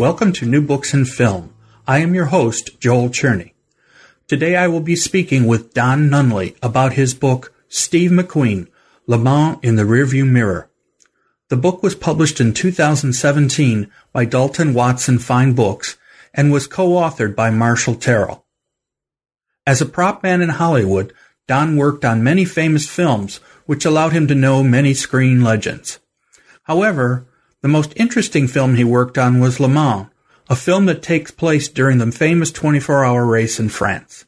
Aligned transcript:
Welcome 0.00 0.32
to 0.32 0.46
New 0.46 0.62
Books 0.62 0.94
in 0.94 1.04
Film. 1.04 1.52
I 1.86 1.98
am 1.98 2.14
your 2.14 2.24
host, 2.24 2.80
Joel 2.80 3.10
Cherney. 3.10 3.52
Today 4.28 4.56
I 4.56 4.66
will 4.66 4.80
be 4.80 4.96
speaking 4.96 5.46
with 5.46 5.74
Don 5.74 6.08
Nunley 6.08 6.56
about 6.62 6.94
his 6.94 7.12
book, 7.12 7.52
Steve 7.68 8.10
McQueen, 8.10 8.68
Le 9.06 9.18
Mans 9.18 9.58
in 9.62 9.76
the 9.76 9.82
Rearview 9.82 10.26
Mirror. 10.26 10.70
The 11.50 11.58
book 11.58 11.82
was 11.82 11.94
published 11.94 12.40
in 12.40 12.54
2017 12.54 13.90
by 14.10 14.24
Dalton 14.24 14.72
Watson 14.72 15.18
Fine 15.18 15.52
Books 15.52 15.98
and 16.32 16.50
was 16.50 16.66
co-authored 16.66 17.36
by 17.36 17.50
Marshall 17.50 17.96
Terrill. 17.96 18.44
As 19.66 19.82
a 19.82 19.86
prop 19.86 20.22
man 20.22 20.40
in 20.40 20.48
Hollywood, 20.48 21.12
Don 21.46 21.76
worked 21.76 22.06
on 22.06 22.24
many 22.24 22.46
famous 22.46 22.88
films, 22.88 23.36
which 23.66 23.84
allowed 23.84 24.14
him 24.14 24.26
to 24.28 24.34
know 24.34 24.62
many 24.62 24.94
screen 24.94 25.44
legends. 25.44 25.98
However, 26.62 27.26
the 27.62 27.68
most 27.68 27.92
interesting 27.96 28.46
film 28.46 28.74
he 28.74 28.84
worked 28.84 29.18
on 29.18 29.40
was 29.40 29.60
Le 29.60 29.68
Mans, 29.68 30.08
a 30.48 30.56
film 30.56 30.86
that 30.86 31.02
takes 31.02 31.30
place 31.30 31.68
during 31.68 31.98
the 31.98 32.10
famous 32.10 32.50
24-hour 32.50 33.26
race 33.26 33.60
in 33.60 33.68
France. 33.68 34.24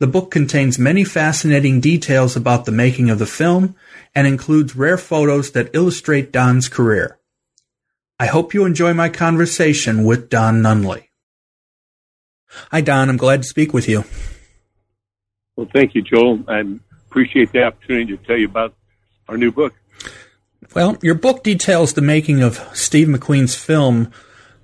The 0.00 0.06
book 0.06 0.30
contains 0.30 0.78
many 0.78 1.04
fascinating 1.04 1.80
details 1.80 2.36
about 2.36 2.64
the 2.64 2.72
making 2.72 3.10
of 3.10 3.18
the 3.18 3.26
film 3.26 3.76
and 4.14 4.26
includes 4.26 4.74
rare 4.74 4.98
photos 4.98 5.52
that 5.52 5.74
illustrate 5.74 6.32
Don's 6.32 6.68
career. 6.68 7.18
I 8.18 8.26
hope 8.26 8.54
you 8.54 8.64
enjoy 8.64 8.94
my 8.94 9.08
conversation 9.08 10.04
with 10.04 10.28
Don 10.28 10.62
Nunley. 10.62 11.08
Hi, 12.70 12.80
Don. 12.80 13.08
I'm 13.08 13.16
glad 13.16 13.42
to 13.42 13.48
speak 13.48 13.72
with 13.72 13.88
you. 13.88 14.04
Well, 15.56 15.68
thank 15.72 15.94
you, 15.94 16.02
Joel. 16.02 16.42
I 16.48 16.62
appreciate 17.08 17.52
the 17.52 17.64
opportunity 17.64 18.16
to 18.16 18.24
tell 18.24 18.36
you 18.36 18.46
about 18.46 18.74
our 19.28 19.36
new 19.36 19.52
book. 19.52 19.74
Well, 20.74 20.96
your 21.02 21.14
book 21.14 21.42
details 21.42 21.92
the 21.92 22.00
making 22.00 22.42
of 22.42 22.58
Steve 22.72 23.08
McQueen's 23.08 23.54
film 23.54 24.10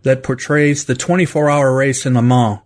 that 0.03 0.23
portrays 0.23 0.84
the 0.84 0.95
24 0.95 1.51
hour 1.51 1.75
race 1.75 2.07
in 2.07 2.15
Le 2.15 2.23
Mans. 2.23 2.61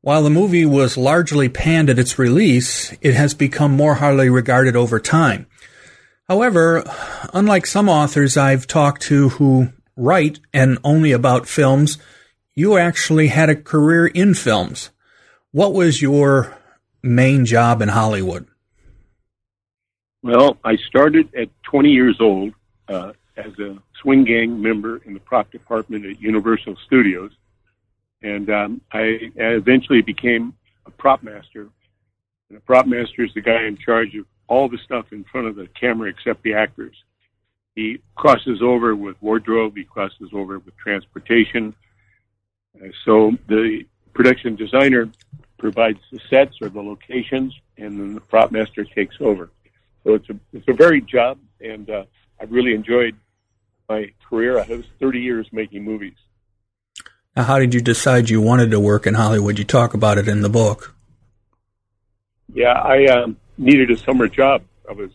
While 0.00 0.22
the 0.22 0.30
movie 0.30 0.66
was 0.66 0.98
largely 0.98 1.48
panned 1.48 1.88
at 1.88 1.98
its 1.98 2.18
release, 2.18 2.92
it 3.00 3.14
has 3.14 3.32
become 3.32 3.72
more 3.72 3.94
highly 3.94 4.28
regarded 4.28 4.76
over 4.76 5.00
time. 5.00 5.46
However, 6.28 6.84
unlike 7.32 7.66
some 7.66 7.88
authors 7.88 8.36
I've 8.36 8.66
talked 8.66 9.02
to 9.02 9.30
who 9.30 9.72
write 9.96 10.40
and 10.52 10.78
only 10.84 11.12
about 11.12 11.48
films, 11.48 11.98
you 12.54 12.76
actually 12.76 13.28
had 13.28 13.48
a 13.48 13.56
career 13.56 14.06
in 14.06 14.34
films. 14.34 14.90
What 15.52 15.72
was 15.72 16.02
your 16.02 16.56
main 17.02 17.46
job 17.46 17.80
in 17.80 17.88
Hollywood? 17.88 18.46
Well, 20.22 20.58
I 20.64 20.76
started 20.88 21.34
at 21.34 21.48
20 21.62 21.90
years 21.90 22.16
old 22.20 22.54
uh, 22.88 23.12
as 23.36 23.58
a 23.58 23.76
swing 24.00 24.24
gang 24.24 24.60
member 24.60 24.98
in 25.04 25.14
the 25.14 25.20
prop 25.20 25.50
department 25.50 26.06
at 26.06 26.20
Universal 26.20 26.76
Studios, 26.86 27.32
and 28.22 28.48
um, 28.50 28.80
I 28.92 29.32
eventually 29.36 30.02
became 30.02 30.54
a 30.86 30.90
prop 30.90 31.22
master. 31.22 31.68
And 32.48 32.58
a 32.58 32.60
prop 32.60 32.86
master 32.86 33.24
is 33.24 33.34
the 33.34 33.40
guy 33.40 33.64
in 33.64 33.76
charge 33.76 34.14
of 34.14 34.26
all 34.46 34.68
the 34.68 34.78
stuff 34.78 35.12
in 35.12 35.24
front 35.24 35.46
of 35.46 35.56
the 35.56 35.66
camera 35.68 36.10
except 36.10 36.42
the 36.42 36.54
actors. 36.54 36.96
He 37.74 38.00
crosses 38.14 38.62
over 38.62 38.94
with 38.94 39.20
wardrobe. 39.20 39.76
He 39.76 39.84
crosses 39.84 40.30
over 40.32 40.58
with 40.58 40.76
transportation. 40.76 41.74
Uh, 42.80 42.88
so 43.04 43.32
the 43.48 43.84
production 44.12 44.54
designer 44.54 45.10
provides 45.58 45.98
the 46.12 46.20
sets 46.30 46.56
or 46.60 46.68
the 46.68 46.82
locations, 46.82 47.54
and 47.78 47.98
then 47.98 48.14
the 48.14 48.20
prop 48.20 48.52
master 48.52 48.84
takes 48.84 49.16
over. 49.20 49.50
So 50.04 50.14
it's 50.14 50.28
a 50.28 50.36
it's 50.52 50.68
a 50.68 50.72
varied 50.72 51.06
job, 51.06 51.38
and 51.60 51.88
uh, 51.88 52.04
I've 52.44 52.52
really 52.52 52.74
enjoyed 52.74 53.16
my 53.88 54.12
career. 54.28 54.58
I 54.58 54.66
was 54.66 54.84
30 55.00 55.18
years 55.20 55.48
making 55.50 55.82
movies. 55.82 56.12
Now, 57.34 57.44
how 57.44 57.58
did 57.58 57.72
you 57.72 57.80
decide 57.80 58.28
you 58.28 58.42
wanted 58.42 58.70
to 58.72 58.78
work 58.78 59.06
in 59.06 59.14
Hollywood? 59.14 59.58
You 59.58 59.64
talk 59.64 59.94
about 59.94 60.18
it 60.18 60.28
in 60.28 60.42
the 60.42 60.50
book. 60.50 60.94
Yeah, 62.52 62.72
I 62.72 63.06
um, 63.06 63.38
needed 63.56 63.90
a 63.90 63.96
summer 63.96 64.28
job. 64.28 64.62
I 64.86 64.92
was 64.92 65.10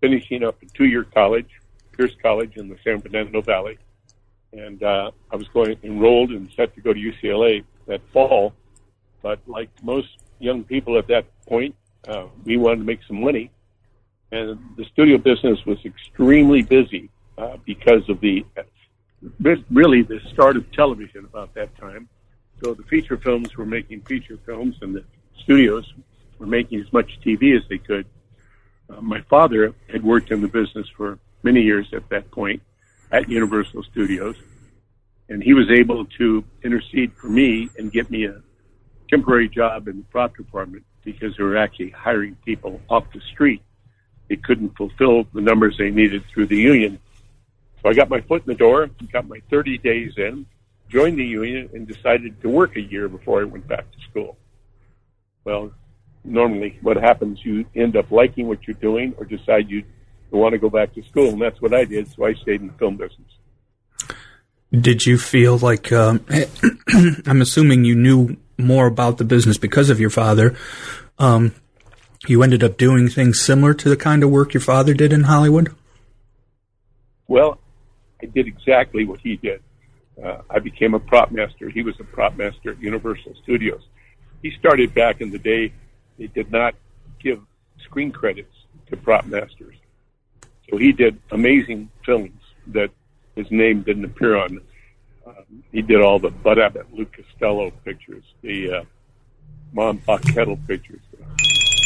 finishing 0.00 0.42
up 0.42 0.60
a 0.60 0.66
two-year 0.66 1.04
college, 1.04 1.48
Pierce 1.92 2.16
College 2.20 2.56
in 2.56 2.68
the 2.68 2.76
San 2.82 3.00
Fernando 3.00 3.42
Valley, 3.42 3.78
and 4.52 4.82
uh, 4.82 5.12
I 5.30 5.36
was 5.36 5.46
going 5.46 5.78
enrolled 5.84 6.30
and 6.30 6.50
set 6.56 6.74
to 6.74 6.80
go 6.80 6.92
to 6.92 6.98
UCLA 6.98 7.62
that 7.86 8.00
fall. 8.12 8.54
But 9.22 9.38
like 9.46 9.70
most 9.84 10.08
young 10.40 10.64
people 10.64 10.98
at 10.98 11.06
that 11.06 11.26
point, 11.46 11.76
uh, 12.08 12.26
we 12.42 12.56
wanted 12.56 12.78
to 12.78 12.84
make 12.84 13.04
some 13.06 13.20
money, 13.20 13.52
and 14.32 14.58
the 14.76 14.84
studio 14.92 15.18
business 15.18 15.58
was 15.66 15.78
extremely 15.84 16.62
busy 16.62 17.10
uh, 17.38 17.56
because 17.64 18.08
of 18.08 18.20
the 18.20 18.44
really 19.70 20.02
the 20.02 20.20
start 20.32 20.56
of 20.56 20.70
television 20.72 21.24
about 21.24 21.52
that 21.54 21.76
time. 21.76 22.08
So 22.62 22.74
the 22.74 22.82
feature 22.84 23.16
films 23.16 23.56
were 23.56 23.66
making 23.66 24.02
feature 24.02 24.38
films, 24.46 24.76
and 24.82 24.94
the 24.94 25.04
studios 25.42 25.92
were 26.38 26.46
making 26.46 26.80
as 26.80 26.92
much 26.92 27.18
TV 27.24 27.56
as 27.56 27.62
they 27.68 27.78
could. 27.78 28.06
Uh, 28.88 29.00
my 29.00 29.20
father 29.22 29.74
had 29.90 30.02
worked 30.02 30.30
in 30.30 30.40
the 30.40 30.48
business 30.48 30.86
for 30.96 31.18
many 31.42 31.60
years 31.60 31.88
at 31.92 32.08
that 32.10 32.30
point 32.30 32.62
at 33.12 33.28
Universal 33.28 33.82
Studios, 33.84 34.36
and 35.28 35.42
he 35.42 35.54
was 35.54 35.70
able 35.70 36.04
to 36.18 36.44
intercede 36.62 37.12
for 37.20 37.28
me 37.28 37.68
and 37.78 37.92
get 37.92 38.10
me 38.10 38.26
a 38.26 38.40
temporary 39.08 39.48
job 39.48 39.88
in 39.88 39.98
the 39.98 40.04
prop 40.04 40.36
department 40.36 40.84
because 41.04 41.36
they 41.36 41.42
were 41.42 41.56
actually 41.56 41.90
hiring 41.90 42.36
people 42.44 42.80
off 42.88 43.04
the 43.12 43.20
street 43.32 43.62
it 44.30 44.44
couldn't 44.44 44.74
fulfill 44.76 45.24
the 45.34 45.40
numbers 45.40 45.76
they 45.76 45.90
needed 45.90 46.22
through 46.32 46.46
the 46.46 46.56
union. 46.56 46.98
So 47.82 47.90
I 47.90 47.94
got 47.94 48.08
my 48.08 48.20
foot 48.22 48.42
in 48.46 48.46
the 48.46 48.54
door, 48.54 48.88
got 49.12 49.28
my 49.28 49.42
30 49.50 49.78
days 49.78 50.14
in, 50.16 50.46
joined 50.88 51.18
the 51.18 51.24
union, 51.24 51.68
and 51.74 51.86
decided 51.86 52.40
to 52.42 52.48
work 52.48 52.76
a 52.76 52.80
year 52.80 53.08
before 53.08 53.40
I 53.40 53.44
went 53.44 53.66
back 53.66 53.90
to 53.90 53.98
school. 54.08 54.38
Well, 55.44 55.72
normally 56.24 56.78
what 56.80 56.96
happens, 56.96 57.44
you 57.44 57.66
end 57.74 57.96
up 57.96 58.10
liking 58.12 58.46
what 58.46 58.66
you're 58.66 58.74
doing 58.74 59.14
or 59.18 59.24
decide 59.24 59.68
you 59.68 59.82
want 60.30 60.52
to 60.52 60.58
go 60.58 60.70
back 60.70 60.94
to 60.94 61.02
school, 61.02 61.30
and 61.30 61.42
that's 61.42 61.60
what 61.60 61.74
I 61.74 61.84
did, 61.84 62.08
so 62.12 62.24
I 62.24 62.34
stayed 62.34 62.60
in 62.60 62.68
the 62.68 62.72
film 62.74 62.96
business. 62.96 63.32
Did 64.70 65.04
you 65.04 65.18
feel 65.18 65.58
like, 65.58 65.90
um, 65.90 66.24
I'm 67.26 67.40
assuming 67.40 67.84
you 67.84 67.96
knew 67.96 68.36
more 68.56 68.86
about 68.86 69.18
the 69.18 69.24
business 69.24 69.58
because 69.58 69.90
of 69.90 69.98
your 69.98 70.10
father, 70.10 70.54
um, 71.18 71.52
you 72.26 72.42
ended 72.42 72.62
up 72.62 72.76
doing 72.76 73.08
things 73.08 73.40
similar 73.40 73.74
to 73.74 73.88
the 73.88 73.96
kind 73.96 74.22
of 74.22 74.30
work 74.30 74.52
your 74.52 74.60
father 74.60 74.94
did 74.94 75.12
in 75.12 75.24
Hollywood? 75.24 75.74
Well, 77.28 77.58
I 78.22 78.26
did 78.26 78.46
exactly 78.46 79.04
what 79.04 79.20
he 79.20 79.36
did. 79.36 79.62
Uh, 80.22 80.42
I 80.50 80.58
became 80.58 80.94
a 80.94 81.00
prop 81.00 81.30
master. 81.30 81.70
He 81.70 81.82
was 81.82 81.98
a 81.98 82.04
prop 82.04 82.36
master 82.36 82.72
at 82.72 82.80
Universal 82.80 83.34
Studios. 83.42 83.82
He 84.42 84.50
started 84.58 84.92
back 84.94 85.20
in 85.20 85.30
the 85.30 85.38
day. 85.38 85.72
They 86.18 86.26
did 86.26 86.50
not 86.52 86.74
give 87.20 87.40
screen 87.84 88.12
credits 88.12 88.54
to 88.88 88.96
prop 88.96 89.26
masters. 89.26 89.76
So 90.68 90.76
he 90.76 90.92
did 90.92 91.18
amazing 91.30 91.90
films 92.04 92.40
that 92.68 92.90
his 93.34 93.50
name 93.50 93.82
didn't 93.82 94.04
appear 94.04 94.36
on. 94.36 94.60
Um, 95.26 95.64
he 95.72 95.82
did 95.82 96.00
all 96.00 96.18
the 96.18 96.30
Bud 96.30 96.58
Abbott, 96.58 96.92
Lou 96.92 97.06
Costello 97.06 97.70
pictures, 97.84 98.24
the 98.42 98.72
uh, 98.72 98.84
Mom 99.72 99.98
Pop 99.98 100.22
Kettle 100.22 100.58
pictures, 100.66 101.00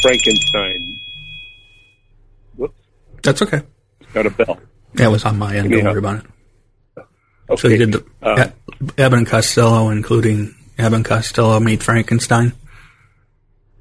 Frankenstein. 0.04 1.00
Whoops. 2.56 2.78
That's 3.22 3.40
okay. 3.40 3.62
Got 4.12 4.26
a 4.26 4.30
bell. 4.30 4.58
That 4.94 5.10
was 5.10 5.24
on 5.24 5.38
my 5.38 5.56
end. 5.56 5.70
Don't 5.70 5.84
worry 5.84 5.98
about 5.98 6.24
it. 6.24 7.04
Okay. 7.48 7.60
So 7.60 7.68
you 7.68 7.78
did 7.78 7.92
the 7.92 8.04
uh, 8.22 8.50
Abbott 8.98 9.18
and 9.18 9.26
Costello, 9.26 9.88
including 9.88 10.54
Abbott 10.78 10.96
and 10.96 11.04
Costello 11.06 11.58
meet 11.58 11.82
Frankenstein. 11.82 12.52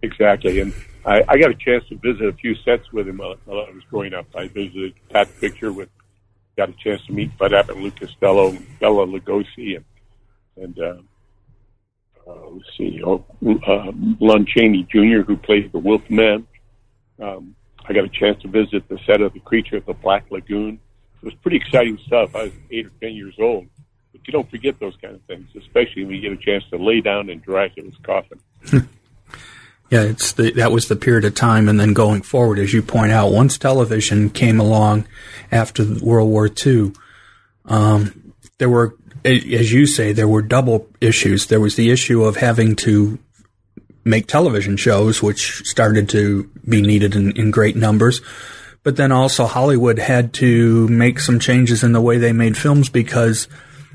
Exactly, 0.01 0.61
and 0.61 0.73
I, 1.05 1.23
I 1.27 1.37
got 1.37 1.51
a 1.51 1.55
chance 1.55 1.85
to 1.89 1.95
visit 1.95 2.25
a 2.25 2.33
few 2.33 2.55
sets 2.55 2.91
with 2.93 3.07
him 3.07 3.17
while, 3.17 3.35
while 3.43 3.65
I 3.69 3.71
was 3.71 3.83
growing 3.89 4.13
up. 4.13 4.25
I 4.33 4.47
visited 4.47 4.93
that 5.11 5.29
picture 5.41 5.73
with, 5.73 5.89
got 6.57 6.69
a 6.69 6.73
chance 6.73 7.05
to 7.07 7.13
meet 7.13 7.37
Bud 7.37 7.53
Abbott, 7.53 7.77
Lou 7.77 7.91
Costello, 7.91 8.49
and 8.49 8.79
Bela 8.79 9.05
Lugosi, 9.05 9.75
and 9.75 9.85
and 10.55 10.79
uh, 10.79 10.95
uh, 12.27 12.49
let's 12.49 12.65
see, 12.77 13.01
oh, 13.05 13.23
uh, 13.67 13.91
Lon 14.19 14.45
Chaney 14.45 14.87
Jr., 14.89 15.21
who 15.21 15.35
played 15.37 15.71
the 15.71 15.79
Wolfman. 15.79 16.47
Um, 17.19 17.55
I 17.85 17.93
got 17.93 18.05
a 18.05 18.09
chance 18.09 18.41
to 18.43 18.47
visit 18.47 18.87
the 18.87 18.97
set 19.05 19.21
of 19.21 19.33
The 19.33 19.39
Creature 19.39 19.77
of 19.77 19.85
the 19.85 19.93
Black 19.93 20.25
Lagoon. 20.31 20.79
it 21.21 21.25
was 21.25 21.33
pretty 21.35 21.57
exciting 21.57 21.97
stuff. 22.05 22.35
I 22.35 22.43
was 22.43 22.53
eight 22.71 22.85
or 22.85 22.91
ten 23.01 23.13
years 23.13 23.35
old, 23.39 23.67
but 24.11 24.25
you 24.25 24.31
don't 24.31 24.49
forget 24.49 24.79
those 24.79 24.95
kind 25.01 25.15
of 25.15 25.21
things, 25.23 25.49
especially 25.57 26.05
when 26.05 26.15
you 26.15 26.21
get 26.21 26.31
a 26.31 26.37
chance 26.37 26.63
to 26.71 26.77
lay 26.77 27.01
down 27.01 27.29
in 27.29 27.39
Dracula's 27.39 27.95
coffin. 28.03 28.39
yeah, 29.89 30.03
it's 30.03 30.31
the, 30.33 30.51
that 30.51 30.71
was 30.71 30.87
the 30.87 30.95
period 30.95 31.25
of 31.25 31.35
time, 31.35 31.67
and 31.67 31.79
then 31.79 31.93
going 31.93 32.21
forward, 32.21 32.57
as 32.57 32.73
you 32.73 32.81
point 32.81 33.11
out, 33.11 33.31
once 33.31 33.57
television 33.57 34.29
came 34.29 34.59
along 34.59 35.05
after 35.51 35.83
World 36.01 36.29
War 36.29 36.49
II, 36.65 36.93
um, 37.65 38.33
there 38.59 38.69
were, 38.69 38.95
as 39.25 39.71
you 39.71 39.85
say, 39.85 40.11
there 40.11 40.27
were 40.27 40.41
double 40.41 40.87
issues. 40.99 41.47
There 41.47 41.59
was 41.59 41.75
the 41.75 41.91
issue 41.91 42.23
of 42.23 42.37
having 42.37 42.75
to 42.77 43.19
make 44.05 44.27
television 44.27 44.77
shows, 44.77 45.23
which 45.23 45.63
started 45.65 46.09
to 46.09 46.49
be 46.67 46.81
needed 46.81 47.15
in, 47.15 47.31
in 47.37 47.51
great 47.51 47.75
numbers. 47.75 48.21
But 48.83 48.97
then 48.97 49.13
also 49.13 49.45
Hollywood 49.45 49.97
had 49.97 50.33
to 50.35 50.87
make 50.89 51.19
some 51.19 51.39
changes 51.39 51.83
in 51.83 51.93
the 51.93 52.01
way 52.01 52.17
they 52.17 52.33
made 52.33 52.57
films 52.57 52.89
because 52.89 53.47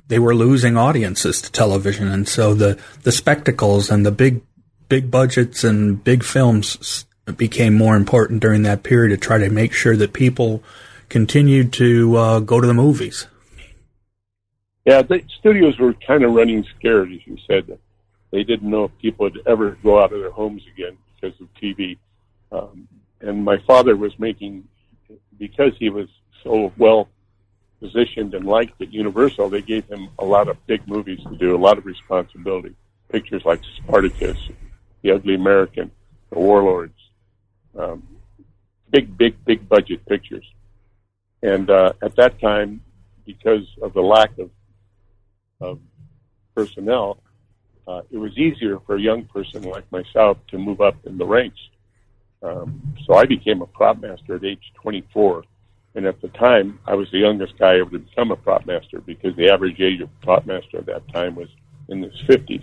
they 0.08 0.18
were 0.18 0.34
losing 0.34 0.78
audiences 0.78 1.42
to 1.42 1.52
television. 1.52 2.08
And 2.08 2.26
so 2.26 2.54
the, 2.54 2.78
the 3.02 3.12
spectacles 3.12 3.90
and 3.90 4.06
the 4.06 4.10
big, 4.10 4.40
big 4.88 5.10
budgets 5.10 5.62
and 5.62 6.02
big 6.02 6.24
films 6.24 7.04
became 7.36 7.74
more 7.74 7.96
important 7.96 8.40
during 8.40 8.62
that 8.62 8.82
period 8.82 9.10
to 9.10 9.18
try 9.18 9.36
to 9.36 9.50
make 9.50 9.74
sure 9.74 9.96
that 9.96 10.14
people 10.14 10.62
continued 11.10 11.74
to 11.74 12.16
uh, 12.16 12.40
go 12.40 12.58
to 12.58 12.66
the 12.66 12.72
movies. 12.72 13.26
Yeah, 14.88 15.02
the 15.02 15.22
studios 15.38 15.78
were 15.78 15.92
kind 15.92 16.24
of 16.24 16.32
running 16.32 16.64
scared, 16.78 17.12
as 17.12 17.18
you 17.26 17.36
said. 17.46 17.78
They 18.30 18.42
didn't 18.42 18.70
know 18.70 18.84
if 18.84 18.98
people 18.98 19.24
would 19.24 19.42
ever 19.46 19.76
go 19.82 20.02
out 20.02 20.14
of 20.14 20.20
their 20.20 20.30
homes 20.30 20.62
again 20.72 20.96
because 21.14 21.38
of 21.42 21.48
TV. 21.62 21.98
Um, 22.50 22.88
and 23.20 23.44
my 23.44 23.58
father 23.66 23.96
was 23.96 24.18
making 24.18 24.66
because 25.38 25.72
he 25.78 25.90
was 25.90 26.08
so 26.42 26.72
well 26.78 27.06
positioned 27.80 28.32
and 28.32 28.46
liked 28.46 28.80
at 28.80 28.90
Universal, 28.90 29.50
they 29.50 29.60
gave 29.60 29.84
him 29.88 30.08
a 30.18 30.24
lot 30.24 30.48
of 30.48 30.56
big 30.66 30.88
movies 30.88 31.20
to 31.28 31.36
do, 31.36 31.54
a 31.54 31.60
lot 31.68 31.76
of 31.76 31.84
responsibility. 31.84 32.74
Pictures 33.12 33.42
like 33.44 33.60
Spartacus, 33.76 34.38
The 35.02 35.10
Ugly 35.10 35.34
American, 35.34 35.90
The 36.30 36.38
Warlords, 36.38 36.98
um, 37.78 38.02
big, 38.88 39.18
big, 39.18 39.44
big 39.44 39.68
budget 39.68 40.06
pictures. 40.06 40.46
And 41.42 41.68
uh, 41.68 41.92
at 42.00 42.16
that 42.16 42.40
time, 42.40 42.80
because 43.26 43.66
of 43.82 43.92
the 43.92 44.00
lack 44.00 44.30
of 44.38 44.48
of 45.60 45.80
personnel, 46.54 47.18
uh, 47.86 48.02
it 48.10 48.18
was 48.18 48.36
easier 48.36 48.78
for 48.86 48.96
a 48.96 49.00
young 49.00 49.24
person 49.24 49.62
like 49.62 49.90
myself 49.90 50.36
to 50.48 50.58
move 50.58 50.80
up 50.80 50.94
in 51.06 51.16
the 51.16 51.24
ranks. 51.24 51.58
Um, 52.42 52.94
so 53.06 53.14
I 53.14 53.24
became 53.24 53.62
a 53.62 53.66
prop 53.66 54.00
master 54.00 54.36
at 54.36 54.44
age 54.44 54.72
24. 54.82 55.44
And 55.94 56.06
at 56.06 56.20
the 56.20 56.28
time, 56.28 56.78
I 56.86 56.94
was 56.94 57.10
the 57.10 57.18
youngest 57.18 57.58
guy 57.58 57.78
ever 57.78 57.90
to 57.90 57.98
become 57.98 58.30
a 58.30 58.36
prop 58.36 58.66
master 58.66 59.00
because 59.00 59.34
the 59.36 59.50
average 59.50 59.80
age 59.80 60.00
of 60.00 60.10
prop 60.20 60.46
master 60.46 60.78
at 60.78 60.86
that 60.86 61.08
time 61.12 61.34
was 61.34 61.48
in 61.88 62.02
his 62.02 62.12
50s. 62.28 62.62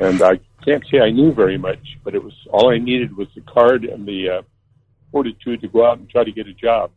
And 0.00 0.22
I 0.22 0.38
can't 0.64 0.84
say 0.90 1.00
I 1.00 1.10
knew 1.10 1.32
very 1.32 1.56
much, 1.56 1.98
but 2.04 2.14
it 2.14 2.22
was 2.22 2.34
all 2.52 2.70
I 2.70 2.78
needed 2.78 3.16
was 3.16 3.28
the 3.34 3.40
card 3.40 3.84
and 3.84 4.06
the 4.06 4.28
uh, 4.28 4.42
fortitude 5.10 5.62
to 5.62 5.68
go 5.68 5.86
out 5.86 5.98
and 5.98 6.08
try 6.08 6.22
to 6.22 6.32
get 6.32 6.46
a 6.46 6.52
job. 6.52 6.90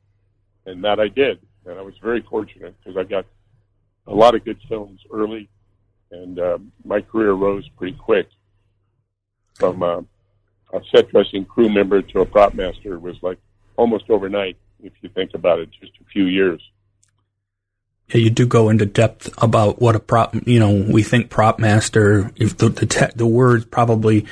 And 0.66 0.84
that 0.84 1.00
I 1.00 1.08
did. 1.08 1.40
And 1.66 1.80
I 1.80 1.82
was 1.82 1.94
very 2.02 2.22
fortunate 2.30 2.76
because 2.84 2.98
I 2.98 3.04
got 3.04 3.26
a 4.10 4.16
lot 4.16 4.36
of 4.36 4.44
good 4.44 4.60
films 4.68 5.00
early, 5.12 5.50
and 6.12 6.40
uh, 6.40 6.58
my 6.84 7.00
career 7.00 7.34
rose 7.34 7.68
pretty 7.78 7.96
quick 7.98 8.28
from 9.54 9.84
uh, 9.84 10.02
a 10.74 10.82
set 10.94 11.10
dressing 11.10 11.46
crew 11.46 11.70
member 11.70 12.02
to 12.02 12.22
a 12.22 12.26
prop 12.26 12.54
master 12.54 13.00
was 13.00 13.16
like 13.22 13.38
almost 13.78 14.10
overnight 14.10 14.58
if 14.82 14.94
you 15.02 15.10
think 15.10 15.32
about 15.34 15.60
it, 15.60 15.70
just 15.80 15.94
a 16.02 16.06
few 16.06 16.26
years. 16.26 16.62
Yeah, 18.08 18.18
you 18.18 18.30
do 18.32 18.48
go 18.48 18.70
into 18.70 18.86
depth 18.88 19.30
about 19.38 19.80
what 19.80 19.96
a 19.96 20.00
prop, 20.00 20.36
you 20.48 20.60
know, 20.60 20.86
we 20.90 21.04
think 21.04 21.30
prop 21.30 21.60
master, 21.60 22.32
if 22.36 22.58
the, 22.58 22.70
the, 22.70 22.86
te- 22.88 23.14
the 23.16 23.28
word 23.28 23.70
probably, 23.70 24.26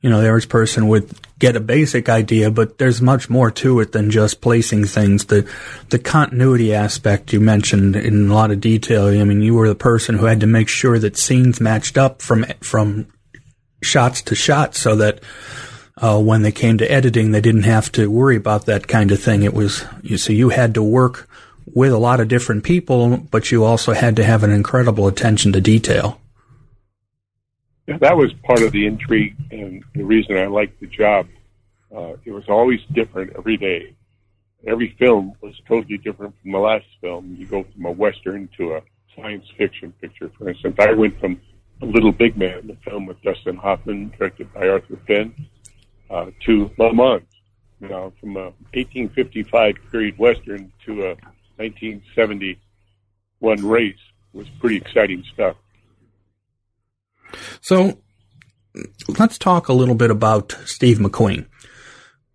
you 0.00 0.08
know, 0.08 0.20
the 0.20 0.28
average 0.28 0.48
person 0.48 0.88
would 0.88 1.10
get 1.38 1.56
a 1.56 1.60
basic 1.60 2.08
idea, 2.08 2.50
but 2.50 2.78
there's 2.78 3.02
much 3.02 3.28
more 3.28 3.50
to 3.50 3.80
it 3.80 3.92
than 3.92 4.10
just 4.10 4.40
placing 4.40 4.86
things. 4.86 5.26
The, 5.26 5.50
the 5.90 5.98
continuity 5.98 6.74
aspect 6.74 7.32
you 7.32 7.40
mentioned 7.40 7.96
in 7.96 8.30
a 8.30 8.34
lot 8.34 8.50
of 8.50 8.60
detail. 8.60 9.06
I 9.08 9.24
mean, 9.24 9.42
you 9.42 9.54
were 9.54 9.68
the 9.68 9.74
person 9.74 10.16
who 10.16 10.26
had 10.26 10.40
to 10.40 10.46
make 10.46 10.68
sure 10.68 10.98
that 10.98 11.18
scenes 11.18 11.60
matched 11.60 11.98
up 11.98 12.22
from, 12.22 12.44
from 12.60 13.08
shots 13.82 14.22
to 14.22 14.34
shots 14.34 14.78
so 14.80 14.96
that 14.96 15.20
uh, 15.98 16.18
when 16.18 16.42
they 16.42 16.52
came 16.52 16.78
to 16.78 16.90
editing, 16.90 17.32
they 17.32 17.40
didn't 17.42 17.64
have 17.64 17.92
to 17.92 18.10
worry 18.10 18.36
about 18.36 18.66
that 18.66 18.88
kind 18.88 19.12
of 19.12 19.20
thing. 19.22 19.42
It 19.42 19.52
was, 19.52 19.84
you 20.02 20.16
see, 20.16 20.34
you 20.34 20.48
had 20.48 20.74
to 20.74 20.82
work 20.82 21.28
with 21.66 21.92
a 21.92 21.98
lot 21.98 22.20
of 22.20 22.28
different 22.28 22.64
people, 22.64 23.18
but 23.18 23.50
you 23.50 23.64
also 23.64 23.92
had 23.92 24.16
to 24.16 24.24
have 24.24 24.42
an 24.42 24.50
incredible 24.50 25.06
attention 25.06 25.52
to 25.52 25.60
detail. 25.60 26.19
That 27.98 28.16
was 28.16 28.32
part 28.44 28.62
of 28.62 28.70
the 28.72 28.86
intrigue 28.86 29.36
and 29.50 29.82
the 29.94 30.04
reason 30.04 30.36
I 30.36 30.46
liked 30.46 30.78
the 30.80 30.86
job. 30.86 31.26
Uh, 31.94 32.14
it 32.24 32.30
was 32.30 32.44
always 32.48 32.80
different 32.92 33.32
every 33.36 33.56
day. 33.56 33.94
Every 34.66 34.94
film 34.98 35.32
was 35.40 35.54
totally 35.66 35.98
different 35.98 36.34
from 36.40 36.52
the 36.52 36.58
last 36.58 36.86
film. 37.00 37.34
You 37.38 37.46
go 37.46 37.64
from 37.74 37.86
a 37.86 37.90
western 37.90 38.48
to 38.58 38.76
a 38.76 38.82
science 39.16 39.46
fiction 39.56 39.92
picture, 40.00 40.30
for 40.38 40.48
instance. 40.48 40.76
I 40.78 40.92
went 40.92 41.18
from 41.18 41.40
A 41.82 41.86
Little 41.86 42.12
Big 42.12 42.36
Man, 42.36 42.68
the 42.68 42.76
film 42.88 43.06
with 43.06 43.20
Dustin 43.22 43.56
Hoffman, 43.56 44.12
directed 44.16 44.54
by 44.54 44.68
Arthur 44.68 44.94
Penn, 44.96 45.34
uh, 46.10 46.30
to 46.46 46.70
Le 46.78 46.94
Mans. 46.94 47.24
You 47.80 47.88
know, 47.88 48.12
from 48.20 48.36
a 48.36 48.52
1855 48.74 49.74
period 49.90 50.16
western 50.18 50.70
to 50.84 51.06
a 51.06 51.16
1971 51.56 53.66
race 53.66 53.96
was 54.32 54.46
pretty 54.60 54.76
exciting 54.76 55.24
stuff. 55.32 55.56
So 57.60 57.98
let's 59.18 59.38
talk 59.38 59.68
a 59.68 59.72
little 59.72 59.94
bit 59.94 60.10
about 60.10 60.56
Steve 60.64 60.98
McQueen. 60.98 61.46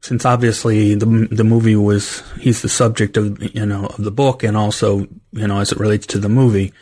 Since 0.02 0.24
obviously 0.26 0.94
the 0.94 1.28
the 1.32 1.44
movie 1.44 1.76
was 1.76 2.22
he's 2.40 2.62
the 2.62 2.70
subject 2.70 3.18
of 3.18 3.42
you 3.56 3.66
know 3.66 3.88
of 3.88 4.04
the 4.04 4.12
book 4.12 4.44
and 4.44 4.56
also 4.56 5.08
you 5.32 5.48
know 5.48 5.60
as 5.60 5.72
it 5.72 5.80
relates 5.80 6.06
to 6.08 6.20
the 6.20 6.30
movie. 6.30 6.74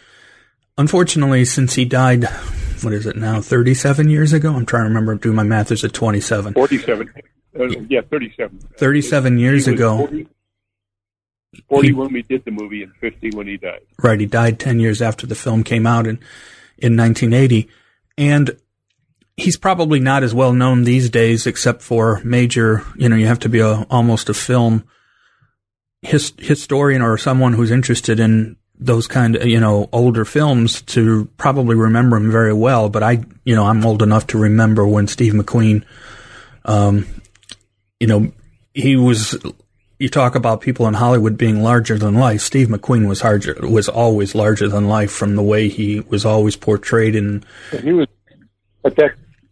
Unfortunately, 0.78 1.46
since 1.46 1.76
he 1.76 1.86
died 1.86 2.28
what 2.84 2.94
is 2.94 3.06
it 3.06 3.16
now, 3.16 3.42
37 3.42 4.10
years 4.10 4.34
ago? 4.34 4.54
I'm 4.54 4.66
trying 4.66 4.84
to 4.84 4.90
remember, 4.90 5.16
doing 5.16 5.36
my 5.36 5.44
math, 5.44 5.72
Is 5.72 5.84
it 5.84 5.94
27. 5.94 6.54
47. 6.54 7.14
Uh, 7.58 7.66
yeah, 7.90 8.02
37. 8.10 8.60
37 8.78 9.38
years 9.38 9.68
ago. 9.68 9.98
40, 9.98 10.28
40 11.70 11.88
he, 11.88 11.94
when 11.94 12.14
we 12.14 12.22
did 12.24 12.44
the 12.46 12.52
movie 12.52 12.84
and 12.84 12.94
50 12.96 13.32
when 13.32 13.48
he 13.48 13.58
died. 13.58 13.82
Right. 14.02 14.20
He 14.20 14.26
died 14.26 14.60
10 14.60 14.80
years 14.80 15.02
after 15.02 15.28
the 15.28 15.36
film 15.36 15.64
came 15.64 15.86
out 15.86 16.08
in, 16.08 16.20
in 16.78 16.98
1980. 16.98 17.70
And 18.18 18.58
he's 19.38 19.58
probably 19.58 20.00
not 20.00 20.24
as 20.24 20.34
well 20.34 20.54
known 20.54 20.84
these 20.84 21.10
days, 21.10 21.48
except 21.48 21.82
for 21.82 22.22
major, 22.24 22.84
you 22.96 23.10
know, 23.10 23.16
you 23.16 23.28
have 23.28 23.40
to 23.40 23.50
be 23.50 23.60
a, 23.60 23.84
almost 23.90 24.30
a 24.30 24.34
film 24.34 24.84
his, 26.04 26.34
historian 26.38 27.02
or 27.02 27.18
someone 27.18 27.54
who's 27.54 27.72
interested 27.72 28.20
in 28.20 28.58
those 28.78 29.08
kind 29.08 29.36
of, 29.36 29.46
you 29.46 29.60
know, 29.60 29.90
older 29.92 30.26
films 30.26 30.82
to 30.82 31.26
probably 31.38 31.76
remember 31.76 32.18
him 32.18 32.30
very 32.30 32.54
well. 32.54 32.90
But 32.90 33.04
I, 33.04 33.24
you 33.46 33.56
know, 33.56 33.66
I'm 33.66 33.86
old 33.86 34.02
enough 34.02 34.28
to 34.28 34.38
remember 34.38 34.86
when 34.86 35.08
Steve 35.08 35.34
McQueen, 35.34 35.84
um, 36.66 37.08
you 38.00 38.08
know, 38.08 38.32
he 38.74 38.96
was, 38.98 39.38
you 40.04 40.10
talk 40.10 40.36
about 40.36 40.60
people 40.60 40.86
in 40.86 40.94
Hollywood 40.94 41.38
being 41.38 41.64
larger 41.64 41.98
than 41.98 42.16
life. 42.16 42.42
Steve 42.42 42.68
McQueen 42.68 43.08
was 43.08 43.24
larger, 43.24 43.58
was 43.62 43.88
always 43.88 44.36
larger 44.36 44.68
than 44.68 44.90
life 44.90 45.10
from 45.10 45.38
the 45.38 45.42
way 45.42 45.70
he 45.70 46.02
was 46.02 46.26
always 46.26 46.58
portrayed 46.58 47.16
in. 47.16 47.42
He 47.82 47.94
was, 47.94 48.08
at 48.84 48.98
that, 48.98 49.12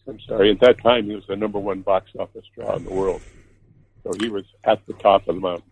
I'm 0.09 0.19
sorry, 0.27 0.51
at 0.51 0.59
that 0.59 0.83
time 0.83 1.05
he 1.05 1.15
was 1.15 1.25
the 1.25 1.37
number 1.37 1.57
one 1.57 1.81
box 1.81 2.11
office 2.19 2.45
draw 2.53 2.75
in 2.75 2.83
the 2.83 2.93
world. 2.93 3.21
So 4.03 4.11
he 4.19 4.27
was 4.27 4.43
at 4.65 4.85
the 4.87 4.93
top 4.93 5.21
of 5.29 5.35
the 5.35 5.41
mountain. 5.41 5.63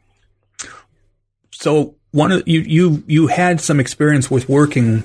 So 1.51 1.95
one 2.11 2.31
of 2.31 2.47
you 2.47 2.61
you 2.61 3.03
you 3.05 3.27
had 3.27 3.59
some 3.59 3.81
experience 3.81 4.31
with 4.31 4.47
working 4.47 5.03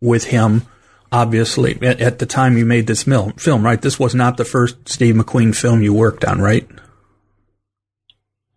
with 0.00 0.24
him 0.24 0.62
obviously 1.12 1.78
at, 1.82 2.00
at, 2.00 2.18
the 2.18 2.26
time 2.26 2.56
you 2.56 2.64
made 2.64 2.86
this 2.86 3.04
film 3.04 3.32
film 3.34 3.64
right 3.64 3.82
this 3.82 3.98
was 3.98 4.14
not 4.14 4.36
the 4.36 4.44
first 4.44 4.88
steve 4.88 5.14
mcqueen 5.14 5.54
film 5.54 5.82
you 5.82 5.94
worked 5.94 6.24
on 6.24 6.40
right 6.40 6.68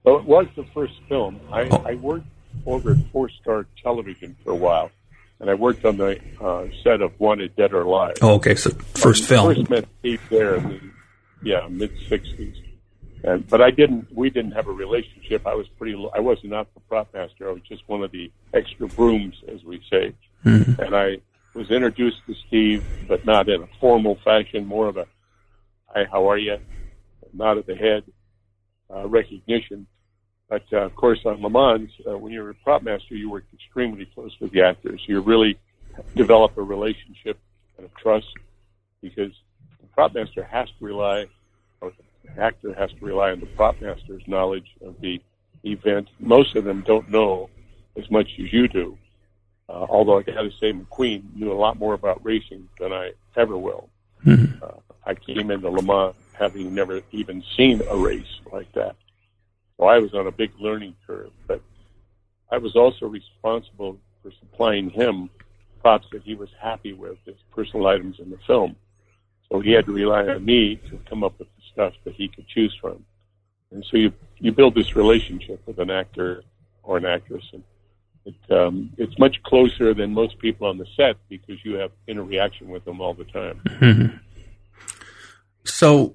well 0.05 0.17
it 0.17 0.25
was 0.25 0.47
the 0.55 0.65
first 0.73 0.93
film 1.09 1.39
i, 1.51 1.63
oh. 1.63 1.83
I 1.85 1.95
worked 1.95 2.27
over 2.65 2.91
at 2.91 2.97
four 3.11 3.29
star 3.29 3.65
television 3.81 4.35
for 4.43 4.51
a 4.51 4.55
while 4.55 4.91
and 5.39 5.49
i 5.49 5.53
worked 5.53 5.83
on 5.85 5.97
the 5.97 6.19
uh, 6.39 6.67
set 6.83 7.01
of 7.01 7.19
wanted 7.19 7.55
dead 7.55 7.73
or 7.73 7.81
alive 7.81 8.15
oh 8.21 8.35
okay 8.35 8.55
so 8.55 8.69
first 8.93 9.23
I 9.25 9.27
film 9.27 9.55
first 9.55 9.69
met 9.69 9.85
steve 9.99 10.21
there 10.29 10.55
in 10.55 10.69
the 10.69 10.79
yeah 11.43 11.67
mid 11.69 11.91
60s 12.09 12.65
and, 13.25 13.47
but 13.49 13.59
I 13.59 13.71
didn't. 13.71 14.15
We 14.15 14.29
didn't 14.29 14.51
have 14.51 14.67
a 14.67 14.71
relationship. 14.71 15.47
I 15.47 15.55
was 15.55 15.67
pretty. 15.79 15.95
I 16.13 16.19
was 16.19 16.37
not 16.43 16.71
the 16.75 16.79
prop 16.81 17.11
master. 17.11 17.49
I 17.49 17.53
was 17.53 17.63
just 17.63 17.81
one 17.89 18.03
of 18.03 18.11
the 18.11 18.31
extra 18.53 18.87
brooms, 18.87 19.33
as 19.47 19.63
we 19.63 19.81
say. 19.89 20.13
Mm-hmm. 20.45 20.79
And 20.79 20.95
I 20.95 21.17
was 21.55 21.71
introduced 21.71 22.17
to 22.27 22.35
Steve, 22.47 22.85
but 23.07 23.25
not 23.25 23.49
in 23.49 23.63
a 23.63 23.67
formal 23.79 24.19
fashion. 24.23 24.67
More 24.67 24.87
of 24.87 24.97
a, 24.97 25.07
"Hi, 25.87 26.05
how 26.11 26.29
are 26.29 26.37
you?" 26.37 26.59
Nod 27.33 27.57
of 27.57 27.65
the 27.65 27.75
head, 27.75 28.03
uh, 28.93 29.07
recognition. 29.07 29.87
But 30.49 30.63
uh, 30.71 30.77
of 30.77 30.95
course, 30.95 31.19
on 31.25 31.41
Le 31.41 31.49
Mans, 31.49 31.89
uh, 32.07 32.17
when 32.17 32.31
you're 32.31 32.49
a 32.49 32.55
prop 32.55 32.83
master, 32.83 33.15
you 33.15 33.29
work 33.29 33.45
extremely 33.53 34.05
close 34.05 34.35
with 34.39 34.51
the 34.51 34.61
actors. 34.61 35.01
You 35.07 35.21
really 35.21 35.57
develop 36.15 36.57
a 36.57 36.61
relationship 36.61 37.39
and 37.77 37.87
a 37.87 38.01
trust 38.01 38.27
because 39.01 39.31
the 39.81 39.87
prop 39.87 40.13
master 40.13 40.43
has 40.43 40.67
to 40.79 40.85
rely, 40.85 41.25
or 41.81 41.91
the 42.23 42.41
actor 42.41 42.73
has 42.73 42.91
to 42.91 43.05
rely 43.05 43.31
on 43.31 43.39
the 43.39 43.47
prop 43.47 43.81
master's 43.81 44.21
knowledge 44.27 44.67
of 44.85 44.99
the 45.01 45.21
event. 45.63 46.09
Most 46.19 46.55
of 46.55 46.63
them 46.63 46.81
don't 46.81 47.09
know 47.09 47.49
as 47.97 48.09
much 48.11 48.27
as 48.39 48.53
you 48.53 48.67
do. 48.67 48.97
Uh, 49.67 49.85
although 49.89 50.19
I 50.19 50.21
got 50.21 50.41
to 50.41 50.51
say, 50.59 50.73
McQueen 50.73 51.23
knew 51.35 51.51
a 51.51 51.57
lot 51.57 51.79
more 51.79 51.95
about 51.95 52.23
racing 52.23 52.69
than 52.79 52.93
I 52.93 53.13
ever 53.35 53.57
will. 53.57 53.89
Mm-hmm. 54.23 54.63
Uh, 54.63 54.79
I 55.05 55.15
came 55.15 55.49
into 55.49 55.69
Le 55.69 55.81
Mans 55.81 56.15
having 56.33 56.75
never 56.75 57.01
even 57.11 57.43
seen 57.57 57.81
a 57.89 57.97
race 57.97 58.39
like 58.51 58.71
that. 58.73 58.95
So 59.77 59.85
I 59.85 59.99
was 59.99 60.13
on 60.13 60.27
a 60.27 60.31
big 60.31 60.51
learning 60.59 60.95
curve, 61.05 61.31
but 61.47 61.61
I 62.51 62.57
was 62.57 62.75
also 62.75 63.07
responsible 63.07 63.99
for 64.21 64.31
supplying 64.39 64.89
him 64.89 65.29
props 65.81 66.07
that 66.11 66.23
he 66.23 66.33
was 66.33 66.49
happy 66.59 66.93
with 66.93 67.17
his 67.25 67.35
personal 67.53 67.87
items 67.87 68.19
in 68.19 68.29
the 68.29 68.39
film. 68.47 68.75
So 69.51 69.59
he 69.59 69.71
had 69.71 69.85
to 69.85 69.91
rely 69.91 70.27
on 70.27 70.43
me 70.43 70.77
to 70.89 70.99
come 71.07 71.23
up 71.23 71.37
with 71.37 71.47
the 71.55 71.61
stuff 71.71 71.93
that 72.05 72.15
he 72.15 72.27
could 72.27 72.47
choose 72.47 72.75
from. 72.81 73.05
And 73.71 73.85
so 73.91 73.97
you 73.97 74.13
you 74.39 74.51
build 74.51 74.75
this 74.75 74.95
relationship 74.95 75.61
with 75.65 75.79
an 75.79 75.89
actor 75.89 76.43
or 76.83 76.97
an 76.97 77.05
actress, 77.05 77.43
and 77.53 77.63
it, 78.25 78.51
um, 78.51 78.91
it's 78.97 79.17
much 79.19 79.41
closer 79.43 79.93
than 79.93 80.13
most 80.13 80.39
people 80.39 80.67
on 80.67 80.77
the 80.77 80.87
set 80.95 81.17
because 81.29 81.63
you 81.63 81.75
have 81.75 81.91
interaction 82.07 82.69
with 82.69 82.85
them 82.85 83.01
all 83.01 83.13
the 83.13 83.25
time. 83.25 83.61
Mm-hmm. 83.65 84.17
So 85.65 86.13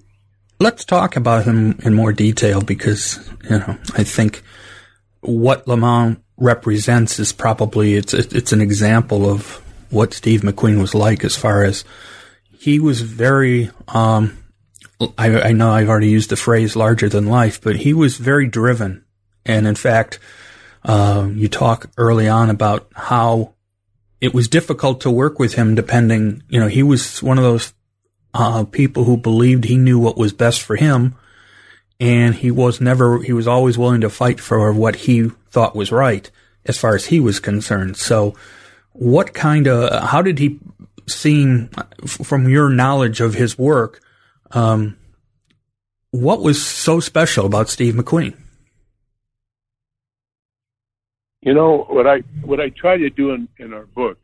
let's 0.61 0.85
talk 0.85 1.17
about 1.17 1.45
him 1.45 1.79
in 1.83 1.95
more 1.95 2.13
detail 2.13 2.61
because 2.61 3.19
you 3.45 3.59
know 3.59 3.77
I 3.95 4.05
think 4.05 4.43
what 5.21 5.67
Le 5.67 5.77
Mans 5.77 6.19
represents 6.37 7.19
is 7.19 7.33
probably 7.33 7.95
it's 7.95 8.15
it's 8.15 8.53
an 8.53 8.61
example 8.61 9.29
of 9.29 9.63
what 9.91 10.15
Steve 10.15 10.43
McQueen 10.43 10.81
was 10.81 10.95
like 10.95 11.25
as 11.25 11.35
far 11.35 11.65
as 11.65 11.85
he 12.59 12.79
was 12.79 13.01
very 13.01 13.71
um, 13.89 14.37
I, 15.17 15.41
I 15.41 15.53
know 15.53 15.71
I've 15.71 15.89
already 15.89 16.11
used 16.11 16.31
the 16.31 16.37
phrase 16.37 16.77
larger 16.77 17.09
than 17.09 17.27
life, 17.27 17.61
but 17.61 17.77
he 17.77 17.95
was 17.95 18.19
very 18.19 18.47
driven. 18.47 19.05
And 19.47 19.67
in 19.67 19.75
fact, 19.75 20.19
uh, 20.85 21.29
you 21.33 21.49
talk 21.49 21.91
early 21.97 22.29
on 22.29 22.51
about 22.51 22.89
how 22.95 23.55
it 24.21 24.35
was 24.35 24.49
difficult 24.49 25.01
to 25.03 25.11
work 25.11 25.39
with 25.39 25.55
him 25.55 25.75
depending, 25.75 26.43
you 26.49 26.61
know, 26.61 26.69
he 26.69 26.83
was 26.83 27.23
one 27.23 27.39
of 27.39 27.45
those 27.45 27.73
uh, 28.35 28.65
people 28.65 29.05
who 29.05 29.17
believed 29.17 29.65
he 29.65 29.77
knew 29.77 29.99
what 29.99 30.19
was 30.19 30.33
best 30.33 30.63
for 30.63 30.77
him. 30.77 31.15
And 31.99 32.35
he 32.35 32.51
was 32.51 32.81
never, 32.81 33.23
he 33.23 33.33
was 33.33 33.47
always 33.47 33.77
willing 33.77 34.01
to 34.01 34.11
fight 34.11 34.41
for 34.41 34.73
what 34.73 34.97
he 34.97 35.29
thought 35.51 35.77
was 35.77 35.93
right 35.93 36.31
as 36.65 36.79
far 36.79 36.95
as 36.95 37.07
he 37.07 37.21
was 37.21 37.41
concerned. 37.41 37.97
So 37.97 38.35
what 38.93 39.35
kind 39.35 39.67
of, 39.67 40.09
how 40.09 40.23
did 40.23 40.39
he 40.39 40.61
seem 41.07 41.69
from 42.07 42.49
your 42.49 42.71
knowledge 42.71 43.21
of 43.21 43.35
his 43.35 43.59
work? 43.59 44.01
Um, 44.53 44.97
what 46.11 46.41
was 46.41 46.65
so 46.65 47.01
special 47.01 47.47
about 47.47 47.69
Steve 47.69 47.95
McQueen? 47.95 48.37
You 51.43 51.55
know 51.55 51.87
what 51.89 52.07
I 52.07 52.19
what 52.43 52.61
I 52.61 52.69
try 52.69 52.99
to 52.99 53.09
do 53.09 53.31
in, 53.31 53.49
in 53.59 53.73
our 53.73 53.87
book 53.87 54.19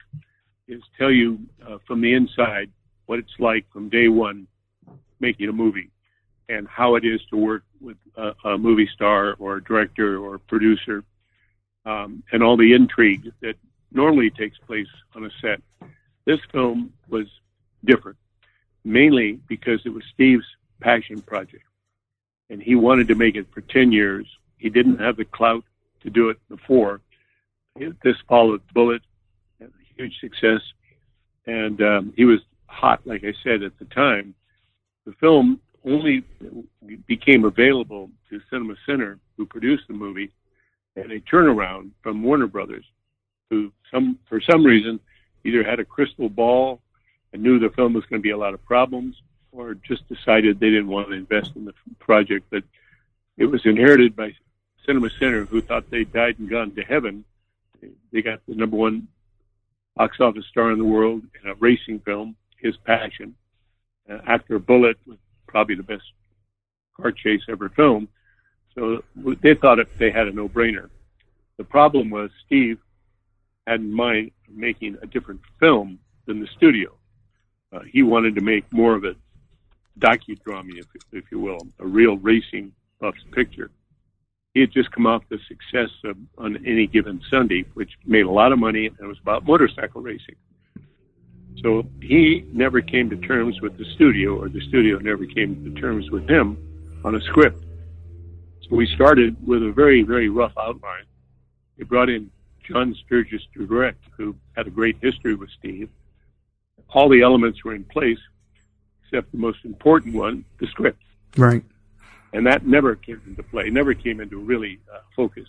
is 0.68 0.82
tell 0.98 1.10
you 1.10 1.38
uh, 1.66 1.78
from 1.86 2.02
the 2.02 2.12
inside 2.12 2.70
what 3.06 3.18
it's 3.18 3.34
like 3.38 3.70
from 3.72 3.88
day 3.88 4.08
one 4.08 4.46
making 5.20 5.48
a 5.48 5.52
movie 5.52 5.90
and 6.48 6.68
how 6.68 6.94
it 6.94 7.04
is 7.04 7.20
to 7.30 7.36
work 7.36 7.64
with 7.80 7.96
a, 8.16 8.32
a 8.44 8.58
movie 8.58 8.88
star 8.92 9.34
or 9.38 9.56
a 9.56 9.64
director 9.64 10.18
or 10.18 10.38
producer 10.38 11.04
um, 11.84 12.22
and 12.32 12.42
all 12.42 12.56
the 12.56 12.72
intrigue 12.72 13.32
that 13.40 13.56
normally 13.92 14.30
takes 14.30 14.58
place 14.58 14.88
on 15.14 15.25
a 15.25 15.30
set. 15.40 15.60
This 16.25 16.40
film 16.52 16.92
was 17.08 17.26
different, 17.84 18.18
mainly 18.84 19.40
because 19.48 19.80
it 19.84 19.90
was 19.90 20.02
Steve's 20.12 20.46
passion 20.80 21.22
project. 21.22 21.64
And 22.50 22.62
he 22.62 22.75
wanted 22.75 23.08
to 23.08 23.14
make 23.14 23.36
it 23.36 23.46
for 23.52 23.60
10 23.60 23.92
years. 23.92 24.26
He 24.58 24.68
didn't 24.68 24.98
have 24.98 25.16
the 25.16 25.25
clout 25.25 25.64
to 26.02 26.10
do 26.10 26.28
it 26.28 26.38
before. 26.48 27.00
This 27.76 28.16
followed 28.28 28.62
Bullitt, 28.72 29.02
a 29.60 29.66
huge 29.96 30.18
success. 30.20 30.60
And 31.46 31.80
um, 31.82 32.12
he 32.16 32.25
was 32.25 32.40
hot, 32.76 33.00
like 33.06 33.25
I 33.25 33.33
said 33.42 33.62
at 33.62 33.78
the 33.78 33.87
time. 33.87 34.35
The 35.06 35.12
film 35.14 35.61
only 35.85 36.25
became 37.06 37.45
available 37.45 38.11
to 38.28 38.40
Cinema 38.50 38.75
Center, 38.85 39.18
who 39.37 39.47
produced 39.47 39.85
the 39.88 39.95
movie, 39.95 40.30
and 40.97 41.12
a 41.12 41.21
turnaround 41.21 41.90
from 42.02 42.23
Warner 42.23 42.47
Brothers, 42.47 42.85
who 43.50 43.73
some 43.90 44.18
for 44.28 44.40
some 44.40 44.64
reason 44.64 44.99
either 45.45 45.62
had 45.62 45.80
a 45.80 45.85
crystal 45.85 46.28
ball 46.28 46.80
and 47.33 47.42
knew 47.42 47.59
the 47.59 47.71
film 47.71 47.92
was 47.92 48.04
going 48.06 48.21
to 48.21 48.28
be 48.30 48.30
a 48.30 48.37
lot 48.37 48.54
of 48.54 48.64
problems, 48.64 49.14
or 49.52 49.75
just 49.75 50.09
decided 50.09 50.59
they 50.59 50.71
didn't 50.71 50.88
want 50.88 51.09
to 51.09 51.14
invest 51.14 51.52
in 51.54 51.64
the 51.64 51.75
project. 51.99 52.47
But 52.50 52.64
it 53.37 53.47
was 53.47 53.64
inherited 53.64 54.16
by 54.16 54.35
Cinema 54.85 55.11
Center, 55.18 55.45
who 55.45 55.61
thought 55.61 55.90
they'd 55.90 56.12
died 56.12 56.38
and 56.38 56.49
gone 56.49 56.73
to 56.73 56.83
heaven. 56.83 57.25
They 58.12 58.23
got 58.23 58.40
the 58.49 58.54
number 58.54 58.76
one 58.76 59.09
box 59.97 60.21
office 60.21 60.47
star 60.47 60.73
in 60.73 60.78
the 60.78 60.85
world 60.85 61.23
in 61.42 61.50
a 61.50 61.54
racing 61.54 62.00
film, 62.00 62.37
his 62.58 62.76
passion. 62.78 63.34
Uh, 64.10 64.18
after 64.26 64.58
Bullitt 64.58 64.98
was 65.06 65.18
probably 65.46 65.75
the 65.75 65.82
best 65.82 66.04
car 67.00 67.12
chase 67.12 67.42
ever 67.48 67.68
filmed. 67.70 68.08
So 68.75 69.02
they 69.42 69.54
thought 69.54 69.78
it, 69.78 69.88
they 69.98 70.10
had 70.10 70.28
a 70.28 70.32
no-brainer. 70.32 70.90
The 71.56 71.64
problem 71.64 72.10
was 72.10 72.30
Steve 72.44 72.78
had 73.66 73.80
in 73.80 73.92
mind 73.92 74.32
making 74.48 74.98
a 75.02 75.06
different 75.06 75.40
film 75.58 75.98
than 76.26 76.40
the 76.40 76.46
studio. 76.56 76.94
Uh, 77.72 77.80
he 77.90 78.02
wanted 78.02 78.34
to 78.34 78.42
make 78.42 78.70
more 78.72 78.94
of 78.94 79.04
a 79.04 79.14
docudrama, 79.98 80.78
if, 80.78 80.86
if 81.12 81.25
you 81.30 81.40
will, 81.40 81.66
a 81.78 81.86
real 81.86 82.16
racing 82.18 82.72
buff's 83.00 83.25
picture. 83.32 83.70
He 84.54 84.60
had 84.60 84.72
just 84.72 84.90
come 84.90 85.06
off 85.06 85.22
the 85.28 85.38
success 85.48 85.90
of 86.04 86.16
On 86.38 86.56
Any 86.66 86.86
Given 86.86 87.20
Sunday, 87.30 87.64
which 87.75 87.92
made 88.06 88.25
a 88.25 88.30
lot 88.30 88.52
of 88.52 88.58
money 88.58 88.86
and 88.86 88.96
it 89.00 89.06
was 89.06 89.18
about 89.20 89.46
motorcycle 89.46 90.00
racing. 90.00 90.36
So 91.66 91.85
he 92.00 92.44
never 92.52 92.80
came 92.80 93.11
to 93.11 93.16
terms 93.16 93.61
with 93.61 93.76
the 93.76 93.85
studio, 93.96 94.40
or 94.40 94.49
the 94.49 94.61
studio 94.68 94.99
never 94.99 95.26
came 95.26 95.64
to 95.64 95.80
terms 95.80 96.08
with 96.12 96.30
him 96.30 96.56
on 97.04 97.16
a 97.16 97.20
script. 97.23 97.61
So 98.62 98.76
we 98.76 98.87
started 98.94 99.37
with 99.44 99.64
a 99.64 99.73
very, 99.73 100.02
very 100.02 100.28
rough 100.28 100.52
outline. 100.56 101.06
We 101.76 101.82
brought 101.82 102.08
in 102.08 102.30
John 102.62 102.94
Sturges 103.04 103.42
to 103.54 103.66
direct, 103.66 103.99
who 104.16 104.37
had 104.56 104.68
a 104.68 104.70
great 104.70 104.99
history 105.02 105.35
with 105.35 105.50
Steve. 105.58 105.88
All 106.90 107.08
the 107.08 107.23
elements 107.23 107.64
were 107.64 107.75
in 107.75 107.82
place, 107.82 108.20
except 109.02 109.32
the 109.32 109.38
most 109.38 109.64
important 109.64 110.14
one, 110.14 110.44
the 110.61 110.68
script. 110.68 111.02
Right. 111.37 111.64
And 112.32 112.46
that 112.46 112.64
never 112.64 112.94
came 112.94 113.20
into 113.26 113.42
play, 113.42 113.70
never 113.70 113.92
came 113.92 114.20
into 114.20 114.38
really 114.38 114.78
uh, 114.94 115.00
focus. 115.16 115.49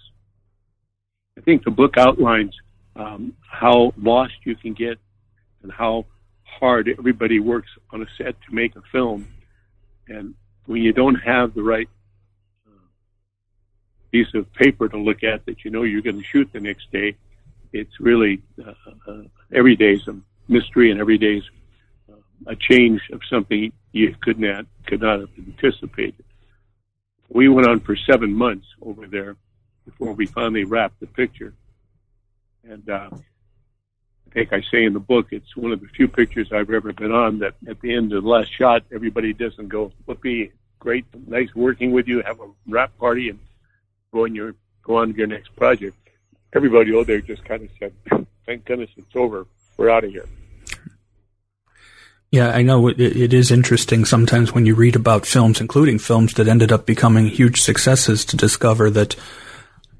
I 1.37 1.41
think 1.41 1.63
the 1.63 1.69
book 1.69 1.95
outlines 1.95 2.55
um, 2.95 3.33
how 3.47 3.93
lost 3.97 4.33
you 4.45 4.55
can 4.55 4.73
get 4.73 4.97
and 5.67 5.73
how 5.73 6.05
hard 6.43 6.87
everybody 6.87 7.41
works 7.41 7.69
on 7.91 8.01
a 8.01 8.05
set 8.17 8.35
to 8.47 8.55
make 8.55 8.73
a 8.77 8.81
film. 8.89 9.27
And 10.07 10.33
when 10.65 10.81
you 10.81 10.93
don't 10.93 11.15
have 11.15 11.53
the 11.53 11.61
right 11.61 11.89
uh, 12.65 12.87
piece 14.13 14.33
of 14.33 14.51
paper 14.53 14.87
to 14.87 14.97
look 14.97 15.25
at 15.25 15.45
that 15.45 15.65
you 15.65 15.71
know 15.71 15.83
you're 15.83 16.01
going 16.01 16.19
to 16.19 16.23
shoot 16.23 16.49
the 16.53 16.61
next 16.61 16.89
day, 16.93 17.17
it's 17.73 17.99
really 17.99 18.41
uh, 18.65 18.71
uh, 19.05 19.23
every 19.53 19.75
day's 19.75 20.07
a 20.07 20.15
mystery 20.47 20.89
and 20.89 21.01
every 21.01 21.17
day's 21.17 21.43
a 22.45 22.55
change 22.55 23.01
of 23.11 23.19
something 23.29 23.73
you 23.91 24.15
could 24.21 24.39
not 24.39 24.65
could 24.85 25.01
not 25.01 25.19
have 25.19 25.29
anticipated. 25.37 26.23
We 27.27 27.49
went 27.49 27.67
on 27.67 27.81
for 27.81 27.97
seven 27.97 28.33
months 28.33 28.67
over 28.81 29.05
there 29.05 29.35
before 29.83 30.13
we 30.13 30.27
finally 30.27 30.63
wrapped 30.63 31.01
the 31.01 31.07
picture. 31.07 31.53
And 32.63 32.89
uh, 32.89 33.09
I 34.29 34.33
think 34.33 34.53
I 34.53 34.61
say 34.61 34.83
in 34.83 34.93
the 34.93 34.99
book, 34.99 35.27
it's 35.31 35.55
one 35.55 35.71
of 35.71 35.79
the 35.79 35.87
few 35.87 36.07
pictures 36.07 36.51
I've 36.51 36.69
ever 36.69 36.91
been 36.91 37.11
on 37.11 37.39
that 37.39 37.55
at 37.67 37.79
the 37.81 37.93
end 37.93 38.13
of 38.13 38.23
the 38.23 38.29
last 38.29 38.51
shot, 38.51 38.83
everybody 38.93 39.33
doesn't 39.33 39.69
go, 39.69 39.91
"Whoopee, 40.05 40.51
great, 40.79 41.05
nice 41.27 41.53
working 41.55 41.91
with 41.91 42.07
you, 42.07 42.21
have 42.23 42.39
a 42.39 42.49
wrap 42.67 42.97
party, 42.97 43.29
and 43.29 43.39
go 44.11 44.25
on 44.25 44.35
your 44.35 44.55
go 44.83 44.97
on 44.97 45.13
to 45.13 45.17
your 45.17 45.27
next 45.27 45.55
project." 45.55 45.95
Everybody 46.53 46.93
over 46.93 47.05
there 47.05 47.21
just 47.21 47.45
kind 47.45 47.63
of 47.63 47.69
said, 47.79 47.93
"Thank 48.45 48.65
goodness 48.65 48.89
it's 48.97 49.15
over. 49.15 49.47
We're 49.77 49.89
out 49.89 50.03
of 50.03 50.11
here." 50.11 50.25
Yeah, 52.31 52.49
I 52.49 52.61
know 52.61 52.89
it, 52.89 52.99
it 52.99 53.33
is 53.33 53.51
interesting 53.51 54.03
sometimes 54.03 54.53
when 54.53 54.65
you 54.65 54.75
read 54.75 54.97
about 54.97 55.25
films, 55.25 55.61
including 55.61 55.99
films 55.99 56.33
that 56.33 56.49
ended 56.49 56.73
up 56.73 56.85
becoming 56.85 57.27
huge 57.27 57.61
successes, 57.61 58.25
to 58.25 58.35
discover 58.35 58.89
that 58.89 59.15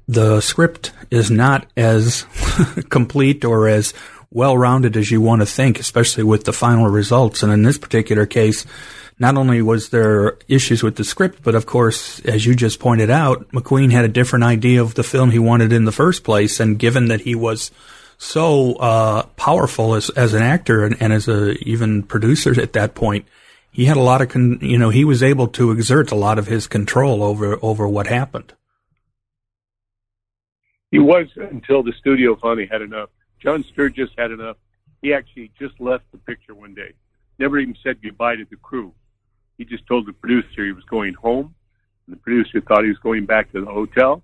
the 0.06 0.40
script 0.40 0.92
is 1.10 1.30
not 1.30 1.66
as 1.76 2.26
complete 2.90 3.44
or 3.44 3.68
as 3.68 3.94
well 4.30 4.56
rounded 4.56 4.96
as 4.96 5.10
you 5.10 5.20
want 5.20 5.40
to 5.40 5.46
think, 5.46 5.78
especially 5.78 6.24
with 6.24 6.44
the 6.44 6.52
final 6.52 6.86
results. 6.86 7.42
And 7.42 7.52
in 7.52 7.62
this 7.62 7.78
particular 7.78 8.26
case, 8.26 8.66
not 9.18 9.36
only 9.36 9.62
was 9.62 9.88
there 9.88 10.38
issues 10.48 10.82
with 10.82 10.96
the 10.96 11.04
script, 11.04 11.42
but 11.42 11.54
of 11.54 11.66
course, 11.66 12.20
as 12.20 12.46
you 12.46 12.54
just 12.54 12.78
pointed 12.78 13.10
out, 13.10 13.48
McQueen 13.50 13.90
had 13.90 14.04
a 14.04 14.08
different 14.08 14.44
idea 14.44 14.80
of 14.80 14.94
the 14.94 15.02
film 15.02 15.30
he 15.30 15.38
wanted 15.38 15.72
in 15.72 15.84
the 15.84 15.92
first 15.92 16.24
place. 16.24 16.60
And 16.60 16.78
given 16.78 17.08
that 17.08 17.22
he 17.22 17.34
was 17.34 17.70
so 18.18 18.74
uh, 18.74 19.22
powerful 19.36 19.94
as 19.94 20.10
as 20.10 20.34
an 20.34 20.42
actor 20.42 20.84
and, 20.84 21.00
and 21.00 21.12
as 21.12 21.28
a 21.28 21.52
even 21.68 22.02
producer 22.02 22.60
at 22.60 22.74
that 22.74 22.94
point, 22.94 23.26
he 23.70 23.86
had 23.86 23.96
a 23.96 24.02
lot 24.02 24.20
of 24.20 24.28
con- 24.28 24.58
you 24.60 24.76
know 24.78 24.90
he 24.90 25.04
was 25.04 25.22
able 25.22 25.48
to 25.48 25.70
exert 25.70 26.10
a 26.10 26.16
lot 26.16 26.38
of 26.38 26.46
his 26.46 26.66
control 26.66 27.22
over 27.22 27.58
over 27.62 27.88
what 27.88 28.06
happened. 28.06 28.52
He 30.90 30.98
was 30.98 31.26
until 31.36 31.82
the 31.82 31.92
studio 31.98 32.36
finally 32.40 32.68
had 32.70 32.82
enough. 32.82 33.10
John 33.40 33.64
Sturges 33.64 34.10
had 34.16 34.30
enough. 34.30 34.56
He 35.02 35.14
actually 35.14 35.50
just 35.58 35.80
left 35.80 36.04
the 36.12 36.18
picture 36.18 36.54
one 36.54 36.74
day. 36.74 36.92
Never 37.38 37.58
even 37.58 37.76
said 37.82 38.02
goodbye 38.02 38.36
to 38.36 38.44
the 38.44 38.56
crew. 38.56 38.92
He 39.58 39.64
just 39.64 39.86
told 39.86 40.06
the 40.06 40.12
producer 40.12 40.64
he 40.64 40.72
was 40.72 40.84
going 40.84 41.14
home. 41.14 41.54
And 42.06 42.16
the 42.16 42.20
producer 42.20 42.60
thought 42.60 42.82
he 42.82 42.90
was 42.90 42.98
going 42.98 43.26
back 43.26 43.52
to 43.52 43.60
the 43.60 43.70
hotel. 43.70 44.22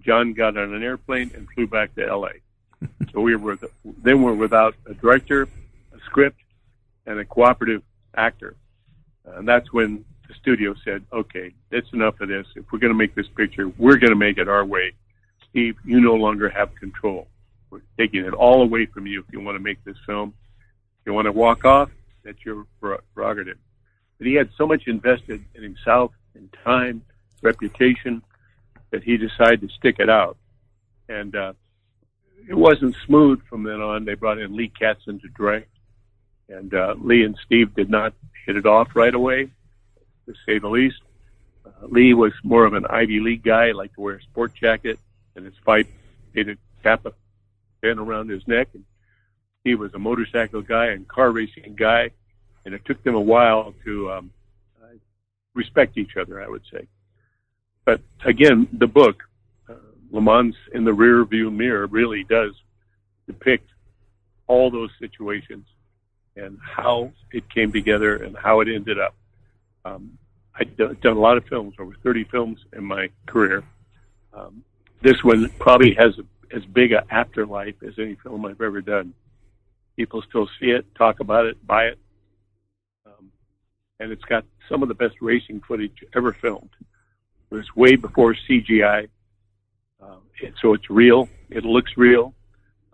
John 0.00 0.32
got 0.32 0.56
on 0.56 0.74
an 0.74 0.82
airplane 0.82 1.30
and 1.34 1.46
flew 1.54 1.66
back 1.66 1.94
to 1.94 2.14
LA. 2.14 2.28
so 3.12 3.20
we 3.20 3.36
were 3.36 3.58
then 4.02 4.22
we're 4.22 4.34
without 4.34 4.74
a 4.86 4.94
director, 4.94 5.42
a 5.42 5.98
script, 6.06 6.40
and 7.06 7.18
a 7.18 7.24
cooperative 7.24 7.82
actor. 8.16 8.56
And 9.24 9.46
that's 9.46 9.72
when 9.72 10.04
the 10.26 10.34
studio 10.34 10.74
said, 10.84 11.04
"Okay, 11.12 11.52
that's 11.70 11.92
enough 11.92 12.20
of 12.20 12.28
this. 12.28 12.46
If 12.56 12.64
we're 12.72 12.80
going 12.80 12.92
to 12.92 12.98
make 12.98 13.14
this 13.14 13.28
picture, 13.28 13.68
we're 13.68 13.98
going 13.98 14.10
to 14.10 14.16
make 14.16 14.38
it 14.38 14.48
our 14.48 14.64
way." 14.64 14.92
Steve, 15.48 15.76
you 15.84 16.00
no 16.00 16.14
longer 16.14 16.48
have 16.48 16.74
control. 16.74 17.28
We're 17.72 17.80
taking 17.96 18.26
it 18.26 18.34
all 18.34 18.60
away 18.62 18.84
from 18.84 19.06
you 19.06 19.20
if 19.20 19.32
you 19.32 19.40
want 19.40 19.56
to 19.56 19.62
make 19.62 19.82
this 19.82 19.96
film. 20.04 20.34
If 21.00 21.06
you 21.06 21.14
want 21.14 21.24
to 21.24 21.32
walk 21.32 21.64
off, 21.64 21.88
that's 22.22 22.44
your 22.44 22.66
prerogative. 23.14 23.56
But 24.18 24.26
he 24.26 24.34
had 24.34 24.50
so 24.58 24.66
much 24.66 24.82
invested 24.86 25.42
in 25.54 25.62
himself, 25.62 26.12
in 26.34 26.50
time, 26.62 27.02
reputation, 27.40 28.22
that 28.90 29.02
he 29.02 29.16
decided 29.16 29.62
to 29.62 29.68
stick 29.70 29.96
it 30.00 30.10
out. 30.10 30.36
And 31.08 31.34
uh, 31.34 31.54
it 32.46 32.54
wasn't 32.54 32.94
smooth 33.06 33.40
from 33.48 33.62
then 33.62 33.80
on. 33.80 34.04
They 34.04 34.14
brought 34.16 34.38
in 34.38 34.54
Lee 34.54 34.70
Katzin 34.78 35.22
to 35.22 35.28
direct, 35.28 35.70
and 36.50 36.74
uh, 36.74 36.94
Lee 36.98 37.24
and 37.24 37.38
Steve 37.46 37.74
did 37.74 37.88
not 37.88 38.12
hit 38.44 38.56
it 38.56 38.66
off 38.66 38.94
right 38.94 39.14
away, 39.14 39.48
to 40.26 40.34
say 40.44 40.58
the 40.58 40.68
least. 40.68 41.00
Uh, 41.64 41.86
Lee 41.86 42.12
was 42.12 42.34
more 42.44 42.66
of 42.66 42.74
an 42.74 42.84
Ivy 42.90 43.20
League 43.20 43.42
guy, 43.42 43.72
liked 43.72 43.94
to 43.94 44.02
wear 44.02 44.16
a 44.16 44.22
sport 44.22 44.52
jacket, 44.54 44.98
and 45.36 45.46
his 45.46 45.54
Phi 45.64 45.84
Beta 46.34 46.58
Kappa 46.82 47.14
pin 47.82 47.98
around 47.98 48.30
his 48.30 48.46
neck. 48.46 48.68
And 48.74 48.84
he 49.64 49.74
was 49.74 49.92
a 49.94 49.98
motorcycle 49.98 50.62
guy 50.62 50.86
and 50.86 51.06
car 51.06 51.30
racing 51.30 51.74
guy, 51.76 52.10
and 52.64 52.74
it 52.74 52.84
took 52.84 53.02
them 53.02 53.14
a 53.14 53.20
while 53.20 53.74
to 53.84 54.10
um, 54.10 54.30
respect 55.54 55.98
each 55.98 56.16
other, 56.16 56.42
I 56.42 56.48
would 56.48 56.62
say. 56.72 56.86
But 57.84 58.00
again, 58.24 58.68
the 58.72 58.86
book, 58.86 59.22
uh, 59.68 59.74
Le 60.10 60.20
Mans 60.20 60.54
in 60.72 60.84
the 60.84 60.92
rear 60.92 61.24
view 61.24 61.50
mirror, 61.50 61.86
really 61.86 62.24
does 62.24 62.52
depict 63.26 63.68
all 64.46 64.70
those 64.70 64.90
situations 64.98 65.66
and 66.36 66.58
how 66.60 67.12
it 67.32 67.48
came 67.50 67.72
together 67.72 68.16
and 68.16 68.36
how 68.36 68.60
it 68.60 68.68
ended 68.68 68.98
up. 68.98 69.14
Um, 69.84 70.18
I've 70.54 70.76
done, 70.76 70.96
done 71.00 71.16
a 71.16 71.20
lot 71.20 71.36
of 71.36 71.44
films, 71.46 71.74
over 71.78 71.94
30 72.02 72.24
films 72.24 72.60
in 72.72 72.84
my 72.84 73.08
career. 73.26 73.64
Um, 74.32 74.64
this 75.02 75.22
one 75.24 75.50
probably 75.58 75.94
has 75.94 76.18
as 76.52 76.64
big 76.66 76.92
an 76.92 77.02
afterlife 77.10 77.74
as 77.86 77.94
any 77.98 78.16
film 78.22 78.44
I've 78.46 78.60
ever 78.60 78.80
done. 78.80 79.14
People 79.96 80.22
still 80.28 80.48
see 80.60 80.70
it, 80.70 80.86
talk 80.94 81.20
about 81.20 81.46
it, 81.46 81.64
buy 81.66 81.84
it, 81.86 81.98
um, 83.06 83.30
and 84.00 84.10
it's 84.10 84.24
got 84.24 84.44
some 84.68 84.82
of 84.82 84.88
the 84.88 84.94
best 84.94 85.16
racing 85.20 85.62
footage 85.66 86.04
ever 86.14 86.32
filmed. 86.32 86.70
It 87.50 87.54
was 87.54 87.76
way 87.76 87.96
before 87.96 88.34
CGI, 88.48 89.08
um, 90.00 90.22
so 90.60 90.72
it's 90.72 90.88
real. 90.88 91.28
It 91.50 91.64
looks 91.64 91.92
real. 91.96 92.34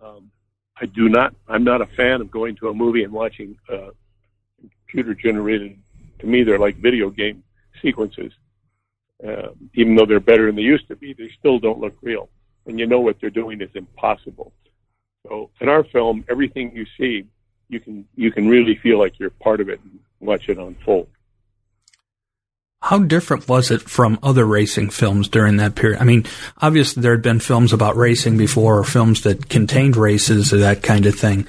Um, 0.03 0.29
I 0.81 0.85
do 0.85 1.07
not. 1.09 1.33
I'm 1.47 1.63
not 1.63 1.81
a 1.81 1.85
fan 1.85 2.21
of 2.21 2.29
going 2.29 2.55
to 2.57 2.69
a 2.69 2.73
movie 2.73 3.03
and 3.03 3.13
watching 3.13 3.57
uh, 3.71 3.91
computer 4.79 5.13
generated. 5.13 5.77
To 6.19 6.27
me, 6.27 6.43
they're 6.43 6.59
like 6.59 6.77
video 6.77 7.09
game 7.09 7.43
sequences. 7.81 8.33
Uh, 9.25 9.49
even 9.73 9.95
though 9.95 10.05
they're 10.05 10.19
better 10.19 10.45
than 10.45 10.55
they 10.55 10.61
used 10.61 10.87
to 10.87 10.95
be, 10.95 11.13
they 11.13 11.29
still 11.39 11.59
don't 11.59 11.79
look 11.79 11.95
real. 12.01 12.29
And 12.69 12.79
you 12.79 12.85
know 12.85 12.99
what 12.99 13.19
they're 13.19 13.29
doing 13.29 13.61
is 13.61 13.69
impossible. 13.73 14.53
So 15.27 15.49
in 15.59 15.67
our 15.67 15.83
film, 15.83 16.23
everything 16.29 16.71
you 16.75 16.85
see, 16.97 17.25
you 17.67 17.79
can 17.79 18.05
you 18.15 18.31
can 18.31 18.47
really 18.47 18.75
feel 18.75 18.97
like 18.97 19.19
you're 19.19 19.29
part 19.29 19.59
of 19.59 19.69
it 19.69 19.79
and 19.81 19.99
watch 20.19 20.47
it 20.49 20.57
unfold. 20.57 21.07
How 22.81 22.99
different 22.99 23.49
was 23.49 23.71
it 23.71 23.81
from 23.81 24.19
other 24.23 24.45
racing 24.45 24.91
films 24.91 25.27
during 25.27 25.57
that 25.57 25.75
period? 25.75 25.99
I 25.99 26.05
mean, 26.05 26.25
obviously 26.61 27.01
there 27.01 27.11
had 27.11 27.21
been 27.21 27.41
films 27.41 27.73
about 27.73 27.97
racing 27.97 28.37
before, 28.37 28.79
or 28.79 28.85
films 28.85 29.23
that 29.23 29.49
contained 29.49 29.97
races 29.97 30.53
or 30.53 30.57
that 30.59 30.81
kind 30.81 31.05
of 31.05 31.15
thing, 31.15 31.45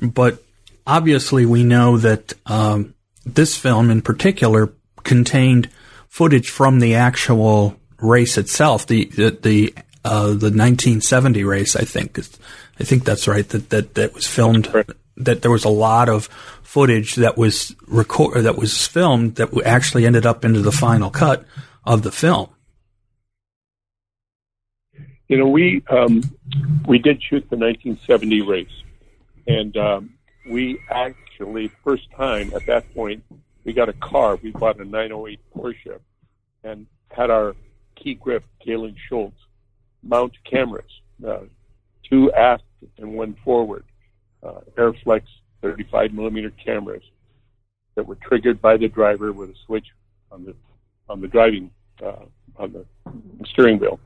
but 0.00 0.42
obviously 0.86 1.44
we 1.44 1.64
know 1.64 1.98
that 1.98 2.32
um, 2.46 2.94
this 3.26 3.56
film 3.56 3.90
in 3.90 4.00
particular 4.00 4.72
contained 5.04 5.68
footage 6.08 6.48
from 6.48 6.78
the 6.78 6.94
actual 6.94 7.76
race 7.98 8.38
itself, 8.38 8.86
the 8.86 9.04
the 9.06 9.30
the, 9.42 9.74
uh, 10.04 10.26
the 10.28 10.50
1970 10.50 11.44
race. 11.44 11.76
I 11.76 11.84
think 11.84 12.18
I 12.18 12.84
think 12.84 13.04
that's 13.04 13.28
right. 13.28 13.48
That 13.48 13.70
that 13.70 13.94
that 13.94 14.14
was 14.14 14.26
filmed. 14.26 14.72
That 15.16 15.42
there 15.42 15.50
was 15.50 15.64
a 15.64 15.70
lot 15.70 16.08
of 16.08 16.26
footage 16.62 17.16
that 17.16 17.36
was 17.36 17.74
record 17.86 18.44
that 18.44 18.56
was 18.56 18.86
filmed 18.86 19.34
that 19.36 19.50
actually 19.66 20.06
ended 20.06 20.24
up 20.24 20.44
into 20.44 20.60
the 20.60 20.72
final 20.72 21.10
cut 21.10 21.44
of 21.84 22.02
the 22.02 22.12
film. 22.12 22.48
You 25.28 25.36
know, 25.38 25.48
we 25.48 25.82
um, 25.90 26.22
we 26.86 26.98
did 26.98 27.22
shoot 27.22 27.48
the 27.50 27.56
1970 27.56 28.42
race, 28.42 28.68
and 29.46 29.76
um, 29.76 30.14
we 30.48 30.80
actually 30.90 31.68
first 31.84 32.10
time 32.16 32.52
at 32.54 32.66
that 32.66 32.92
point 32.94 33.22
we 33.64 33.72
got 33.72 33.88
a 33.88 33.92
car. 33.94 34.36
We 34.36 34.50
bought 34.50 34.80
a 34.80 34.84
908 34.84 35.40
Porsche 35.54 36.00
and 36.64 36.86
had 37.10 37.30
our 37.30 37.54
key 37.96 38.14
grip, 38.14 38.44
Galen 38.64 38.96
Schultz, 39.08 39.36
mount 40.02 40.32
cameras, 40.44 40.90
uh, 41.26 41.40
two 42.08 42.32
aft 42.32 42.64
and 42.98 43.14
one 43.14 43.36
forward, 43.44 43.84
uh, 44.42 44.60
Arriflex 44.76 45.22
35 45.62 46.12
millimeter 46.12 46.50
cameras 46.50 47.02
that 47.94 48.06
were 48.06 48.16
triggered 48.16 48.60
by 48.62 48.76
the 48.76 48.88
driver 48.88 49.32
with 49.32 49.50
a 49.50 49.54
switch 49.66 49.86
on 50.32 50.44
the 50.44 50.54
on 51.08 51.20
the 51.20 51.28
driving 51.28 51.70
uh, 52.04 52.24
on 52.56 52.72
the 52.72 52.84
steering 53.46 53.78
wheel. 53.78 54.00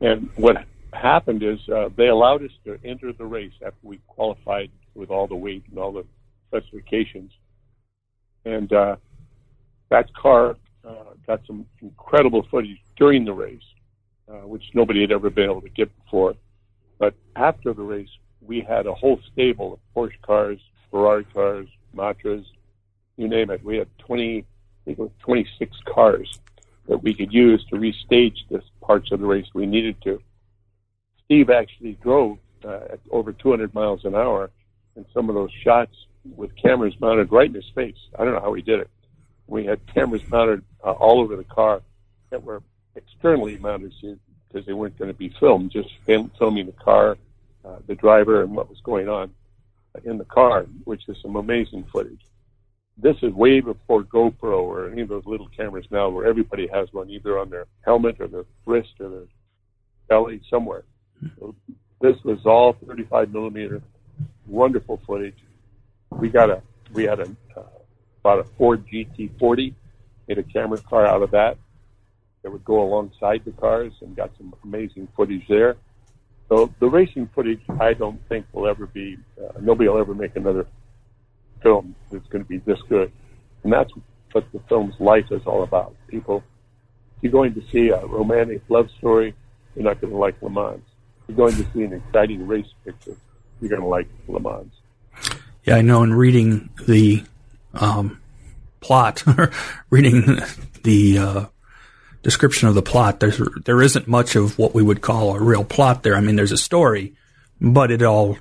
And 0.00 0.28
what 0.36 0.56
happened 0.92 1.42
is 1.42 1.58
uh, 1.68 1.90
they 1.96 2.08
allowed 2.08 2.42
us 2.42 2.50
to 2.64 2.78
enter 2.84 3.12
the 3.12 3.24
race 3.24 3.52
after 3.64 3.78
we 3.82 3.98
qualified 4.06 4.70
with 4.94 5.10
all 5.10 5.26
the 5.26 5.36
weight 5.36 5.64
and 5.70 5.78
all 5.78 5.92
the 5.92 6.04
specifications. 6.48 7.32
And 8.44 8.72
uh, 8.72 8.96
that 9.90 10.12
car 10.14 10.56
uh, 10.84 11.14
got 11.26 11.40
some 11.46 11.66
incredible 11.80 12.46
footage 12.50 12.78
during 12.96 13.24
the 13.24 13.32
race, 13.32 13.62
uh, 14.28 14.46
which 14.46 14.64
nobody 14.74 15.00
had 15.00 15.12
ever 15.12 15.30
been 15.30 15.50
able 15.50 15.60
to 15.60 15.68
get 15.68 15.94
before. 16.04 16.34
But 16.98 17.14
after 17.36 17.72
the 17.72 17.82
race, 17.82 18.08
we 18.40 18.60
had 18.60 18.86
a 18.86 18.94
whole 18.94 19.20
stable 19.32 19.74
of 19.74 19.78
Porsche 19.94 20.20
cars, 20.22 20.60
Ferrari 20.90 21.24
cars, 21.24 21.68
Matras, 21.94 22.44
you 23.16 23.28
name 23.28 23.50
it. 23.50 23.64
We 23.64 23.76
had 23.76 23.88
20, 23.98 24.38
I 24.38 24.44
think 24.84 24.98
it 24.98 25.02
was 25.02 25.10
26 25.20 25.76
cars 25.86 26.38
that 26.88 27.02
we 27.02 27.14
could 27.14 27.32
use 27.32 27.64
to 27.66 27.76
restage 27.76 28.36
the 28.50 28.62
parts 28.80 29.10
of 29.12 29.20
the 29.20 29.26
race 29.26 29.46
we 29.54 29.66
needed 29.66 30.00
to. 30.02 30.20
Steve 31.24 31.50
actually 31.50 31.98
drove 32.02 32.38
uh, 32.64 32.80
at 32.92 33.00
over 33.10 33.32
200 33.32 33.72
miles 33.74 34.04
an 34.04 34.14
hour, 34.14 34.50
and 34.96 35.06
some 35.14 35.28
of 35.28 35.34
those 35.34 35.52
shots 35.62 35.94
with 36.36 36.54
cameras 36.56 36.94
mounted 37.00 37.30
right 37.32 37.48
in 37.48 37.54
his 37.54 37.68
face. 37.74 37.96
I 38.18 38.24
don't 38.24 38.34
know 38.34 38.40
how 38.40 38.54
he 38.54 38.62
did 38.62 38.80
it. 38.80 38.90
We 39.46 39.64
had 39.64 39.80
cameras 39.92 40.22
mounted 40.30 40.62
uh, 40.82 40.92
all 40.92 41.20
over 41.20 41.36
the 41.36 41.44
car 41.44 41.82
that 42.30 42.42
were 42.42 42.62
externally 42.96 43.58
mounted 43.58 43.92
because 44.48 44.66
they 44.66 44.72
weren't 44.72 44.98
going 44.98 45.10
to 45.10 45.18
be 45.18 45.34
filmed, 45.40 45.70
just 45.70 45.88
film, 46.04 46.30
filming 46.38 46.66
the 46.66 46.72
car, 46.72 47.16
uh, 47.64 47.76
the 47.86 47.94
driver, 47.94 48.42
and 48.42 48.54
what 48.54 48.68
was 48.68 48.80
going 48.80 49.08
on 49.08 49.32
in 50.04 50.18
the 50.18 50.24
car, 50.24 50.66
which 50.84 51.08
is 51.08 51.16
some 51.22 51.36
amazing 51.36 51.84
footage. 51.84 52.20
This 52.96 53.16
is 53.22 53.32
way 53.32 53.60
before 53.60 54.04
GoPro 54.04 54.60
or 54.60 54.90
any 54.90 55.02
of 55.02 55.08
those 55.08 55.26
little 55.26 55.48
cameras 55.48 55.86
now 55.90 56.08
where 56.08 56.26
everybody 56.26 56.68
has 56.68 56.92
one 56.92 57.10
either 57.10 57.38
on 57.38 57.50
their 57.50 57.66
helmet 57.84 58.20
or 58.20 58.28
their 58.28 58.44
wrist 58.66 58.92
or 59.00 59.08
their 59.08 59.26
belly 60.08 60.40
somewhere. 60.48 60.84
So 61.38 61.54
this 62.00 62.22
was 62.22 62.44
all 62.46 62.74
35 62.86 63.32
millimeter, 63.32 63.82
wonderful 64.46 65.00
footage. 65.06 65.38
We 66.10 66.28
got 66.28 66.50
a, 66.50 66.62
we 66.92 67.04
had 67.04 67.18
a, 67.18 67.36
uh, 67.56 67.62
bought 68.22 68.38
a 68.38 68.44
Ford 68.44 68.84
GT40, 68.86 69.74
made 70.28 70.38
a 70.38 70.42
camera 70.44 70.78
car 70.78 71.06
out 71.06 71.22
of 71.22 71.32
that 71.32 71.58
that 72.44 72.52
would 72.52 72.64
go 72.64 72.82
alongside 72.82 73.42
the 73.46 73.52
cars 73.52 73.92
and 74.02 74.14
got 74.14 74.30
some 74.36 74.54
amazing 74.62 75.08
footage 75.16 75.42
there. 75.48 75.76
So 76.50 76.72
the 76.78 76.88
racing 76.88 77.30
footage, 77.34 77.62
I 77.80 77.94
don't 77.94 78.20
think 78.28 78.44
will 78.52 78.68
ever 78.68 78.86
be, 78.86 79.16
uh, 79.42 79.58
nobody 79.60 79.88
will 79.88 79.98
ever 79.98 80.14
make 80.14 80.36
another 80.36 80.66
film 81.62 81.94
that's 82.12 82.26
going 82.28 82.44
to 82.44 82.48
be 82.48 82.58
this 82.58 82.78
good. 82.90 83.10
And 83.62 83.72
that's 83.72 83.90
what 84.32 84.44
the 84.52 84.60
film's 84.68 84.94
life 85.00 85.24
is 85.30 85.40
all 85.46 85.62
about. 85.62 85.96
People, 86.08 86.44
you're 87.22 87.32
going 87.32 87.54
to 87.54 87.62
see 87.72 87.88
a 87.88 88.04
romantic 88.04 88.60
love 88.68 88.90
story, 88.98 89.34
you're 89.74 89.84
not 89.84 90.02
going 90.02 90.12
to 90.12 90.18
like 90.18 90.40
Le 90.42 90.50
Mans. 90.50 90.82
You're 91.26 91.38
going 91.38 91.56
to 91.56 91.66
see 91.72 91.82
an 91.82 91.94
exciting 91.94 92.46
race 92.46 92.66
picture, 92.84 93.16
you're 93.62 93.70
going 93.70 93.80
to 93.80 93.88
like 93.88 94.06
Le 94.28 94.38
Mans. 94.38 94.70
Yeah, 95.64 95.76
I 95.76 95.80
know. 95.80 96.02
In 96.02 96.12
reading 96.12 96.68
the 96.86 97.24
um, 97.72 98.20
plot, 98.80 99.24
reading 99.90 100.40
the 100.82 101.18
uh, 101.18 101.46
description 102.24 102.66
of 102.66 102.74
the 102.74 102.82
plot, 102.82 103.20
there's 103.20 103.40
there 103.64 103.80
isn't 103.80 104.08
much 104.08 104.34
of 104.34 104.58
what 104.58 104.74
we 104.74 104.82
would 104.82 105.02
call 105.02 105.36
a 105.36 105.40
real 105.40 105.62
plot 105.62 106.02
there. 106.02 106.16
I 106.16 106.20
mean, 106.20 106.34
there's 106.34 106.50
a 106.50 106.56
story, 106.56 107.14
but 107.60 107.92
it 107.92 108.02
all 108.02 108.38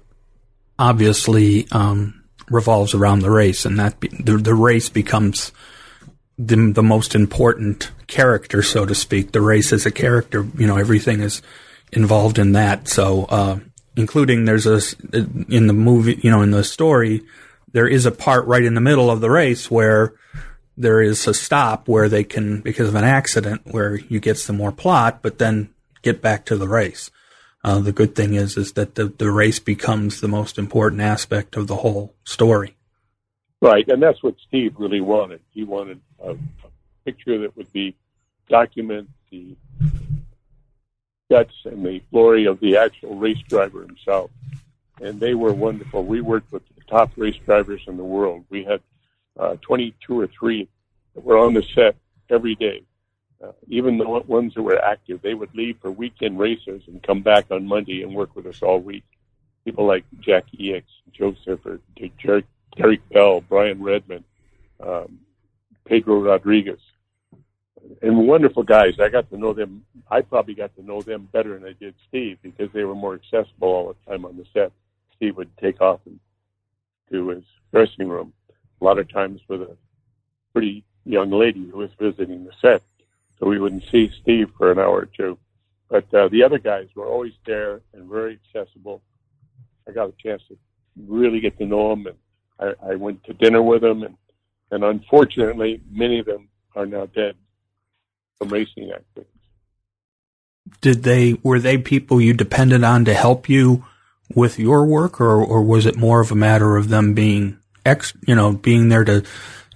obviously 0.80 1.68
um, 1.72 2.24
revolves 2.50 2.96
around 2.96 3.20
the 3.20 3.30
race, 3.30 3.66
and 3.66 3.78
that 3.78 4.00
be, 4.00 4.08
the 4.08 4.38
the 4.38 4.56
race 4.56 4.90
becomes 4.90 5.52
the 6.40 6.72
the 6.72 6.82
most 6.82 7.14
important 7.14 7.92
character, 8.08 8.64
so 8.64 8.86
to 8.86 8.96
speak. 8.96 9.34
The 9.34 9.42
race 9.42 9.72
as 9.74 9.86
a 9.86 9.92
character, 9.92 10.48
you 10.58 10.66
know, 10.66 10.78
everything 10.78 11.20
is 11.20 11.42
involved 11.92 12.40
in 12.40 12.54
that. 12.54 12.88
So, 12.88 13.26
uh, 13.26 13.60
including 13.96 14.46
there's 14.46 14.66
a 14.66 14.80
in 15.50 15.68
the 15.68 15.74
movie, 15.74 16.20
you 16.24 16.32
know, 16.32 16.42
in 16.42 16.52
the 16.52 16.64
story, 16.64 17.22
there 17.74 17.88
is 17.88 18.06
a 18.06 18.12
part 18.12 18.48
right 18.48 18.64
in 18.64 18.76
the 18.76 18.82
middle 18.82 19.12
of 19.12 19.20
the 19.20 19.30
race 19.30 19.70
where 19.70 20.14
there 20.76 21.02
is 21.02 21.28
a 21.28 21.34
stop 21.34 21.88
where 21.88 22.10
they 22.10 22.24
can, 22.24 22.62
because 22.62 22.88
of 22.88 22.96
an 22.96 23.04
accident, 23.04 23.62
where 23.66 23.96
you 23.96 24.20
get 24.20 24.38
some 24.38 24.58
more 24.58 24.72
plot, 24.72 25.22
but 25.22 25.38
then 25.38 25.70
get 26.02 26.22
back 26.22 26.46
to 26.46 26.58
the 26.58 26.68
race. 26.68 27.12
Uh, 27.64 27.80
the 27.80 27.94
good 27.94 28.16
thing 28.16 28.34
is, 28.34 28.58
is 28.58 28.74
that 28.74 28.96
the, 28.96 29.06
the 29.06 29.32
race 29.32 29.60
becomes 29.60 30.20
the 30.20 30.28
most 30.28 30.58
important 30.58 31.02
aspect 31.02 31.56
of 31.56 31.68
the 31.68 31.78
whole 31.78 32.14
story. 32.24 32.76
Right, 33.62 33.88
and 33.88 34.04
that's 34.04 34.22
what 34.22 34.36
Steve 34.46 34.76
really 34.78 35.00
wanted. 35.00 35.40
He 35.52 35.64
wanted 35.64 36.02
a, 36.22 36.32
a 36.32 36.38
picture 37.06 37.38
that 37.40 37.56
would 37.56 37.72
be 37.72 37.96
document 38.50 39.10
the 39.32 39.56
guts 41.32 41.54
and 41.64 41.86
the 41.86 42.02
glory 42.12 42.46
of 42.46 42.60
the 42.60 42.78
actual 42.78 43.16
race 43.16 43.42
driver 43.48 43.82
himself. 43.82 44.30
And 45.02 45.20
they 45.20 45.34
were 45.34 45.54
wonderful. 45.54 46.04
We 46.04 46.22
worked 46.22 46.52
with 46.52 46.64
the 46.76 46.84
top 46.84 47.12
race 47.16 47.38
drivers 47.46 47.82
in 47.88 47.98
the 47.98 48.04
world. 48.04 48.46
We 48.50 48.64
had 48.66 48.82
uh, 49.40 49.56
22 49.62 50.20
or 50.20 50.28
3 50.28 50.68
that 51.16 51.24
were 51.24 51.38
on 51.38 51.54
the 51.54 51.64
set 51.76 51.96
every 52.30 52.56
day. 52.56 52.84
Uh, 53.44 53.52
even 53.68 53.98
the 53.98 54.08
ones 54.08 54.54
that 54.54 54.62
were 54.62 54.82
active, 54.84 55.22
they 55.22 55.34
would 55.34 55.54
leave 55.54 55.78
for 55.82 55.92
weekend 55.92 56.40
races 56.40 56.82
and 56.88 57.04
come 57.04 57.22
back 57.22 57.46
on 57.52 57.66
Monday 57.66 58.02
and 58.02 58.16
work 58.16 58.36
with 58.36 58.46
us 58.46 58.62
all 58.62 58.80
week. 58.80 59.04
People 59.66 59.86
like 59.86 60.06
Jack 60.20 60.46
Ickx, 60.58 60.84
Jo 61.12 61.34
Siffert, 61.46 61.82
Derek 62.78 63.10
Bell, 63.10 63.42
Brian 63.42 63.82
Redman, 63.84 64.24
um, 64.82 65.20
Pedro 65.86 66.22
Rodriguez, 66.22 66.80
and 68.02 68.28
wonderful 68.28 68.64
guys. 68.64 69.00
I 69.00 69.10
got 69.10 69.30
to 69.30 69.38
know 69.38 69.54
them. 69.54 69.86
I 70.10 70.22
probably 70.22 70.54
got 70.54 70.74
to 70.76 70.84
know 70.84 71.02
them 71.02 71.28
better 71.32 71.58
than 71.58 71.68
I 71.68 71.74
did 71.74 71.96
Steve 72.08 72.38
because 72.42 72.70
they 72.74 72.84
were 72.84 72.96
more 72.96 73.16
accessible 73.16 73.68
all 73.68 73.94
the 73.94 74.12
time 74.12 74.26
on 74.26 74.38
the 74.38 74.46
set. 74.54 74.72
Steve 75.16 75.36
would 75.38 75.56
take 75.58 75.82
off 75.82 76.00
and 76.06 76.20
to 77.12 77.30
his 77.30 77.44
dressing 77.72 78.08
room 78.08 78.34
a 78.84 78.86
lot 78.86 79.00
of 79.00 79.10
times 79.12 79.40
with 79.48 79.62
a 79.62 79.78
pretty 80.52 80.84
young 81.06 81.32
lady 81.32 81.70
who 81.70 81.78
was 81.78 81.90
visiting 81.98 82.44
the 82.44 82.52
set, 82.62 82.84
so 83.40 83.48
we 83.48 83.58
wouldn't 83.58 83.84
see 83.90 84.12
Steve 84.22 84.50
for 84.58 84.72
an 84.72 84.80
hour 84.80 85.02
or 85.02 85.06
two. 85.06 85.38
But 85.90 86.14
uh, 86.14 86.28
the 86.28 86.44
other 86.44 86.60
guys 86.60 86.88
were 86.96 87.08
always 87.08 87.34
there 87.46 87.82
and 87.94 88.10
very 88.10 88.40
accessible. 88.44 89.02
I 89.88 89.92
got 89.92 90.10
a 90.10 90.14
chance 90.22 90.42
to 90.50 90.58
really 91.08 91.40
get 91.40 91.58
to 91.60 91.66
know 91.66 91.90
them, 91.90 92.08
and 92.08 92.76
I, 92.84 92.92
I 92.92 92.96
went 92.96 93.24
to 93.26 93.34
dinner 93.34 93.62
with 93.62 93.82
them, 93.82 94.04
and 94.04 94.18
and 94.72 94.84
unfortunately, 94.84 95.82
many 95.90 96.20
of 96.20 96.26
them 96.26 96.50
are 96.76 96.86
now 96.86 97.06
dead 97.06 97.36
from 98.40 98.50
racing 98.50 98.92
accidents. 98.92 99.30
Did 100.82 101.04
they 101.04 101.36
were 101.42 101.60
they 101.60 101.78
people 101.78 102.20
you 102.20 102.34
depended 102.34 102.84
on 102.84 103.06
to 103.06 103.14
help 103.14 103.48
you 103.48 103.86
with 104.36 104.60
your 104.60 104.86
work, 104.86 105.22
or 105.22 105.42
or 105.42 105.62
was 105.62 105.86
it 105.86 105.96
more 105.96 106.20
of 106.20 106.32
a 106.32 106.36
matter 106.36 106.76
of 106.76 106.90
them 106.90 107.14
being 107.14 107.60
ex, 107.86 108.14
you 108.26 108.36
know, 108.36 108.54
being 108.54 108.90
there 108.90 109.04
to 109.04 109.24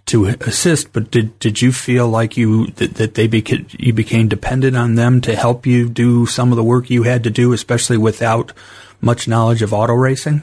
to 0.08 0.26
assist? 0.26 0.94
But 0.94 1.12
did 1.12 1.38
did 1.40 1.62
you 1.62 1.72
feel 1.72 2.08
like 2.08 2.38
you 2.38 2.68
that, 2.68 2.96
that 2.96 3.16
they 3.16 3.28
became 3.28 3.68
you 3.72 3.94
became 3.94 4.28
dependent 4.28 4.76
on 4.76 4.96
them 4.96 5.22
to 5.22 5.36
help 5.36 5.66
you 5.66 5.90
do 5.90 6.26
some 6.26 6.52
of 6.52 6.56
the 6.56 6.64
work 6.64 6.90
you 6.90 7.04
had 7.04 7.24
to 7.24 7.30
do, 7.30 7.54
especially 7.54 7.98
without 7.98 8.54
much 9.02 9.28
knowledge 9.28 9.62
of 9.62 9.74
auto 9.74 9.94
racing? 9.94 10.42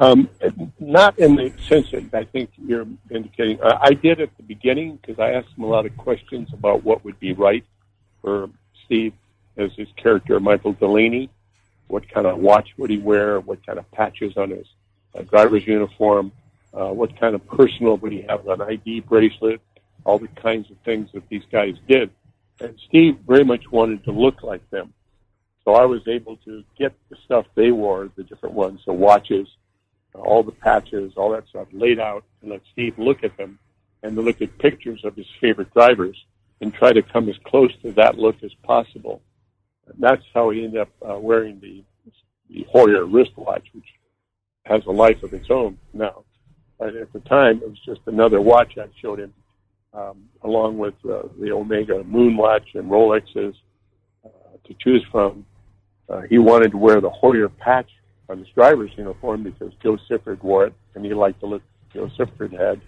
Um, 0.00 0.28
not 0.78 1.18
in 1.18 1.34
the 1.34 1.52
sense 1.66 1.90
that 1.90 2.14
I 2.14 2.24
think 2.24 2.50
you're 2.56 2.86
indicating. 3.10 3.60
Uh, 3.60 3.78
I 3.80 3.94
did 3.94 4.20
at 4.20 4.36
the 4.36 4.44
beginning 4.44 4.96
because 4.96 5.18
I 5.18 5.32
asked 5.32 5.48
him 5.56 5.64
a 5.64 5.66
lot 5.66 5.86
of 5.86 5.96
questions 5.96 6.48
about 6.52 6.84
what 6.84 7.04
would 7.04 7.18
be 7.18 7.32
right 7.32 7.64
for 8.22 8.48
Steve 8.84 9.12
as 9.56 9.72
his 9.76 9.88
character, 9.96 10.38
Michael 10.38 10.72
Delaney. 10.72 11.30
What 11.88 12.08
kind 12.08 12.28
of 12.28 12.38
watch 12.38 12.68
would 12.76 12.90
he 12.90 12.98
wear? 12.98 13.40
What 13.40 13.64
kind 13.66 13.78
of 13.78 13.90
patches 13.90 14.36
on 14.36 14.50
his 14.50 14.66
uh, 15.18 15.22
driver's 15.22 15.66
uniform? 15.66 16.32
Uh, 16.72 16.88
what 16.88 17.18
kind 17.18 17.34
of 17.34 17.46
personal 17.46 17.96
would 17.96 18.12
he 18.12 18.22
have? 18.22 18.46
An 18.46 18.62
ID 18.62 19.00
bracelet? 19.00 19.60
All 20.04 20.18
the 20.18 20.28
kinds 20.28 20.70
of 20.70 20.76
things 20.84 21.10
that 21.12 21.28
these 21.28 21.42
guys 21.50 21.74
did. 21.88 22.10
And 22.60 22.78
Steve 22.88 23.18
very 23.26 23.44
much 23.44 23.70
wanted 23.70 24.04
to 24.04 24.12
look 24.12 24.42
like 24.42 24.68
them. 24.70 24.92
So 25.64 25.74
I 25.74 25.84
was 25.84 26.06
able 26.08 26.36
to 26.38 26.64
get 26.78 26.94
the 27.10 27.16
stuff 27.24 27.46
they 27.54 27.70
wore, 27.70 28.10
the 28.16 28.22
different 28.22 28.54
ones, 28.54 28.80
the 28.86 28.92
watches, 28.92 29.48
all 30.14 30.42
the 30.42 30.52
patches, 30.52 31.12
all 31.16 31.30
that 31.32 31.46
stuff 31.48 31.68
laid 31.72 32.00
out, 32.00 32.24
and 32.40 32.50
let 32.50 32.62
Steve 32.72 32.98
look 32.98 33.22
at 33.22 33.36
them 33.36 33.58
and 34.02 34.16
to 34.16 34.22
look 34.22 34.40
at 34.40 34.56
pictures 34.58 35.04
of 35.04 35.14
his 35.16 35.26
favorite 35.40 35.72
drivers 35.74 36.16
and 36.60 36.72
try 36.72 36.92
to 36.92 37.02
come 37.02 37.28
as 37.28 37.36
close 37.44 37.70
to 37.82 37.92
that 37.92 38.18
look 38.18 38.42
as 38.42 38.52
possible. 38.62 39.20
And 39.86 39.96
that's 39.98 40.24
how 40.34 40.50
he 40.50 40.64
ended 40.64 40.80
up 40.80 40.90
uh, 41.08 41.18
wearing 41.18 41.60
the 41.60 41.84
the 42.48 42.66
Heuer 42.74 43.06
wristwatch, 43.10 43.66
which 43.74 43.84
has 44.68 44.84
a 44.86 44.90
life 44.90 45.22
of 45.22 45.32
its 45.32 45.50
own 45.50 45.78
now. 45.92 46.24
But 46.78 46.94
at 46.94 47.12
the 47.12 47.20
time, 47.20 47.60
it 47.62 47.68
was 47.68 47.78
just 47.84 48.00
another 48.06 48.40
watch 48.40 48.78
I 48.78 48.86
showed 49.00 49.18
him, 49.18 49.34
um, 49.92 50.28
along 50.42 50.78
with 50.78 50.94
uh, 51.04 51.22
the 51.40 51.52
Omega 51.52 52.04
Moon 52.04 52.36
watch 52.36 52.68
and 52.74 52.90
Rolexes 52.90 53.54
uh, 54.24 54.28
to 54.64 54.74
choose 54.80 55.04
from. 55.10 55.44
Uh, 56.08 56.22
he 56.22 56.38
wanted 56.38 56.70
to 56.70 56.78
wear 56.78 57.00
the 57.00 57.10
Heuer 57.10 57.50
patch 57.58 57.90
on 58.28 58.38
his 58.38 58.48
driver's 58.54 58.90
uniform 58.96 59.42
because 59.42 59.72
Jo 59.82 59.98
Siffert 60.08 60.42
wore 60.42 60.66
it, 60.66 60.74
and 60.94 61.04
he 61.04 61.14
liked 61.14 61.40
the 61.40 61.46
look 61.46 61.62
Jo 61.92 62.08
Siffert 62.18 62.52
had. 62.52 62.80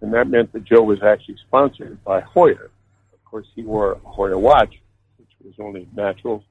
And 0.00 0.12
that 0.12 0.28
meant 0.28 0.52
that 0.52 0.64
Jo 0.64 0.82
was 0.82 1.02
actually 1.02 1.36
sponsored 1.46 2.02
by 2.04 2.20
Heuer. 2.20 2.66
Of 3.12 3.24
course, 3.24 3.46
he 3.54 3.62
wore 3.62 3.92
a 3.92 3.96
Heuer 3.96 4.38
watch, 4.38 4.74
which 5.18 5.28
was 5.42 5.54
only 5.58 5.88
natural, 5.94 6.44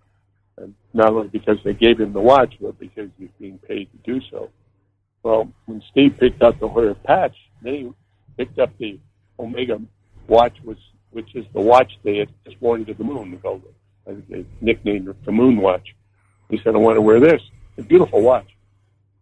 and 0.58 0.74
not 0.94 1.12
only 1.14 1.30
because 1.30 1.58
they 1.64 1.74
gave 1.74 2.00
him 2.00 2.14
the 2.14 2.20
watch, 2.20 2.56
but 2.60 2.78
because 2.80 3.10
he 3.18 3.26
was 3.26 3.34
being 3.40 3.58
paid 3.60 3.90
to 3.92 3.98
do 4.12 4.20
so. 4.30 4.50
Well, 5.24 5.52
when 5.66 5.82
Steve 5.90 6.18
picked 6.20 6.42
up 6.42 6.60
the 6.60 6.68
Heuer 6.68 7.02
patch, 7.04 7.36
then 7.62 7.74
he 7.74 7.94
picked 8.38 8.60
up 8.60 8.78
the 8.78 9.00
Omega 9.40 9.82
watch, 10.28 10.58
which, 10.64 10.80
which 11.12 11.34
is 11.36 11.46
the 11.54 11.62
watch 11.62 11.98
they 12.04 12.18
had 12.18 12.30
just 12.46 12.62
worn 12.62 12.86
to 12.86 12.94
the 12.94 13.04
moon, 13.04 13.38
called 13.42 13.64
it. 13.64 14.30
They 14.30 14.46
nicknamed 14.62 15.08
it 15.08 15.26
the 15.26 15.32
Moon 15.32 15.58
Watch. 15.58 15.96
He 16.50 16.58
said, 16.58 16.76
I 16.76 16.78
want 16.78 16.98
to 16.98 17.02
wear 17.02 17.20
this 17.20 17.42
It's 17.78 17.86
a 17.86 17.88
beautiful 17.88 18.22
watch. 18.22 18.48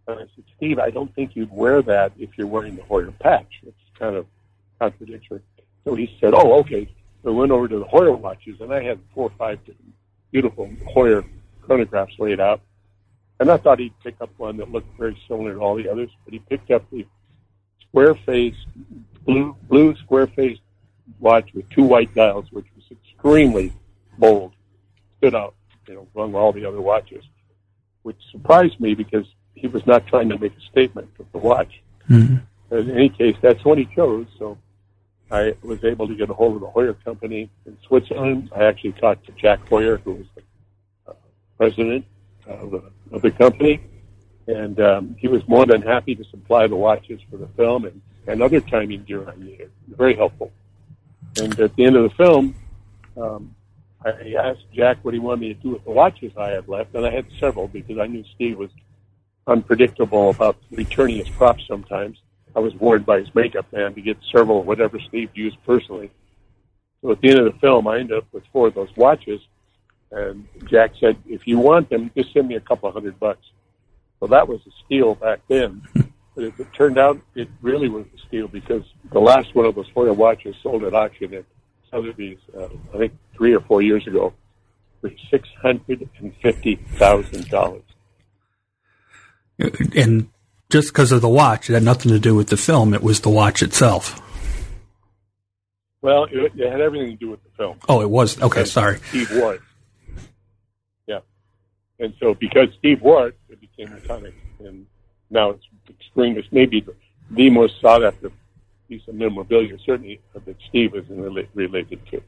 And 0.07 0.19
I 0.19 0.23
said, 0.35 0.43
Steve, 0.57 0.79
I 0.79 0.89
don't 0.89 1.13
think 1.13 1.35
you'd 1.35 1.51
wear 1.51 1.81
that 1.83 2.13
if 2.17 2.31
you're 2.37 2.47
wearing 2.47 2.75
the 2.75 2.81
Heuer 2.81 3.17
patch. 3.19 3.61
It's 3.65 3.77
kind 3.97 4.15
of 4.15 4.25
contradictory. 4.79 5.41
So 5.85 5.95
he 5.95 6.17
said, 6.19 6.33
oh, 6.33 6.59
okay. 6.61 6.89
So 7.23 7.31
we 7.31 7.37
went 7.37 7.51
over 7.51 7.67
to 7.67 7.79
the 7.79 7.85
Heuer 7.85 8.17
watches, 8.17 8.59
and 8.59 8.73
I 8.73 8.81
had 8.83 8.99
four 9.13 9.25
or 9.25 9.33
five 9.37 9.59
beautiful 10.31 10.67
Heuer 10.95 11.23
chronographs 11.63 12.17
laid 12.17 12.39
out. 12.39 12.61
And 13.41 13.51
I 13.51 13.57
thought 13.57 13.79
he'd 13.79 13.99
pick 14.01 14.15
up 14.21 14.29
one 14.37 14.55
that 14.57 14.71
looked 14.71 14.97
very 14.97 15.21
similar 15.27 15.55
to 15.55 15.59
all 15.59 15.75
the 15.75 15.89
others, 15.89 16.09
but 16.23 16.33
he 16.33 16.39
picked 16.39 16.71
up 16.71 16.89
the 16.91 17.05
square 17.89 18.15
faced, 18.15 18.65
blue, 19.25 19.57
blue 19.67 19.93
square 19.97 20.27
faced 20.27 20.61
watch 21.19 21.53
with 21.53 21.69
two 21.71 21.83
white 21.83 22.15
dials, 22.15 22.45
which 22.51 22.67
was 22.75 22.85
extremely 22.89 23.73
bold, 24.17 24.53
stood 25.17 25.35
out, 25.35 25.55
you 25.87 25.95
know, 25.95 26.07
among 26.15 26.35
all 26.35 26.53
the 26.53 26.63
other 26.63 26.79
watches 26.79 27.25
which 28.03 28.17
surprised 28.31 28.79
me 28.79 28.93
because 28.95 29.25
he 29.55 29.67
was 29.67 29.85
not 29.85 30.07
trying 30.07 30.29
to 30.29 30.37
make 30.37 30.53
a 30.57 30.61
statement 30.71 31.09
with 31.17 31.31
the 31.31 31.37
watch. 31.37 31.81
Mm-hmm. 32.09 32.75
In 32.75 32.91
any 32.91 33.09
case, 33.09 33.35
that's 33.41 33.63
what 33.65 33.77
he 33.77 33.85
chose. 33.85 34.27
So 34.39 34.57
I 35.29 35.53
was 35.61 35.83
able 35.83 36.07
to 36.07 36.15
get 36.15 36.29
a 36.29 36.33
hold 36.33 36.55
of 36.55 36.61
the 36.61 36.67
Heuer 36.67 36.95
company 37.03 37.49
in 37.65 37.77
Switzerland. 37.85 38.49
I 38.55 38.63
actually 38.63 38.93
talked 38.93 39.25
to 39.27 39.33
Jack 39.33 39.65
Heuer, 39.65 40.01
who 40.01 40.13
was 40.13 40.25
the 40.35 41.11
uh, 41.11 41.13
president 41.57 42.05
of 42.47 42.71
the, 42.71 42.83
of 43.11 43.21
the 43.21 43.31
company, 43.31 43.81
and 44.47 44.79
um, 44.79 45.15
he 45.17 45.27
was 45.27 45.47
more 45.47 45.65
than 45.65 45.81
happy 45.81 46.15
to 46.15 46.23
supply 46.25 46.67
the 46.67 46.75
watches 46.75 47.19
for 47.29 47.37
the 47.37 47.47
film 47.57 47.85
and, 47.85 48.01
and 48.27 48.41
other 48.41 48.59
timing 48.59 49.03
gear 49.03 49.29
I 49.29 49.35
needed. 49.35 49.71
Very 49.87 50.15
helpful. 50.15 50.51
And 51.37 51.57
at 51.59 51.75
the 51.75 51.85
end 51.85 51.95
of 51.95 52.03
the 52.03 52.15
film, 52.15 52.55
um, 53.17 53.55
I 54.03 54.33
asked 54.33 54.65
Jack 54.73 54.97
what 55.03 55.13
he 55.13 55.19
wanted 55.19 55.41
me 55.41 55.53
to 55.53 55.59
do 55.61 55.69
with 55.69 55.83
the 55.83 55.91
watches 55.91 56.31
I 56.35 56.49
had 56.49 56.67
left, 56.67 56.95
and 56.95 57.05
I 57.05 57.11
had 57.11 57.25
several 57.39 57.67
because 57.67 57.99
I 57.99 58.07
knew 58.07 58.23
Steve 58.35 58.57
was 58.57 58.71
unpredictable 59.45 60.29
about 60.29 60.57
returning 60.71 61.17
his 61.17 61.29
props 61.29 61.63
sometimes. 61.67 62.17
I 62.55 62.59
was 62.59 62.73
warned 62.75 63.05
by 63.05 63.19
his 63.19 63.33
makeup 63.35 63.71
man 63.71 63.93
to 63.93 64.01
get 64.01 64.17
several 64.35 64.61
of 64.61 64.65
whatever 64.65 64.99
Steve 64.99 65.29
used 65.33 65.57
personally. 65.65 66.11
So 67.01 67.11
at 67.11 67.21
the 67.21 67.29
end 67.29 67.39
of 67.39 67.53
the 67.53 67.59
film, 67.59 67.87
I 67.87 67.99
ended 67.99 68.17
up 68.17 68.27
with 68.31 68.43
four 68.51 68.67
of 68.67 68.73
those 68.73 68.95
watches, 68.95 69.41
and 70.11 70.47
Jack 70.69 70.91
said, 70.99 71.17
"If 71.25 71.47
you 71.47 71.59
want 71.59 71.89
them, 71.89 72.11
just 72.15 72.33
send 72.33 72.47
me 72.47 72.55
a 72.55 72.59
couple 72.59 72.87
of 72.89 72.93
hundred 72.95 73.19
bucks." 73.19 73.45
Well, 74.19 74.27
that 74.29 74.47
was 74.47 74.59
a 74.67 74.71
steal 74.85 75.15
back 75.15 75.39
then. 75.47 75.81
But 76.33 76.45
as 76.45 76.53
it 76.59 76.67
turned 76.73 76.97
out, 76.97 77.19
it 77.35 77.49
really 77.61 77.89
was 77.89 78.05
a 78.15 78.27
steal 78.27 78.47
because 78.47 78.83
the 79.11 79.19
last 79.19 79.53
one 79.53 79.65
of 79.65 79.75
those 79.75 79.89
Heuer 79.91 80.15
watches 80.15 80.55
sold 80.63 80.85
at 80.85 80.93
auction 80.93 81.33
at 81.33 81.43
Sotheby's, 81.89 82.37
uh, 82.57 82.69
I 82.93 82.97
think 82.99 83.13
three 83.35 83.53
or 83.53 83.59
four 83.59 83.81
years 83.81 84.07
ago, 84.07 84.33
for 85.01 85.11
six 85.29 85.49
hundred 85.61 86.07
and 86.19 86.33
fifty 86.37 86.75
thousand 86.75 87.49
dollars. 87.49 87.83
And 89.93 90.29
just 90.69 90.93
because 90.93 91.11
of 91.11 91.21
the 91.21 91.27
watch, 91.27 91.69
it 91.69 91.73
had 91.73 91.83
nothing 91.83 92.13
to 92.13 92.19
do 92.19 92.33
with 92.33 92.47
the 92.47 92.55
film. 92.55 92.93
It 92.93 93.03
was 93.03 93.19
the 93.19 93.29
watch 93.29 93.61
itself. 93.61 94.21
Well, 96.01 96.23
it, 96.31 96.53
it 96.55 96.71
had 96.71 96.79
everything 96.81 97.11
to 97.11 97.17
do 97.17 97.29
with 97.29 97.43
the 97.43 97.49
film. 97.57 97.77
Oh, 97.89 98.01
it 98.01 98.09
was. 98.09 98.41
Okay, 98.41 98.61
And 98.61 98.69
sorry. 98.69 98.99
It. 99.11 99.29
Yeah. 99.29 99.57
And 102.01 102.13
so 102.19 102.33
because 102.33 102.67
Steve 102.79 103.01
wore 103.01 103.27
it, 103.27 103.39
it 103.47 103.61
became 103.61 103.87
iconic. 103.87 104.33
And 104.59 104.87
now 105.29 105.51
it's 105.51 105.65
extreme. 105.89 106.37
It's 106.37 106.47
maybe 106.51 106.81
the, 106.81 106.95
the 107.29 107.49
most 107.49 107.79
sought 107.79 108.03
after 108.03 108.31
piece 108.89 109.07
of 109.07 109.15
memorabilia, 109.15 109.77
certainly 109.85 110.19
that 110.33 110.55
Steve 110.67 110.93
is 110.95 111.05
rela- 111.05 111.47
related 111.53 112.05
to. 112.07 112.21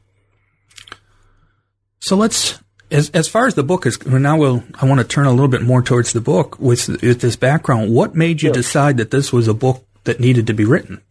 So 2.00 2.16
let's, 2.16 2.60
as 2.90 3.10
as 3.10 3.28
far 3.28 3.46
as 3.46 3.54
the 3.54 3.62
book 3.62 3.84
is, 3.84 4.02
now 4.06 4.38
we'll. 4.38 4.62
I 4.80 4.86
want 4.86 5.00
to 5.00 5.06
turn 5.06 5.26
a 5.26 5.30
little 5.32 5.48
bit 5.48 5.62
more 5.62 5.82
towards 5.82 6.12
the 6.12 6.20
book 6.20 6.58
with, 6.60 6.88
with 7.02 7.20
this 7.20 7.36
background. 7.36 7.92
What 7.92 8.14
made 8.14 8.42
you 8.42 8.48
Sure. 8.48 8.54
decide 8.54 8.96
that 8.98 9.10
this 9.10 9.32
was 9.32 9.48
a 9.48 9.54
book 9.54 9.84
that 10.04 10.20
needed 10.20 10.46
to 10.46 10.54
be 10.54 10.64
written? 10.64 11.02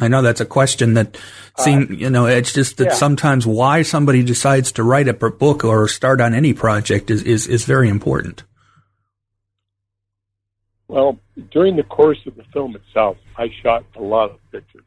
I 0.00 0.08
know 0.08 0.22
that's 0.22 0.40
a 0.40 0.46
question 0.46 0.94
that 0.94 1.16
uh, 1.56 1.62
seem 1.62 1.92
you 1.92 2.10
know 2.10 2.26
it's 2.26 2.52
just 2.52 2.76
that 2.78 2.88
yeah. 2.88 2.94
sometimes 2.94 3.46
why 3.46 3.82
somebody 3.82 4.22
decides 4.22 4.72
to 4.72 4.82
write 4.82 5.08
a 5.08 5.14
book 5.14 5.64
or 5.64 5.88
start 5.88 6.20
on 6.20 6.34
any 6.34 6.54
project 6.54 7.10
is 7.10 7.22
is, 7.22 7.46
is 7.46 7.64
very 7.64 7.88
important. 7.88 8.44
Well, 10.88 11.18
during 11.50 11.76
the 11.76 11.82
course 11.82 12.18
of 12.26 12.36
the 12.36 12.44
film 12.52 12.74
itself, 12.74 13.18
I 13.36 13.50
shot 13.62 13.84
a 13.94 14.02
lot 14.02 14.30
of 14.30 14.38
pictures. 14.50 14.86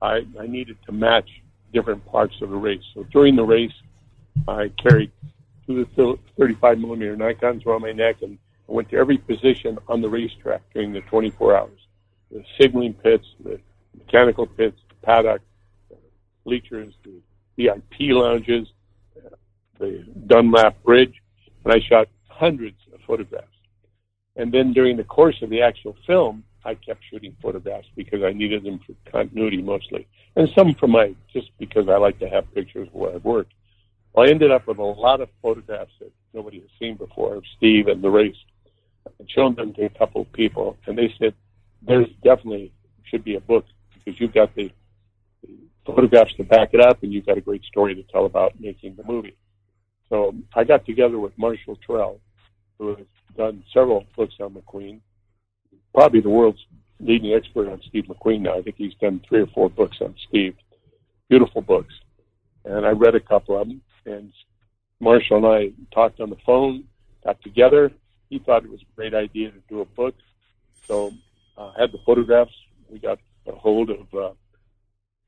I, 0.00 0.20
I 0.38 0.46
needed 0.46 0.76
to 0.86 0.92
match 0.92 1.28
different 1.72 2.06
parts 2.06 2.34
of 2.40 2.50
the 2.50 2.56
race. 2.56 2.82
So 2.94 3.04
during 3.12 3.34
the 3.34 3.44
race, 3.44 3.72
I 4.46 4.70
carried 4.80 5.10
two 5.66 5.80
of 5.80 5.94
the 5.96 6.18
35 6.38 6.78
millimeter 6.78 7.16
Nikons 7.16 7.66
around 7.66 7.82
my 7.82 7.92
neck 7.92 8.16
and 8.22 8.38
I 8.68 8.72
went 8.72 8.88
to 8.90 8.96
every 8.96 9.18
position 9.18 9.78
on 9.88 10.00
the 10.00 10.08
racetrack 10.08 10.62
during 10.72 10.92
the 10.92 11.00
24 11.02 11.56
hours. 11.56 11.80
The 12.30 12.44
signaling 12.58 12.94
pits, 12.94 13.26
the 13.42 13.60
mechanical 13.96 14.46
pits, 14.46 14.78
the 14.88 14.94
paddock, 15.06 15.42
the 15.88 15.96
bleachers, 16.44 16.94
the 17.04 17.20
VIP 17.56 18.12
lounges, 18.12 18.68
the 19.78 20.04
Dunlop 20.26 20.82
Bridge, 20.82 21.14
and 21.64 21.72
I 21.72 21.80
shot 21.80 22.08
hundreds 22.28 22.76
of 22.92 23.00
photographs. 23.06 23.46
And 24.36 24.52
then 24.52 24.72
during 24.72 24.96
the 24.96 25.04
course 25.04 25.36
of 25.42 25.50
the 25.50 25.62
actual 25.62 25.96
film, 26.06 26.44
I 26.64 26.74
kept 26.74 27.02
shooting 27.10 27.36
photographs 27.42 27.88
because 27.96 28.22
I 28.22 28.32
needed 28.32 28.64
them 28.64 28.80
for 28.86 28.94
continuity 29.10 29.62
mostly, 29.62 30.06
and 30.36 30.48
some 30.54 30.74
for 30.74 30.86
my 30.86 31.14
just 31.32 31.50
because 31.58 31.88
I 31.88 31.96
like 31.96 32.18
to 32.20 32.28
have 32.28 32.52
pictures 32.54 32.88
of 32.88 32.94
where 32.94 33.14
I've 33.14 33.24
worked. 33.24 33.52
Well, 34.12 34.26
I 34.26 34.30
ended 34.30 34.50
up 34.50 34.66
with 34.66 34.78
a 34.78 34.82
lot 34.82 35.20
of 35.20 35.28
photographs 35.40 35.92
that 36.00 36.12
nobody 36.34 36.60
has 36.60 36.68
seen 36.78 36.96
before 36.96 37.36
of 37.36 37.44
Steve 37.56 37.86
and 37.88 38.02
the 38.02 38.10
race. 38.10 38.36
I 39.06 39.10
showed 39.28 39.56
them 39.56 39.72
to 39.74 39.86
a 39.86 39.90
couple 39.90 40.20
of 40.22 40.32
people, 40.32 40.76
and 40.86 40.98
they 40.98 41.12
said, 41.18 41.34
"There's 41.80 42.08
definitely 42.22 42.72
should 43.04 43.24
be 43.24 43.36
a 43.36 43.40
book 43.40 43.64
because 44.02 44.20
you've 44.20 44.34
got 44.34 44.54
the, 44.54 44.70
the 45.42 45.56
photographs 45.84 46.34
to 46.34 46.44
back 46.44 46.70
it 46.72 46.80
up, 46.80 47.02
and 47.02 47.12
you've 47.12 47.26
got 47.26 47.38
a 47.38 47.40
great 47.40 47.64
story 47.64 47.94
to 47.94 48.02
tell 48.04 48.26
about 48.26 48.58
making 48.60 48.96
the 48.96 49.04
movie." 49.04 49.36
So 50.08 50.34
I 50.54 50.64
got 50.64 50.84
together 50.84 51.18
with 51.18 51.36
Marshall 51.38 51.78
Terrill, 51.86 52.18
who 52.78 52.96
has 52.96 53.06
done 53.36 53.62
several 53.72 54.04
books 54.16 54.34
on 54.40 54.54
McQueen, 54.54 55.00
probably 55.94 56.20
the 56.20 56.30
world's 56.30 56.64
leading 56.98 57.32
expert 57.32 57.68
on 57.68 57.80
Steve 57.88 58.04
McQueen 58.06 58.40
now. 58.42 58.58
I 58.58 58.62
think 58.62 58.76
he's 58.76 58.94
done 58.94 59.20
three 59.28 59.40
or 59.40 59.46
four 59.46 59.70
books 59.70 59.98
on 60.00 60.14
Steve. 60.28 60.56
Beautiful 61.28 61.62
books. 61.62 61.94
And 62.64 62.84
I 62.84 62.90
read 62.90 63.14
a 63.14 63.20
couple 63.20 63.60
of 63.60 63.68
them, 63.68 63.80
and 64.04 64.32
Marshall 65.00 65.38
and 65.38 65.46
I 65.46 65.72
talked 65.94 66.20
on 66.20 66.30
the 66.30 66.36
phone, 66.44 66.84
got 67.24 67.40
together. 67.42 67.90
He 68.28 68.38
thought 68.38 68.64
it 68.64 68.70
was 68.70 68.82
a 68.82 68.96
great 68.96 69.14
idea 69.14 69.50
to 69.50 69.58
do 69.68 69.80
a 69.80 69.84
book. 69.84 70.14
So 70.86 71.12
I 71.56 71.62
uh, 71.62 71.72
had 71.78 71.92
the 71.92 71.98
photographs. 72.04 72.52
We 72.88 72.98
got 72.98 73.18
a 73.46 73.52
hold 73.52 73.90
of 73.90 74.14
uh, 74.14 74.32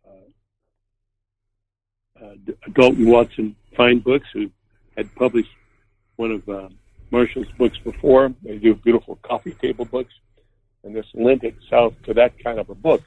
uh, 0.06 0.24
uh, 2.22 2.34
Dalton 2.72 3.06
Watson 3.06 3.56
Fine 3.76 4.00
Books, 4.00 4.28
who 4.32 4.50
had 4.96 5.14
published 5.14 5.50
one 6.16 6.30
of 6.30 6.70
Marshall's 7.10 7.50
books 7.58 7.78
before. 7.78 8.32
They 8.42 8.58
do 8.58 8.74
beautiful 8.74 9.16
coffee 9.22 9.52
table 9.52 9.84
books, 9.84 10.12
and 10.84 10.94
this 10.94 11.06
lent 11.14 11.44
itself 11.44 11.94
to 12.04 12.14
that 12.14 12.42
kind 12.42 12.58
of 12.58 12.70
a 12.70 12.74
book. 12.74 13.02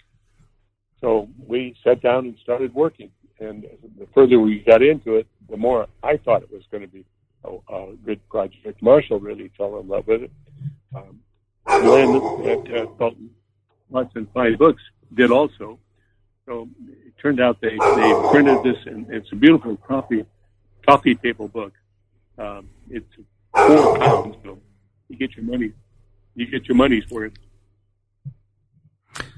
So 1.01 1.29
we 1.45 1.75
sat 1.83 2.01
down 2.01 2.25
and 2.25 2.37
started 2.39 2.73
working. 2.73 3.11
And 3.39 3.65
the 3.99 4.07
further 4.13 4.39
we 4.39 4.59
got 4.59 4.81
into 4.81 5.15
it, 5.15 5.27
the 5.49 5.57
more 5.57 5.87
I 6.01 6.17
thought 6.17 6.41
it 6.43 6.51
was 6.51 6.63
going 6.71 6.81
to 6.81 6.87
be 6.87 7.05
a, 7.43 7.73
a 7.73 7.95
good 8.05 8.27
project. 8.29 8.81
Marshall 8.81 9.19
really 9.19 9.51
fell 9.57 9.77
in 9.79 9.87
love 9.87 10.07
with 10.07 10.23
it. 10.23 10.31
Um, 10.95 11.19
Glenn 11.65 12.15
at 12.45 12.73
uh, 12.73 12.85
Dalton 12.97 13.29
Watson 13.89 14.27
Fine 14.33 14.55
Books 14.57 14.81
did 15.13 15.31
also. 15.31 15.79
So 16.45 16.69
it 16.87 17.13
turned 17.21 17.39
out 17.39 17.59
they, 17.61 17.69
they 17.71 18.13
printed 18.31 18.63
this, 18.63 18.77
and 18.85 19.09
it's 19.09 19.31
a 19.31 19.35
beautiful 19.35 19.77
coffee 19.77 20.25
coffee 20.87 21.15
table 21.15 21.47
book. 21.47 21.73
Um, 22.37 22.69
it's 22.89 23.05
four 23.55 23.97
pounds, 23.97 24.35
so 24.43 24.59
you 25.09 25.17
get 25.17 25.35
your 25.35 25.45
money. 25.45 25.71
You 26.35 26.45
get 26.47 26.67
your 26.67 26.75
money's 26.77 27.09
worth. 27.09 27.33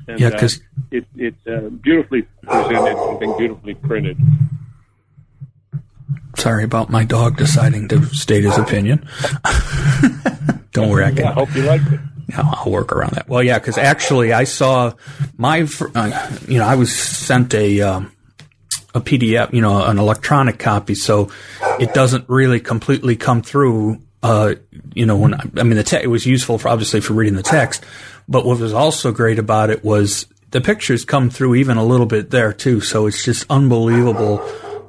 And, 0.08 0.20
Yeah, 0.20 0.28
uh, 0.30 0.40
'cause- 0.40 0.62
it, 0.92 1.06
it's 1.16 1.48
uh, 1.48 1.70
beautifully 1.82 2.24
presented 2.44 2.98
and 3.22 3.38
beautifully 3.38 3.76
printed. 3.76 4.18
Sorry 6.38 6.64
about 6.64 6.90
my 6.90 7.04
dog 7.04 7.36
deciding 7.38 7.88
to 7.90 8.04
state 8.08 8.44
his 8.44 8.58
opinion. 8.58 9.08
Don't 10.72 10.90
worry, 10.90 11.06
I 11.06 11.12
can. 11.12 11.26
I 11.26 11.32
hope 11.32 11.54
you 11.56 11.64
liked 11.64 11.92
it. 11.92 12.00
I'll 12.36 12.72
work 12.72 12.92
around 12.92 13.14
that. 13.14 13.30
Well, 13.30 13.44
yeah, 13.44 13.60
because 13.60 13.78
actually, 13.78 14.34
I 14.34 14.44
saw 14.44 14.94
my, 15.38 15.68
uh, 15.96 16.38
you 16.48 16.58
know, 16.60 16.66
I 16.66 16.76
was 16.76 16.94
sent 16.94 17.54
a 17.54 17.82
um, 17.82 18.12
a 18.94 19.02
PDF, 19.02 19.54
you 19.54 19.62
know, 19.62 19.84
an 19.84 19.98
electronic 19.98 20.60
copy, 20.60 20.96
so 20.96 21.30
it 21.80 21.94
doesn't 21.94 22.28
really 22.28 22.60
completely 22.60 23.16
come 23.16 23.42
through. 23.42 24.02
Uh, 24.24 24.56
you 24.94 25.06
know, 25.06 25.16
when 25.16 25.36
I, 25.36 25.44
I 25.58 25.64
mean, 25.64 25.78
the 25.78 25.84
te- 25.84 25.98
it 25.98 26.10
was 26.10 26.26
useful 26.26 26.58
for 26.58 26.70
obviously 26.70 27.02
for 27.02 27.14
reading 27.14 27.36
the 27.36 27.44
text, 27.44 27.86
but 28.28 28.46
what 28.46 28.60
was 28.60 28.74
also 28.74 29.12
great 29.12 29.40
about 29.40 29.70
it 29.70 29.84
was 29.84 30.26
the 30.52 30.60
pictures 30.60 31.06
come 31.06 31.30
through 31.30 31.56
even 31.56 31.78
a 31.78 31.86
little 31.86 32.06
bit 32.06 32.32
there 32.32 32.52
too. 32.52 32.82
So 32.82 33.06
it's 33.06 33.24
just 33.24 33.46
unbelievable 33.50 34.38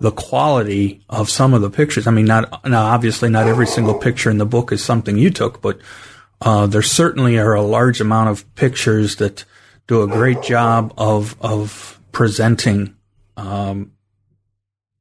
the 0.01 0.13
quality 0.13 1.05
of 1.09 1.29
some 1.29 1.55
of 1.55 1.63
the 1.63 1.71
pictures. 1.71 2.07
I 2.07 2.11
mean, 2.11 2.27
not 2.27 2.65
now 2.65 2.87
obviously 2.87 3.29
not 3.29 3.47
every 3.47 3.67
single 3.67 3.95
picture 3.95 4.31
in 4.31 4.39
the 4.39 4.47
book 4.47 4.73
is 4.73 4.83
something 4.83 5.19
you 5.19 5.31
took, 5.31 5.61
but 5.61 5.79
uh, 6.41 6.67
there 6.67 6.83
certainly 6.83 7.39
are 7.39 7.55
a 7.55 7.63
large 7.63 8.01
amount 8.01 8.31
of 8.31 8.55
pictures 8.55 9.17
that 9.17 9.45
do 9.87 10.03
a 10.03 10.07
great 10.07 10.43
job 10.43 10.93
of 10.97 11.37
of 11.41 12.01
presenting, 12.13 12.95
um, 13.37 13.93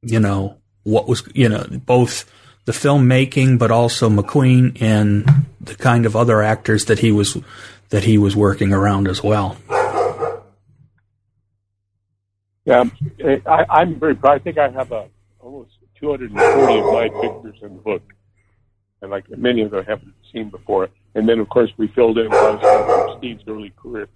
you 0.02 0.19
know, 0.19 0.58
what 0.84 1.08
was 1.08 1.23
you 1.34 1.50
know 1.50 1.65
both 1.86 2.26
the 2.65 2.71
filmmaking, 2.71 3.60
but 3.60 3.71
also 3.71 4.10
McQueen 4.10 4.82
and 4.82 5.26
the 5.62 5.76
kind 5.76 6.06
of 6.06 6.15
other 6.15 6.41
actors 6.41 6.86
that 6.86 7.00
he 7.00 7.12
was 7.12 7.38
that 7.89 8.04
he 8.04 8.17
was 8.17 8.36
working 8.36 8.73
around 8.73 9.08
as 9.08 9.23
well. 9.23 9.58
Yeah, 12.65 12.84
I, 13.45 13.65
I'm 13.69 13.97
very 13.97 14.15
proud. 14.15 14.36
I 14.36 14.39
think 14.39 14.58
I 14.58 14.69
have 14.69 14.91
a, 14.91 15.08
almost 15.39 15.71
240 16.02 16.80
of 16.80 16.86
my 16.93 17.10
pictures 17.21 17.60
in 17.62 17.78
the 17.78 17.82
book, 17.82 18.04
and 19.02 19.10
like 19.12 19.30
many 19.30 19.62
of 19.62 19.71
them 19.71 19.86
I 19.88 19.89
haven't 19.89 20.13
seen 20.34 20.50
before. 20.50 20.89
And 21.18 21.28
then, 21.28 21.40
of 21.40 21.50
course, 21.50 21.70
we 21.78 21.88
filled 21.90 22.18
in 22.18 22.28
a 22.28 22.30
lot 22.30 22.54
of 22.54 22.60
stuff 22.62 22.86
from 22.86 23.18
Steve's 23.18 23.44
early 23.48 23.74
career. 23.76 24.08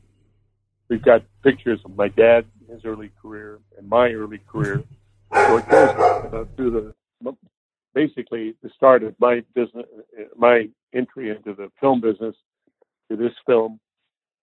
We've 0.89 1.01
got 1.01 1.23
pictures 1.43 1.79
of 1.83 1.95
my 1.95 2.07
dad, 2.09 2.45
his 2.69 2.85
early 2.85 3.11
career, 3.21 3.59
and 3.77 3.89
my 3.89 4.09
early 4.11 4.39
career. 4.47 4.83
So 5.33 5.57
it 5.57 5.69
goes 5.69 5.89
uh, 5.89 6.45
through 6.55 6.71
the 6.71 7.35
basically 7.93 8.55
the 8.63 8.69
start 8.75 9.03
of 9.03 9.15
my 9.19 9.43
business, 9.53 9.85
my 10.37 10.69
entry 10.93 11.29
into 11.29 11.53
the 11.53 11.69
film 11.81 11.99
business 11.99 12.35
to 13.09 13.17
this 13.17 13.33
film, 13.45 13.79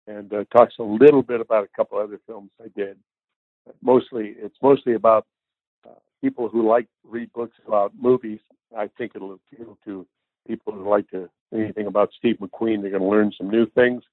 and 0.05 0.33
uh, 0.33 0.43
talks 0.51 0.75
a 0.79 0.83
little 0.83 1.21
bit 1.21 1.39
about 1.39 1.63
a 1.63 1.69
couple 1.75 1.97
other 1.97 2.19
films 2.27 2.49
I 2.61 2.67
did 2.75 2.97
mostly 3.81 4.35
it's 4.37 4.55
mostly 4.61 4.93
about 4.93 5.25
uh, 5.87 5.93
people 6.21 6.49
who 6.49 6.67
like 6.67 6.85
to 6.85 7.09
read 7.09 7.31
books 7.33 7.55
about 7.67 7.93
movies. 7.99 8.39
I 8.77 8.89
think 8.97 9.13
it'll 9.15 9.33
appeal 9.33 9.77
to 9.85 10.05
people 10.47 10.73
who 10.73 10.89
like 10.89 11.09
to 11.11 11.29
anything 11.53 11.87
about 11.87 12.09
Steve 12.17 12.37
McQueen. 12.39 12.81
They're 12.81 12.91
going 12.91 13.03
to 13.03 13.07
learn 13.07 13.31
some 13.37 13.49
new 13.49 13.65
things, 13.67 14.03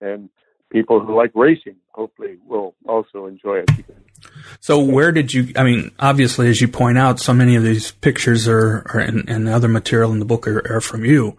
and 0.00 0.28
people 0.70 1.00
who 1.00 1.16
like 1.16 1.32
racing 1.34 1.76
hopefully 1.92 2.38
will 2.46 2.74
also 2.86 3.26
enjoy 3.26 3.58
it. 3.58 3.70
So 4.60 4.82
where 4.82 5.12
did 5.12 5.32
you? 5.32 5.52
I 5.56 5.62
mean, 5.62 5.92
obviously, 5.98 6.48
as 6.48 6.60
you 6.60 6.68
point 6.68 6.98
out, 6.98 7.20
so 7.20 7.34
many 7.34 7.56
of 7.56 7.62
these 7.62 7.92
pictures 7.92 8.48
are, 8.48 8.86
are 8.92 9.00
and, 9.00 9.28
and 9.28 9.48
other 9.48 9.68
material 9.68 10.12
in 10.12 10.18
the 10.18 10.24
book 10.24 10.48
are, 10.48 10.76
are, 10.76 10.80
from 10.80 11.04
you. 11.04 11.36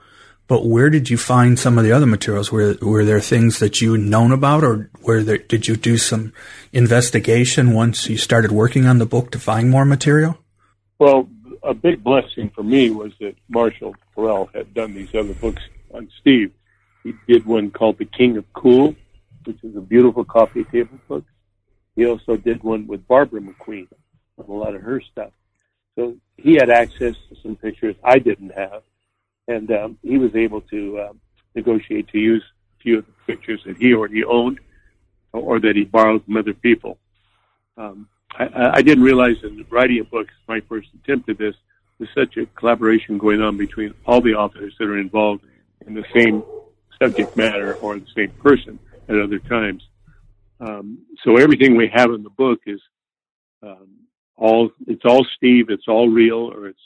But 0.47 0.65
where 0.65 0.89
did 0.89 1.09
you 1.09 1.17
find 1.17 1.59
some 1.59 1.77
of 1.77 1.83
the 1.83 1.91
other 1.91 2.05
materials? 2.05 2.51
Were 2.51 2.77
were 2.81 3.03
there 3.03 3.19
things 3.19 3.59
that 3.59 3.81
you 3.81 3.97
known 3.97 4.31
about, 4.31 4.63
or 4.63 4.89
where 5.01 5.23
there, 5.23 5.37
did 5.37 5.67
you 5.67 5.75
do 5.75 5.97
some 5.97 6.31
investigation 6.71 7.73
once 7.73 8.07
you 8.07 8.17
started 8.17 8.51
working 8.51 8.85
on 8.85 8.99
the 8.99 9.05
book 9.05 9.31
to 9.31 9.39
find 9.39 9.69
more 9.69 9.85
material? 9.85 10.37
Well, 10.99 11.27
a 11.63 11.73
big 11.73 12.03
blessing 12.03 12.49
for 12.55 12.63
me 12.63 12.89
was 12.89 13.11
that 13.19 13.35
Marshall 13.49 13.95
Had 14.17 14.73
done 14.73 14.95
these 14.95 15.13
other 15.13 15.35
books 15.35 15.61
on 15.93 16.09
Steve. 16.19 16.51
He 17.03 17.13
did 17.27 17.45
one 17.45 17.69
called 17.69 17.99
The 17.99 18.05
King 18.05 18.37
of 18.37 18.45
Cool, 18.53 18.95
which 19.45 19.63
is 19.63 19.75
a 19.75 19.81
beautiful 19.81 20.25
coffee 20.25 20.63
table 20.63 20.99
book. 21.07 21.23
He 21.95 22.07
also 22.07 22.35
did 22.35 22.63
one 22.63 22.87
with 22.87 23.07
Barbara 23.07 23.41
McQueen 23.41 23.87
on 24.39 24.45
a 24.47 24.51
lot 24.51 24.73
of 24.73 24.81
her 24.81 25.01
stuff. 25.01 25.31
So 25.95 26.17
he 26.35 26.55
had 26.55 26.71
access 26.71 27.13
to 27.29 27.35
some 27.43 27.55
pictures 27.55 27.95
I 28.03 28.17
didn't 28.17 28.53
have, 28.55 28.81
and 29.47 29.71
um, 29.71 29.97
he 30.01 30.17
was 30.17 30.35
able 30.35 30.61
to 30.61 30.99
uh, 30.99 31.13
negotiate 31.53 32.07
to 32.09 32.17
use 32.17 32.43
a 32.79 32.83
few 32.83 32.97
of 32.99 33.05
the 33.05 33.13
pictures 33.27 33.61
that 33.67 33.77
he 33.77 33.93
already 33.93 34.23
owned 34.25 34.59
or 35.31 35.59
that 35.59 35.75
he 35.75 35.83
borrowed 35.83 36.25
from 36.25 36.37
other 36.37 36.53
people. 36.53 36.97
Um, 37.77 38.07
I, 38.31 38.71
I 38.77 38.81
didn't 38.81 39.03
realize 39.03 39.35
in 39.43 39.63
writing 39.69 39.99
a 39.99 40.03
book, 40.03 40.27
my 40.47 40.59
first 40.61 40.89
attempt 41.03 41.29
at 41.29 41.37
this, 41.37 41.55
there's 41.97 42.13
such 42.13 42.37
a 42.37 42.45
collaboration 42.57 43.17
going 43.17 43.41
on 43.41 43.57
between 43.57 43.93
all 44.05 44.21
the 44.21 44.35
authors 44.35 44.75
that 44.79 44.85
are 44.87 44.99
involved 44.99 45.43
in 45.85 45.93
the 45.93 46.05
same 46.13 46.43
subject 47.01 47.35
matter 47.35 47.75
or 47.75 47.97
the 47.97 48.07
same 48.15 48.29
person 48.31 48.79
at 49.07 49.19
other 49.19 49.39
times. 49.39 49.83
Um, 50.59 50.99
so 51.23 51.37
everything 51.37 51.77
we 51.77 51.89
have 51.93 52.11
in 52.11 52.23
the 52.23 52.29
book 52.29 52.61
is 52.65 52.81
um, 53.61 53.87
all 54.35 54.71
it's 54.85 55.05
all 55.05 55.25
Steve, 55.35 55.69
it's 55.69 55.87
all 55.87 56.09
real, 56.09 56.51
or 56.53 56.67
it's 56.67 56.79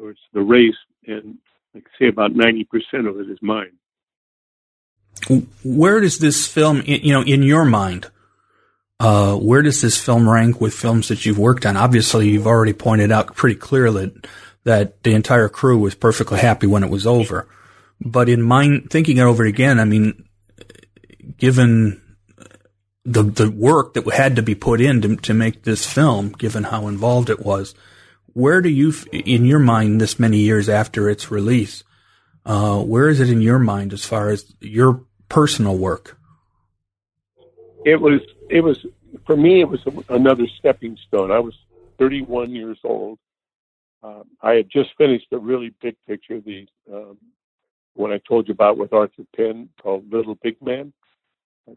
or 0.00 0.10
it's 0.10 0.20
the 0.32 0.40
race, 0.40 0.76
and 1.06 1.38
like 1.74 1.86
say 1.98 2.08
about 2.08 2.34
ninety 2.34 2.64
percent 2.64 3.06
of 3.06 3.18
it 3.20 3.28
is 3.28 3.38
mine. 3.42 3.72
Where 5.64 6.00
does 6.00 6.18
this 6.18 6.46
film, 6.46 6.82
you 6.86 7.12
know, 7.12 7.22
in 7.22 7.42
your 7.42 7.64
mind, 7.64 8.06
uh, 9.00 9.34
where 9.34 9.62
does 9.62 9.80
this 9.80 9.98
film 9.98 10.28
rank 10.28 10.60
with 10.60 10.74
films 10.74 11.08
that 11.08 11.26
you've 11.26 11.38
worked 11.38 11.66
on? 11.66 11.76
Obviously, 11.76 12.28
you've 12.28 12.46
already 12.46 12.72
pointed 12.72 13.10
out 13.10 13.34
pretty 13.34 13.56
clearly 13.56 14.06
that, 14.06 14.26
that 14.64 15.02
the 15.02 15.14
entire 15.14 15.48
crew 15.48 15.78
was 15.78 15.94
perfectly 15.94 16.38
happy 16.38 16.66
when 16.66 16.84
it 16.84 16.90
was 16.90 17.06
over. 17.06 17.48
But 18.00 18.28
in 18.28 18.42
mind, 18.42 18.90
thinking 18.90 19.16
it 19.16 19.22
over 19.22 19.44
again, 19.44 19.80
I 19.80 19.84
mean, 19.84 20.28
given 21.36 22.00
the 23.04 23.22
the 23.22 23.50
work 23.50 23.94
that 23.94 24.12
had 24.12 24.36
to 24.36 24.42
be 24.42 24.54
put 24.54 24.80
in 24.80 25.00
to, 25.02 25.16
to 25.16 25.34
make 25.34 25.62
this 25.62 25.86
film, 25.86 26.30
given 26.32 26.64
how 26.64 26.88
involved 26.88 27.30
it 27.30 27.44
was, 27.44 27.74
where 28.34 28.60
do 28.60 28.68
you, 28.68 28.92
in 29.12 29.44
your 29.44 29.58
mind, 29.58 30.00
this 30.00 30.18
many 30.18 30.38
years 30.38 30.68
after 30.68 31.08
its 31.08 31.30
release, 31.30 31.82
uh, 32.44 32.78
where 32.80 33.08
is 33.08 33.20
it 33.20 33.30
in 33.30 33.40
your 33.40 33.58
mind 33.58 33.92
as 33.92 34.04
far 34.04 34.30
as 34.30 34.54
your 34.60 35.04
personal 35.28 35.76
work? 35.76 36.18
It 37.84 38.00
was 38.00 38.20
it 38.50 38.60
was 38.60 38.84
for 39.26 39.36
me. 39.36 39.60
It 39.60 39.68
was 39.68 39.80
another 40.08 40.46
stepping 40.58 40.96
stone. 41.06 41.30
I 41.30 41.38
was 41.38 41.54
31 41.98 42.54
years 42.54 42.78
old. 42.84 43.18
Um, 44.02 44.24
I 44.42 44.52
had 44.52 44.70
just 44.70 44.90
finished 44.96 45.26
a 45.32 45.38
really 45.38 45.74
big 45.82 45.96
picture, 46.06 46.40
the 46.40 46.66
um, 46.92 47.18
one 47.94 48.12
I 48.12 48.20
told 48.28 48.46
you 48.48 48.54
about 48.54 48.78
with 48.78 48.92
Arthur 48.92 49.24
Penn 49.36 49.68
called 49.82 50.10
Little 50.12 50.36
Big 50.42 50.56
Man. 50.62 50.92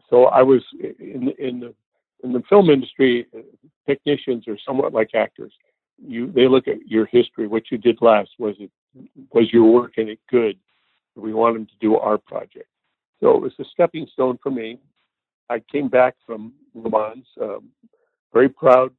So 0.08 0.26
I 0.26 0.42
was 0.42 0.62
in 0.80 1.34
in 1.38 1.60
the 1.60 1.74
in 2.22 2.32
the 2.32 2.42
film 2.48 2.70
industry. 2.70 3.26
Technicians 3.86 4.46
are 4.48 4.56
somewhat 4.64 4.94
like 4.94 5.10
actors. 5.14 5.52
You 5.98 6.30
they 6.32 6.48
look 6.48 6.68
at 6.68 6.86
your 6.86 7.06
history. 7.06 7.46
What 7.46 7.70
you 7.70 7.78
did 7.78 7.98
last 8.00 8.30
was 8.38 8.54
it 8.58 8.70
was 9.32 9.52
your 9.52 9.70
work 9.70 9.94
and 9.96 10.08
it 10.08 10.20
good? 10.30 10.58
We 11.16 11.34
want 11.34 11.56
them 11.56 11.66
to 11.66 11.72
do 11.80 11.96
our 11.96 12.16
project. 12.16 12.68
So 13.20 13.36
it 13.36 13.42
was 13.42 13.52
a 13.58 13.64
stepping 13.64 14.06
stone 14.12 14.38
for 14.42 14.50
me. 14.50 14.78
I 15.50 15.60
came 15.70 15.88
back 15.88 16.14
from 16.24 16.54
Le 16.74 16.88
Mans, 16.88 17.26
um, 17.40 17.68
very 18.32 18.48
proud 18.48 18.92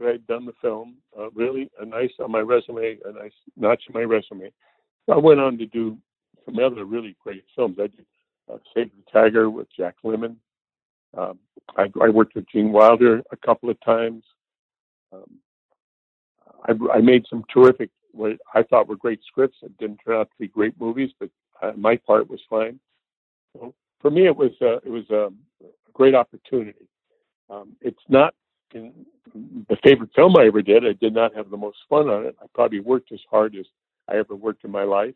that 0.00 0.08
I'd 0.08 0.26
done 0.26 0.46
the 0.46 0.52
film. 0.60 0.96
Uh, 1.18 1.30
really 1.30 1.70
a 1.80 1.84
nice 1.84 2.10
on 2.18 2.32
my 2.32 2.40
resume, 2.40 2.98
a 3.04 3.12
nice 3.12 3.32
notch 3.56 3.82
on 3.88 3.94
my 3.94 4.02
resume. 4.04 4.50
I 5.10 5.16
went 5.16 5.40
on 5.40 5.58
to 5.58 5.66
do 5.66 5.96
some 6.44 6.58
other 6.58 6.84
really 6.84 7.16
great 7.22 7.44
films. 7.54 7.76
I 7.78 7.88
did 7.88 8.06
uh, 8.52 8.56
Save 8.74 8.90
the 8.96 9.10
Tiger 9.12 9.50
with 9.50 9.68
Jack 9.76 9.96
Lemmon. 10.04 10.36
Um, 11.16 11.38
I, 11.76 11.86
I, 12.00 12.08
worked 12.08 12.36
with 12.36 12.48
Gene 12.50 12.70
Wilder 12.70 13.22
a 13.32 13.36
couple 13.36 13.68
of 13.68 13.80
times. 13.80 14.22
Um, 15.12 15.38
I, 16.64 16.98
I, 16.98 17.00
made 17.00 17.24
some 17.28 17.44
terrific, 17.52 17.90
what 18.12 18.32
I 18.54 18.62
thought 18.62 18.86
were 18.86 18.96
great 18.96 19.20
scripts. 19.26 19.58
It 19.62 19.76
didn't 19.78 19.98
turn 20.04 20.16
out 20.16 20.30
to 20.30 20.36
be 20.38 20.46
great 20.46 20.80
movies, 20.80 21.10
but 21.18 21.30
uh, 21.62 21.72
my 21.76 21.96
part 21.96 22.30
was 22.30 22.40
fine. 22.48 22.78
So 23.54 23.74
for 24.00 24.10
me, 24.10 24.26
it 24.26 24.36
was 24.36 24.52
uh, 24.62 24.76
it 24.76 24.88
was 24.88 25.04
um, 25.10 25.38
a 25.62 25.92
great 25.92 26.14
opportunity. 26.14 26.88
Um, 27.48 27.72
it's 27.80 28.02
not 28.08 28.32
in 28.32 28.39
the 28.72 29.76
favorite 29.82 30.10
film 30.14 30.36
I 30.36 30.46
ever 30.46 30.62
did. 30.62 30.86
I 30.86 30.92
did 30.92 31.14
not 31.14 31.34
have 31.34 31.50
the 31.50 31.56
most 31.56 31.78
fun 31.88 32.08
on 32.08 32.26
it. 32.26 32.36
I 32.42 32.46
probably 32.54 32.80
worked 32.80 33.12
as 33.12 33.20
hard 33.30 33.54
as 33.56 33.66
I 34.08 34.16
ever 34.16 34.34
worked 34.34 34.64
in 34.64 34.70
my 34.70 34.84
life. 34.84 35.14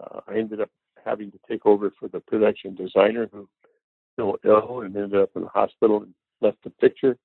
Uh, 0.00 0.20
I 0.28 0.36
ended 0.36 0.60
up 0.60 0.70
having 1.04 1.30
to 1.32 1.38
take 1.48 1.66
over 1.66 1.92
for 1.98 2.08
the 2.08 2.20
production 2.20 2.74
designer 2.74 3.28
who 3.32 3.48
fell 4.16 4.36
ill 4.44 4.82
and 4.82 4.96
ended 4.96 5.20
up 5.20 5.30
in 5.34 5.42
the 5.42 5.48
hospital 5.48 6.02
and 6.02 6.14
left 6.40 6.62
the 6.64 6.70
picture. 6.70 7.16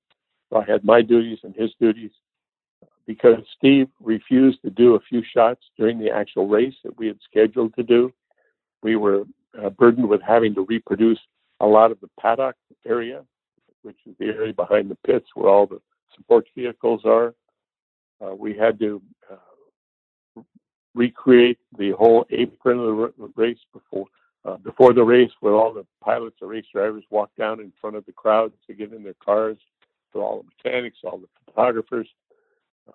So 0.50 0.58
I 0.58 0.64
had 0.64 0.84
my 0.84 1.02
duties 1.02 1.38
and 1.42 1.54
his 1.54 1.70
duties. 1.80 2.12
Because 3.06 3.38
Steve 3.56 3.88
refused 4.00 4.62
to 4.62 4.70
do 4.70 4.96
a 4.96 5.00
few 5.00 5.22
shots 5.32 5.60
during 5.78 5.98
the 5.98 6.10
actual 6.10 6.48
race 6.48 6.74
that 6.82 6.98
we 6.98 7.06
had 7.06 7.18
scheduled 7.28 7.74
to 7.76 7.84
do, 7.84 8.12
we 8.82 8.96
were 8.96 9.22
uh, 9.62 9.70
burdened 9.70 10.08
with 10.08 10.20
having 10.22 10.54
to 10.56 10.62
reproduce 10.62 11.20
a 11.60 11.66
lot 11.66 11.92
of 11.92 12.00
the 12.00 12.08
paddock 12.20 12.56
area, 12.84 13.24
which 13.86 13.98
is 14.04 14.16
the 14.18 14.26
area 14.26 14.52
behind 14.52 14.90
the 14.90 14.98
pits 15.06 15.28
where 15.34 15.48
all 15.48 15.66
the 15.66 15.80
support 16.16 16.44
vehicles 16.56 17.02
are. 17.04 17.32
Uh, 18.20 18.34
we 18.34 18.52
had 18.56 18.80
to 18.80 19.00
uh, 19.30 20.42
recreate 20.92 21.58
the 21.78 21.92
whole 21.92 22.26
apron 22.30 22.80
of 22.80 23.12
the 23.16 23.32
race 23.36 23.58
before 23.72 24.06
uh, 24.44 24.56
before 24.58 24.92
the 24.92 25.02
race, 25.02 25.30
where 25.40 25.54
all 25.54 25.72
the 25.72 25.86
pilots 26.00 26.36
or 26.40 26.48
race 26.48 26.66
drivers 26.72 27.02
walk 27.10 27.30
down 27.36 27.58
in 27.60 27.72
front 27.80 27.96
of 27.96 28.04
the 28.06 28.12
crowd 28.12 28.52
to 28.64 28.74
get 28.74 28.92
in 28.92 29.02
their 29.02 29.14
cars, 29.14 29.58
for 30.12 30.22
all 30.22 30.42
the 30.42 30.48
mechanics, 30.56 30.98
all 31.04 31.18
the 31.18 31.28
photographers, 31.46 32.08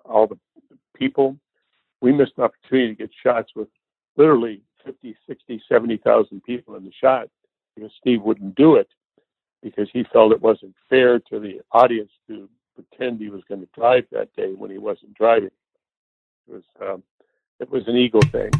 all 0.04 0.26
the 0.26 0.38
people. 0.94 1.36
We 2.00 2.12
missed 2.12 2.32
an 2.38 2.44
opportunity 2.44 2.88
to 2.88 2.94
get 2.94 3.10
shots 3.22 3.52
with 3.54 3.68
literally 4.16 4.62
50, 4.84 5.14
60, 5.28 5.62
70,000 5.68 6.42
people 6.42 6.74
in 6.76 6.84
the 6.84 6.92
shot 6.98 7.28
because 7.76 7.92
Steve 8.00 8.22
wouldn't 8.22 8.54
do 8.54 8.76
it 8.76 8.88
because 9.62 9.88
he 9.92 10.04
felt 10.12 10.32
it 10.32 10.42
wasn't 10.42 10.74
fair 10.90 11.18
to 11.18 11.38
the 11.38 11.60
audience 11.70 12.10
to 12.28 12.48
pretend 12.74 13.20
he 13.20 13.30
was 13.30 13.42
going 13.48 13.60
to 13.60 13.68
drive 13.74 14.04
that 14.10 14.34
day 14.34 14.52
when 14.52 14.70
he 14.70 14.78
wasn't 14.78 15.14
driving. 15.14 15.50
It 16.48 16.52
was 16.52 16.62
um, 16.80 17.02
it 17.60 17.70
was 17.70 17.86
an 17.86 17.96
ego 17.96 18.20
thing, 18.20 18.50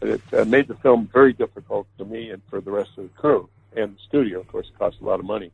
but 0.00 0.08
it 0.08 0.22
uh, 0.32 0.44
made 0.44 0.68
the 0.68 0.74
film 0.76 1.08
very 1.12 1.32
difficult 1.32 1.86
for 1.96 2.04
me 2.04 2.30
and 2.30 2.42
for 2.48 2.60
the 2.60 2.70
rest 2.70 2.90
of 2.96 3.04
the 3.04 3.20
crew 3.20 3.48
and 3.76 3.94
the 3.94 4.00
studio. 4.08 4.40
Of 4.40 4.48
course, 4.48 4.68
it 4.68 4.78
cost 4.78 4.96
a 5.00 5.04
lot 5.04 5.20
of 5.20 5.26
money. 5.26 5.52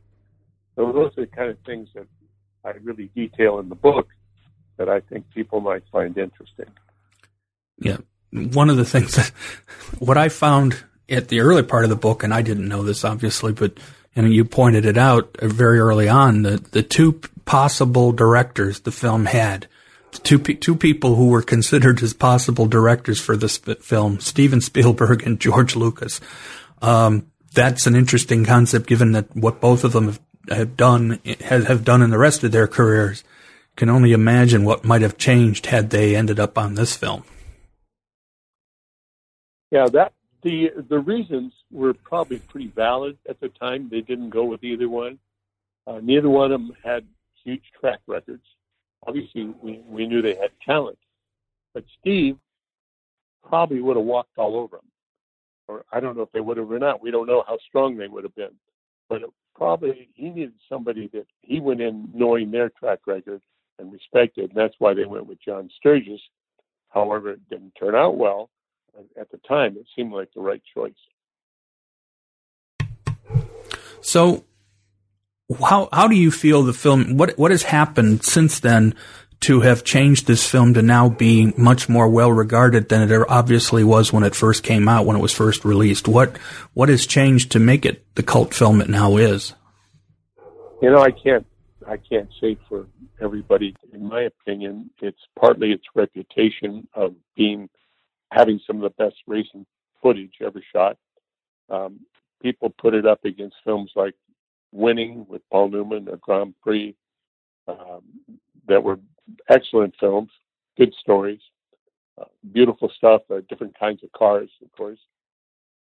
So 0.75 0.91
those 0.91 1.11
are 1.17 1.21
the 1.21 1.27
kind 1.27 1.49
of 1.49 1.57
things 1.65 1.89
that 1.93 2.07
I 2.63 2.71
really 2.81 3.09
detail 3.15 3.59
in 3.59 3.69
the 3.69 3.75
book 3.75 4.07
that 4.77 4.89
I 4.89 4.99
think 5.01 5.29
people 5.33 5.61
might 5.61 5.83
find 5.91 6.17
interesting. 6.17 6.67
Yeah, 7.77 7.97
one 8.31 8.69
of 8.69 8.77
the 8.77 8.85
things 8.85 9.15
that 9.15 9.29
what 9.99 10.17
I 10.17 10.29
found 10.29 10.83
at 11.09 11.27
the 11.27 11.41
early 11.41 11.63
part 11.63 11.83
of 11.83 11.89
the 11.89 11.95
book, 11.95 12.23
and 12.23 12.33
I 12.33 12.41
didn't 12.41 12.67
know 12.67 12.83
this 12.83 13.03
obviously, 13.03 13.51
but 13.51 13.77
and 14.15 14.33
you 14.33 14.45
pointed 14.45 14.85
it 14.85 14.97
out 14.97 15.35
very 15.41 15.79
early 15.79 16.07
on, 16.07 16.43
the 16.43 16.57
the 16.71 16.83
two 16.83 17.19
possible 17.45 18.11
directors 18.11 18.79
the 18.81 18.91
film 18.91 19.25
had, 19.25 19.67
two 20.11 20.39
two 20.39 20.75
people 20.75 21.15
who 21.15 21.29
were 21.29 21.41
considered 21.41 22.01
as 22.01 22.13
possible 22.13 22.65
directors 22.65 23.19
for 23.19 23.35
this 23.35 23.57
film, 23.57 24.19
Steven 24.19 24.61
Spielberg 24.61 25.25
and 25.25 25.39
George 25.39 25.75
Lucas. 25.75 26.21
Um, 26.81 27.31
that's 27.53 27.87
an 27.87 27.95
interesting 27.95 28.45
concept, 28.45 28.87
given 28.87 29.13
that 29.13 29.35
what 29.35 29.61
both 29.61 29.83
of 29.83 29.93
them 29.93 30.05
have, 30.05 30.19
have 30.49 30.77
done 30.77 31.19
have, 31.41 31.67
have 31.67 31.83
done 31.83 32.01
in 32.01 32.09
the 32.09 32.17
rest 32.17 32.43
of 32.43 32.51
their 32.51 32.67
careers. 32.67 33.23
Can 33.75 33.89
only 33.89 34.13
imagine 34.13 34.63
what 34.63 34.85
might 34.85 35.01
have 35.01 35.17
changed 35.17 35.65
had 35.65 35.89
they 35.89 36.15
ended 36.15 36.39
up 36.39 36.57
on 36.57 36.75
this 36.75 36.95
film. 36.95 37.25
Yeah, 39.69 39.87
that 39.91 40.13
the 40.45 40.69
the 40.89 40.99
reasons 40.99 41.51
were 41.71 41.93
probably 41.93 42.39
pretty 42.39 42.67
valid 42.67 43.17
at 43.27 43.39
the 43.41 43.49
time. 43.49 43.89
They 43.89 44.01
didn't 44.01 44.29
go 44.29 44.45
with 44.45 44.63
either 44.63 44.87
one. 44.87 45.17
Uh, 45.87 45.99
neither 46.01 46.29
one 46.29 46.51
of 46.51 46.61
them 46.61 46.71
had 46.83 47.03
huge 47.43 47.63
track 47.79 47.99
records. 48.07 48.43
Obviously, 49.07 49.53
we, 49.61 49.81
we 49.87 50.07
knew 50.07 50.21
they 50.21 50.35
had 50.35 50.51
talent, 50.65 50.97
but 51.73 51.83
Steve 51.99 52.37
probably 53.47 53.81
would 53.81 53.97
have 53.97 54.05
walked 54.05 54.37
all 54.37 54.55
over 54.55 54.77
them. 54.77 54.85
Or 55.67 55.83
I 55.91 55.99
don't 55.99 56.15
know 56.15 56.23
if 56.23 56.31
they 56.31 56.39
would 56.41 56.57
have 56.57 56.71
or 56.71 56.79
not. 56.79 57.01
We 57.01 57.11
don't 57.11 57.27
know 57.27 57.43
how 57.47 57.57
strong 57.67 57.97
they 57.97 58.07
would 58.07 58.23
have 58.23 58.35
been. 58.35 58.53
But 59.09 59.21
probably 59.55 60.09
he 60.13 60.29
needed 60.29 60.53
somebody 60.69 61.09
that 61.13 61.25
he 61.41 61.59
went 61.59 61.81
in 61.81 62.09
knowing 62.13 62.51
their 62.51 62.69
track 62.69 62.99
record 63.07 63.41
and 63.79 63.91
respected, 63.91 64.51
and 64.51 64.57
that's 64.57 64.75
why 64.77 64.93
they 64.93 65.05
went 65.05 65.27
with 65.27 65.41
John 65.43 65.69
Sturges. 65.77 66.21
However, 66.89 67.31
it 67.31 67.49
didn't 67.49 67.73
turn 67.79 67.95
out 67.95 68.17
well. 68.17 68.49
At 69.19 69.31
the 69.31 69.37
time, 69.47 69.75
it 69.77 69.85
seemed 69.95 70.13
like 70.13 70.29
the 70.33 70.41
right 70.41 70.61
choice. 70.73 70.93
So, 74.01 74.45
how 75.59 75.89
how 75.91 76.07
do 76.07 76.15
you 76.15 76.31
feel 76.31 76.63
the 76.63 76.73
film? 76.73 77.17
What 77.17 77.37
what 77.37 77.51
has 77.51 77.63
happened 77.63 78.23
since 78.23 78.59
then 78.59 78.95
to 79.41 79.61
have 79.61 79.83
changed 79.83 80.27
this 80.27 80.47
film 80.49 80.73
to 80.73 80.81
now 80.81 81.09
be 81.09 81.53
much 81.57 81.89
more 81.89 82.07
well 82.07 82.31
regarded 82.31 82.89
than 82.89 83.11
it 83.11 83.25
obviously 83.27 83.83
was 83.83 84.13
when 84.13 84.23
it 84.23 84.35
first 84.35 84.63
came 84.63 84.87
out, 84.87 85.05
when 85.05 85.17
it 85.17 85.21
was 85.21 85.33
first 85.33 85.65
released? 85.65 86.07
What 86.07 86.37
what 86.73 86.89
has 86.89 87.05
changed 87.05 87.51
to 87.51 87.59
make 87.59 87.85
it 87.85 88.05
the 88.15 88.23
cult 88.23 88.53
film 88.53 88.81
it 88.81 88.89
now 88.89 89.17
is? 89.17 89.53
You 90.81 90.91
know, 90.91 91.01
I 91.01 91.11
can't 91.11 91.45
I 91.87 91.97
can't 91.97 92.29
say 92.39 92.57
for 92.67 92.87
everybody. 93.21 93.75
In 93.93 94.07
my 94.07 94.21
opinion, 94.21 94.89
it's 95.01 95.21
partly 95.39 95.71
its 95.71 95.85
reputation 95.93 96.87
of 96.93 97.15
being 97.35 97.69
having 98.35 98.59
some 98.67 98.75
of 98.75 98.81
the 98.83 99.03
best 99.03 99.15
racing 99.27 99.65
footage 100.01 100.33
ever 100.41 100.61
shot. 100.73 100.97
Um, 101.69 102.01
people 102.41 102.69
put 102.77 102.93
it 102.93 103.05
up 103.05 103.23
against 103.23 103.55
films 103.63 103.91
like 103.95 104.13
Winning 104.71 105.25
with 105.29 105.41
Paul 105.49 105.69
Newman 105.69 106.09
or 106.09 106.17
Grand 106.17 106.53
Prix 106.61 106.95
um, 107.67 108.01
that 108.67 108.83
were 108.83 108.99
excellent 109.49 109.95
films, 109.99 110.29
good 110.77 110.93
stories, 110.99 111.39
uh, 112.19 112.25
beautiful 112.51 112.91
stuff, 112.97 113.21
uh, 113.31 113.39
different 113.47 113.77
kinds 113.79 114.03
of 114.03 114.11
cars, 114.11 114.49
of 114.61 114.71
course. 114.73 114.99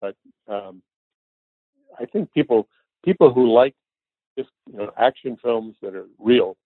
But 0.02 0.16
um, 0.48 0.82
I 2.00 2.06
think 2.06 2.32
people 2.32 2.68
people 3.04 3.34
who 3.34 3.52
like 3.52 3.74
just 4.38 4.50
you 4.72 4.78
know 4.78 4.92
action 4.98 5.38
films 5.42 5.76
that 5.82 5.96
are 5.96 6.08
real, 6.20 6.58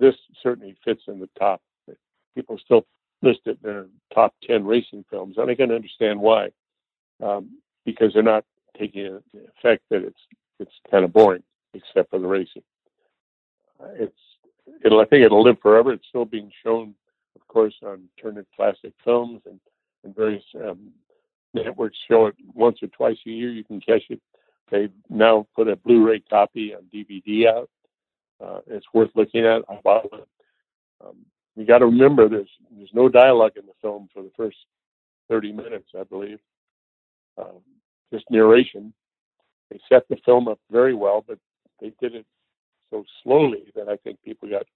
this 0.00 0.14
certainly 0.42 0.76
fits 0.84 1.02
in 1.06 1.20
the 1.20 1.28
top. 1.38 1.62
People 2.34 2.58
still 2.64 2.86
list 3.22 3.40
it 3.46 3.58
in 3.62 3.70
their 3.70 3.86
top 4.14 4.34
ten 4.42 4.64
racing 4.64 5.04
films, 5.10 5.36
and 5.38 5.50
I 5.50 5.54
can 5.54 5.72
understand 5.72 6.20
why, 6.20 6.50
um, 7.22 7.58
because 7.84 8.12
they're 8.12 8.22
not 8.22 8.44
taking 8.78 9.20
the 9.32 9.40
effect 9.58 9.84
that 9.90 10.02
it's 10.02 10.20
it's 10.58 10.72
kind 10.90 11.04
of 11.04 11.12
boring, 11.12 11.42
except 11.74 12.10
for 12.10 12.18
the 12.18 12.26
racing. 12.26 12.62
It's 13.94 14.18
it'll 14.84 15.00
I 15.00 15.04
think 15.06 15.24
it'll 15.24 15.42
live 15.42 15.60
forever. 15.60 15.92
It's 15.92 16.08
still 16.08 16.24
being 16.24 16.50
shown, 16.64 16.94
of 17.36 17.46
course, 17.48 17.74
on 17.84 18.08
Turner 18.20 18.46
Classic 18.56 18.92
Films 19.04 19.42
and 19.46 19.60
and 20.04 20.14
various 20.14 20.44
um, 20.56 20.90
networks 21.54 21.98
show 22.08 22.26
it 22.26 22.34
once 22.54 22.82
or 22.82 22.88
twice 22.88 23.18
a 23.26 23.30
year. 23.30 23.50
You 23.50 23.64
can 23.64 23.80
catch 23.80 24.02
it 24.10 24.20
they 24.72 24.88
now 25.10 25.46
put 25.54 25.68
a 25.68 25.76
Blu-ray 25.76 26.20
copy 26.20 26.74
on 26.74 26.84
DVD 26.92 27.46
out. 27.46 27.70
Uh, 28.42 28.60
it's 28.66 28.86
worth 28.92 29.10
looking 29.14 29.44
at. 29.44 29.62
I 29.68 29.78
bought 29.84 30.06
it. 30.06 30.28
Um, 31.04 31.18
you 31.56 31.66
got 31.66 31.78
to 31.78 31.86
remember, 31.86 32.28
there's 32.28 32.50
there's 32.76 32.90
no 32.94 33.08
dialogue 33.08 33.52
in 33.56 33.66
the 33.66 33.72
film 33.80 34.08
for 34.12 34.22
the 34.22 34.30
first 34.36 34.56
30 35.28 35.52
minutes, 35.52 35.88
I 35.98 36.04
believe. 36.04 36.38
Um, 37.38 37.60
just 38.12 38.30
narration. 38.30 38.92
They 39.70 39.80
set 39.88 40.08
the 40.08 40.16
film 40.24 40.48
up 40.48 40.58
very 40.70 40.94
well, 40.94 41.24
but 41.26 41.38
they 41.80 41.92
did 42.00 42.14
it 42.14 42.26
so 42.90 43.04
slowly 43.22 43.64
that 43.74 43.88
I 43.88 43.96
think 43.96 44.18
people 44.22 44.48
got 44.48 44.66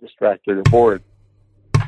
distracted 0.00 0.58
or 0.58 0.62
bored. 0.62 1.02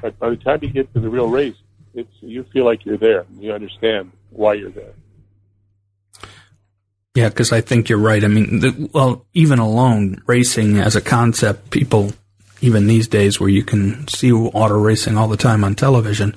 But 0.03 0.19
by 0.19 0.31
the 0.31 0.37
time 0.37 0.61
you 0.63 0.71
get 0.71 0.93
to 0.95 1.01
the 1.01 1.09
real 1.09 1.29
race, 1.29 1.57
it's 1.95 2.13
you 2.21 2.45
feel 2.53 2.65
like 2.65 2.85
you're 2.85 2.99
there. 2.99 3.25
You 3.39 3.53
understand 3.53 4.13
why 4.31 4.55
you're 4.55 4.71
there. 4.71 4.93
Yeah, 7.15 7.31
because 7.31 7.53
I 7.53 7.63
think 7.63 7.89
you're 7.89 7.99
right. 7.99 8.23
I 8.23 8.29
mean, 8.29 8.61
the, 8.61 8.91
well, 8.93 9.27
even 9.35 9.59
alone 9.59 10.23
racing 10.27 10.79
as 10.79 10.95
a 10.95 11.01
concept, 11.01 11.71
people 11.71 12.13
even 12.61 12.87
these 12.87 13.09
days 13.09 13.39
where 13.39 13.49
you 13.49 13.63
can 13.63 14.07
see 14.09 14.33
auto 14.33 14.79
racing 14.79 15.17
all 15.17 15.29
the 15.29 15.37
time 15.37 15.65
on 15.65 15.75
television, 15.75 16.35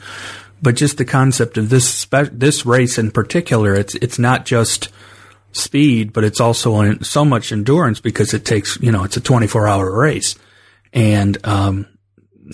but 0.62 0.76
just 0.76 0.98
the 0.98 1.06
concept 1.06 1.58
of 1.58 1.70
this 1.70 1.88
spe- 1.88 2.32
this 2.32 2.66
race 2.66 2.98
in 2.98 3.12
particular, 3.12 3.74
it's 3.76 3.96
it's 3.96 4.20
not 4.20 4.46
just 4.46 4.90
speed, 5.52 6.14
but 6.14 6.24
it's 6.24 6.40
also 6.40 6.98
so 7.00 7.26
much 7.26 7.52
endurance 7.52 8.00
because 8.00 8.34
it 8.34 8.46
takes 8.46 8.80
you 8.82 8.92
know 8.92 9.04
it's 9.04 9.18
a 9.18 9.22
24 9.22 9.68
hour 9.68 10.00
race, 10.00 10.36
and 10.94 11.38
um, 11.46 11.88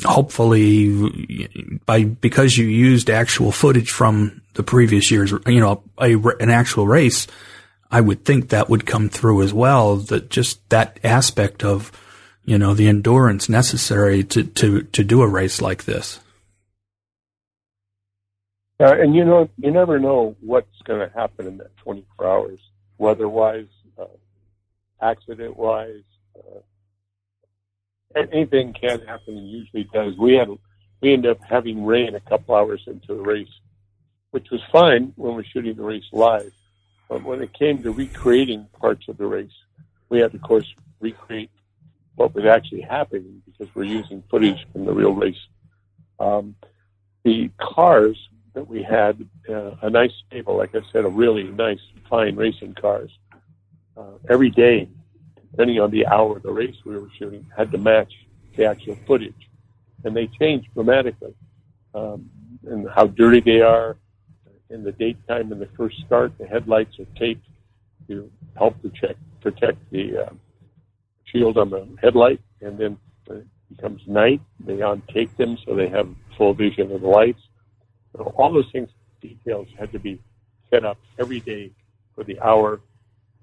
hopefully 0.03 1.79
by 1.85 2.03
because 2.03 2.57
you 2.57 2.67
used 2.67 3.09
actual 3.09 3.51
footage 3.51 3.91
from 3.91 4.41
the 4.53 4.63
previous 4.63 5.11
years, 5.11 5.31
you 5.45 5.59
know, 5.59 5.83
a, 5.99 6.15
an 6.39 6.49
actual 6.49 6.87
race 6.87 7.27
I 7.89 8.01
would 8.01 8.25
think 8.25 8.49
that 8.49 8.69
would 8.69 8.85
come 8.85 9.09
through 9.09 9.43
as 9.43 9.53
well. 9.53 9.97
That 9.97 10.29
just 10.29 10.67
that 10.69 10.99
aspect 11.03 11.63
of, 11.63 11.91
you 12.47 12.57
know, 12.57 12.73
the 12.73 12.87
endurance 12.87 13.49
necessary 13.49 14.23
to 14.23 14.43
to 14.43 14.81
to 14.81 15.03
do 15.03 15.21
a 15.21 15.27
race 15.27 15.61
like 15.61 15.83
this. 15.83 16.19
Uh, 18.79 18.95
and 18.99 19.13
you 19.13 19.25
know, 19.25 19.49
you 19.57 19.69
never 19.69 19.99
know 19.99 20.35
what's 20.39 20.81
going 20.85 21.07
to 21.07 21.13
happen 21.13 21.45
in 21.45 21.57
that 21.57 21.75
24 21.77 22.27
hours, 22.27 22.59
weather-wise, 22.99 23.65
uh, 23.99 24.05
accident-wise. 25.01 26.03
Uh, 26.37 26.59
anything 28.15 28.73
can 28.73 29.01
happen, 29.01 29.35
and 29.35 29.49
usually 29.49 29.83
does. 29.93 30.15
We 30.17 30.35
had 30.35 30.47
we 31.01 31.13
ended 31.13 31.31
up 31.31 31.43
having 31.43 31.85
rain 31.85 32.15
a 32.15 32.21
couple 32.21 32.55
hours 32.55 32.81
into 32.87 33.13
the 33.13 33.21
race, 33.21 33.59
which 34.31 34.49
was 34.51 34.61
fine 34.71 35.11
when 35.17 35.35
we're 35.35 35.43
shooting 35.43 35.75
the 35.75 35.83
race 35.83 36.07
live. 36.13 36.53
But 37.09 37.23
when 37.23 37.41
it 37.41 37.51
came 37.53 37.83
to 37.83 37.91
recreating 37.91 38.67
parts 38.79 39.07
of 39.09 39.17
the 39.17 39.25
race, 39.25 39.51
we 40.09 40.19
had 40.19 40.31
to, 40.31 40.37
of 40.37 40.43
course, 40.43 40.73
recreate 41.01 41.51
what 42.17 42.33
was 42.33 42.45
actually 42.45 42.81
happening 42.81 43.41
because 43.45 43.73
we're 43.75 43.83
using 43.83 44.23
footage 44.29 44.65
from 44.73 44.85
the 44.85 44.91
real 44.91 45.13
race. 45.13 45.37
Um, 46.19 46.55
the 47.23 47.49
cars 47.57 48.17
that 48.53 48.67
we 48.67 48.81
had, 48.81 49.23
uh, 49.47 49.75
a 49.83 49.89
nice 49.89 50.11
stable, 50.25 50.57
like 50.57 50.73
I 50.75 50.81
said, 50.91 51.05
a 51.05 51.09
really 51.09 51.43
nice, 51.43 51.79
fine 52.09 52.35
racing 52.35 52.73
cars. 52.73 53.11
Uh, 53.95 54.17
every 54.29 54.49
day, 54.49 54.89
depending 55.51 55.79
on 55.79 55.91
the 55.91 56.07
hour 56.07 56.37
of 56.37 56.43
the 56.43 56.51
race 56.51 56.75
we 56.85 56.97
were 56.97 57.09
shooting, 57.19 57.45
had 57.55 57.71
to 57.71 57.77
match 57.77 58.11
the 58.55 58.65
actual 58.65 58.97
footage. 59.05 59.49
And 60.03 60.15
they 60.15 60.27
changed 60.39 60.67
dramatically. 60.73 61.35
Um, 61.93 62.29
how 62.93 63.07
dirty 63.07 63.41
they 63.41 63.61
are, 63.61 63.97
in 64.71 64.83
the 64.83 64.91
daytime 64.91 65.51
in 65.51 65.59
the 65.59 65.69
first 65.77 65.97
start, 66.05 66.35
the 66.39 66.47
headlights 66.47 66.99
are 66.99 67.05
taped 67.15 67.45
to 68.07 68.29
help 68.57 68.81
protect 68.81 69.19
protect 69.39 69.77
the 69.91 70.25
uh, 70.25 70.29
shield 71.31 71.57
on 71.57 71.69
the 71.69 71.87
headlight, 72.01 72.41
and 72.61 72.77
then 72.77 72.97
it 73.29 73.45
becomes 73.69 74.01
night, 74.07 74.41
they 74.59 74.77
untake 74.77 75.35
them 75.37 75.57
so 75.65 75.75
they 75.75 75.89
have 75.89 76.09
full 76.37 76.53
vision 76.53 76.91
of 76.91 77.01
the 77.01 77.07
lights. 77.07 77.41
So 78.13 78.33
all 78.37 78.51
those 78.51 78.69
things, 78.71 78.89
details 79.21 79.67
had 79.77 79.91
to 79.91 79.99
be 79.99 80.19
set 80.69 80.85
up 80.85 80.97
every 81.19 81.39
day 81.39 81.71
for 82.15 82.23
the 82.23 82.39
hour 82.39 82.79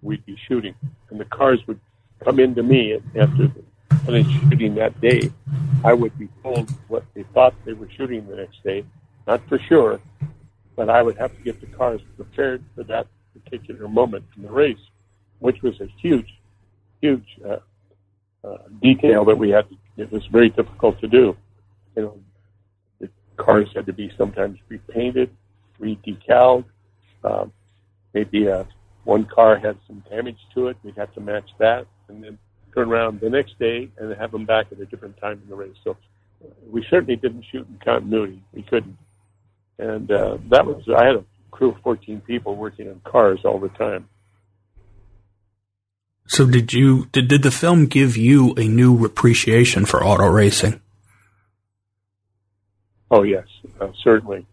we'd 0.03 0.25
be 0.27 0.37
shooting, 0.49 0.75
and 1.11 1.19
the 1.19 1.25
cars 1.25 1.61
would 1.67 1.81
come 2.23 2.39
into 2.39 2.63
me 2.63 2.99
after 3.17 3.51
finished 4.05 4.31
shooting 4.43 4.75
that 4.75 5.01
day. 5.01 5.31
I 5.85 5.95
would 5.95 6.17
be 6.19 6.29
told 6.43 6.71
what 6.89 7.05
they 7.15 7.25
thought 7.35 7.55
they 7.65 7.73
were 7.73 7.89
shooting 7.91 8.27
the 8.27 8.37
next 8.37 8.63
day, 8.63 8.85
not 9.27 9.47
for 9.49 9.59
sure, 9.59 10.01
but 10.77 10.89
I 10.89 11.03
would 11.03 11.17
have 11.17 11.37
to 11.37 11.43
get 11.43 11.61
the 11.61 11.67
cars 11.67 12.01
prepared 12.17 12.63
for 12.75 12.85
that 12.85 13.07
particular 13.33 13.89
moment 13.89 14.25
in 14.37 14.43
the 14.43 14.51
race, 14.51 14.79
which 15.39 15.63
was 15.63 15.81
a 15.81 15.87
huge, 15.99 16.39
huge 17.01 17.39
uh, 17.47 17.57
detail 18.83 19.25
that 19.25 19.37
we 19.37 19.51
had. 19.51 19.67
It 19.97 20.11
was 20.11 20.25
very 20.27 20.51
difficult 20.51 21.01
to 21.01 21.09
do. 21.09 21.37
You 21.97 22.03
know, 22.03 22.21
the 23.01 23.09
cars 23.37 23.69
had 23.75 23.87
to 23.87 23.93
be 23.93 24.11
sometimes 24.19 24.59
repainted, 24.69 25.31
re-decaled. 25.79 26.65
Um, 27.23 27.53
maybe 28.13 28.49
uh, 28.49 28.65
one 29.05 29.25
car 29.25 29.57
had 29.57 29.79
some 29.87 30.03
damage 30.11 30.39
to 30.55 30.69
it. 30.69 30.77
We'd 30.83 30.97
have 30.97 31.15
to 31.15 31.21
match 31.21 31.49
that, 31.59 31.87
and 32.09 32.23
then 32.23 32.39
turn 32.75 32.89
around 32.91 33.21
the 33.21 33.31
next 33.31 33.59
day 33.59 33.89
and 33.99 34.15
have 34.17 34.33
them 34.33 34.45
back 34.45 34.67
at 34.73 34.81
a 34.81 34.87
different 34.87 35.17
time 35.19 35.41
in 35.43 35.49
the 35.49 35.55
race. 35.55 35.77
So 35.85 35.97
we 36.69 36.85
certainly 36.91 37.17
didn't 37.17 37.45
shoot 37.51 37.67
in 37.69 37.79
continuity. 37.85 38.43
We 38.53 38.63
couldn't 38.63 38.99
and 39.79 40.11
uh, 40.11 40.39
that 40.51 40.67
was 40.67 40.83
I 40.97 41.07
had 41.07 41.17
a 41.17 41.25
crew 41.51 41.71
of 41.71 41.81
14 41.83 42.21
people 42.21 42.57
working 42.57 42.89
on 42.89 43.01
cars 43.05 43.41
all 43.45 43.59
the 43.59 43.69
time. 43.71 44.09
So 46.27 46.47
did 46.47 46.73
you 46.73 47.07
did 47.13 47.29
did 47.29 47.43
the 47.43 47.51
film 47.51 47.87
give 47.87 48.17
you 48.17 48.55
a 48.57 48.65
new 48.65 49.05
appreciation 49.05 49.85
for 49.85 50.03
auto 50.03 50.27
racing? 50.27 50.81
Oh 53.11 53.23
yes, 53.23 53.47
uh, 53.81 53.89
certainly. 54.03 54.47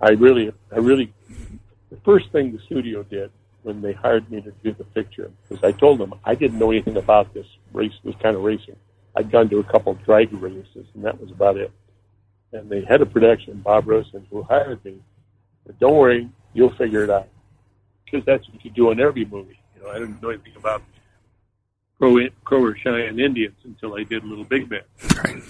I 0.00 0.10
really, 0.10 0.50
I 0.72 0.78
really, 0.78 1.12
the 1.90 1.98
first 2.04 2.30
thing 2.32 2.52
the 2.52 2.58
studio 2.64 3.02
did 3.02 3.30
when 3.62 3.82
they 3.82 3.92
hired 3.92 4.30
me 4.30 4.40
to 4.40 4.50
do 4.64 4.72
the 4.72 4.84
picture 4.84 5.30
was 5.50 5.62
I 5.62 5.72
told 5.72 5.98
them 5.98 6.14
I 6.24 6.34
didn't 6.34 6.58
know 6.58 6.70
anything 6.70 6.96
about 6.96 7.34
this 7.34 7.46
race, 7.72 7.92
this 8.02 8.14
kind 8.22 8.34
of 8.34 8.42
racing. 8.42 8.76
I'd 9.14 9.30
gone 9.30 9.50
to 9.50 9.58
a 9.58 9.64
couple 9.64 9.92
of 9.92 10.02
drag 10.04 10.32
races, 10.32 10.86
and 10.94 11.04
that 11.04 11.20
was 11.20 11.30
about 11.30 11.58
it 11.58 11.70
and 12.52 12.68
the 12.68 12.82
head 12.82 13.00
of 13.00 13.12
production, 13.12 13.60
Bob 13.60 13.86
Rosen, 13.86 14.26
who 14.30 14.42
hired 14.42 14.84
me, 14.84 15.00
said, 15.66 15.78
"Don't 15.78 15.96
worry, 15.96 16.28
you'll 16.52 16.74
figure 16.74 17.04
it 17.04 17.10
out." 17.10 17.28
Because 18.04 18.24
that's 18.24 18.48
what 18.48 18.64
you 18.64 18.70
do 18.70 18.90
in 18.90 19.00
every 19.00 19.24
movie. 19.24 19.58
You 19.76 19.82
know, 19.82 19.90
I 19.90 19.98
didn't 19.98 20.20
know 20.22 20.30
anything 20.30 20.56
about 20.56 20.82
Crow, 22.00 22.72
Cheyenne 22.74 23.20
Indians 23.20 23.56
until 23.64 23.94
I 23.94 24.04
did 24.04 24.24
Little 24.24 24.44
Big 24.44 24.70
Man. 24.70 24.80
Right. 25.22 25.42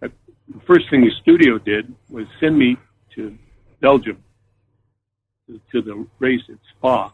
The 0.00 0.60
first 0.66 0.88
thing 0.88 1.02
the 1.02 1.10
studio 1.20 1.58
did 1.58 1.94
was 2.08 2.26
send 2.40 2.58
me 2.58 2.78
to 3.14 3.36
Belgium 3.80 4.22
to, 5.70 5.82
the 5.82 6.06
race 6.18 6.42
at 6.48 6.56
Spa, 6.76 7.12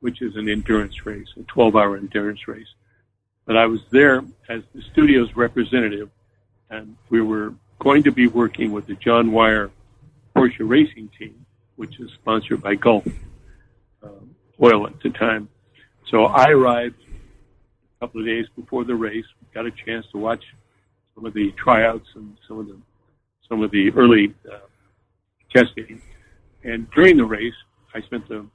which 0.00 0.22
is 0.22 0.36
an 0.36 0.48
endurance 0.48 1.04
race, 1.04 1.28
a 1.38 1.42
12 1.42 1.76
hour 1.76 1.96
endurance 1.98 2.48
race. 2.48 2.66
But 3.44 3.58
I 3.58 3.66
was 3.66 3.80
there 3.90 4.24
as 4.48 4.62
the 4.74 4.80
studio's 4.92 5.36
representative, 5.36 6.08
and 6.70 6.96
we 7.10 7.20
were 7.20 7.54
going 7.78 8.02
to 8.04 8.12
be 8.12 8.26
working 8.26 8.72
with 8.72 8.86
the 8.86 8.94
John 8.94 9.32
Wyer 9.32 9.70
Porsche 10.34 10.66
racing 10.66 11.10
team, 11.18 11.44
which 11.76 12.00
is 12.00 12.10
sponsored 12.12 12.62
by 12.62 12.74
Gulf 12.74 13.06
um, 14.02 14.34
Oil 14.62 14.86
at 14.86 14.98
the 15.00 15.10
time. 15.10 15.48
So 16.10 16.24
I 16.24 16.48
arrived 16.50 16.96
couple 18.04 18.20
of 18.20 18.26
days 18.26 18.44
before 18.54 18.84
the 18.84 18.94
race, 18.94 19.24
We 19.40 19.46
got 19.54 19.64
a 19.64 19.70
chance 19.70 20.04
to 20.12 20.18
watch 20.18 20.44
some 21.14 21.24
of 21.24 21.32
the 21.32 21.52
tryouts 21.52 22.06
and 22.14 22.36
some 22.46 22.58
of 22.58 22.66
the 22.66 22.76
some 23.48 23.62
of 23.62 23.70
the 23.70 23.90
early 23.92 24.34
uh, 24.50 24.58
testing. 25.54 26.02
And 26.64 26.90
during 26.90 27.16
the 27.16 27.24
race, 27.24 27.54
I 27.94 28.02
spent 28.02 28.28
the, 28.28 28.46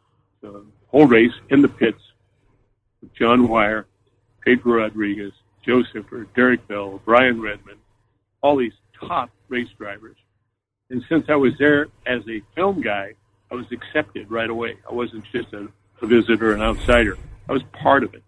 the 0.41 0.63
whole 0.87 1.07
race 1.07 1.33
in 1.49 1.63
the 1.63 1.67
pits 1.67 2.01
with 3.01 3.11
John 3.15 3.47
Wyer, 3.47 3.87
Pedro 4.45 4.81
Rodriguez, 4.81 5.31
Jo 5.65 5.81
Siffert, 5.83 6.27
Derek 6.35 6.67
Bell, 6.67 7.01
Brian 7.05 7.41
Redman, 7.41 7.77
all 8.41 8.55
these 8.55 8.73
top 8.99 9.31
race 9.47 9.69
drivers. 9.79 10.17
And 10.91 11.03
since 11.09 11.25
I 11.27 11.35
was 11.35 11.53
there 11.57 11.87
as 12.05 12.21
a 12.27 12.41
film 12.55 12.81
guy, 12.81 13.13
I 13.51 13.55
was 13.55 13.65
accepted 13.71 14.29
right 14.29 14.49
away. 14.49 14.77
I 14.89 14.93
wasn't 14.93 15.23
just 15.31 15.53
a, 15.53 15.67
a 16.01 16.07
visitor, 16.07 16.53
an 16.53 16.61
outsider. 16.61 17.17
I 17.47 17.53
was 17.53 17.63
part 17.73 18.03
of 18.03 18.13
it. 18.13 18.23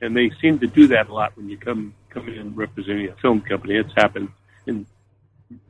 And 0.00 0.16
they 0.16 0.30
seem 0.40 0.58
to 0.60 0.66
do 0.66 0.86
that 0.88 1.08
a 1.08 1.14
lot 1.14 1.36
when 1.36 1.48
you 1.48 1.58
come 1.58 1.94
come 2.08 2.28
in 2.28 2.54
representing 2.54 3.08
a 3.08 3.14
film 3.16 3.40
company. 3.40 3.76
It's 3.76 3.92
happened 3.96 4.30
in 4.66 4.86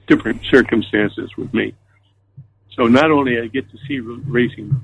different 0.07 0.43
circumstances 0.45 1.37
with 1.37 1.53
me. 1.53 1.75
So 2.77 2.87
not 2.87 3.11
only 3.11 3.41
I 3.41 3.47
get 3.47 3.71
to 3.71 3.79
see 3.87 3.99
racing 4.01 4.81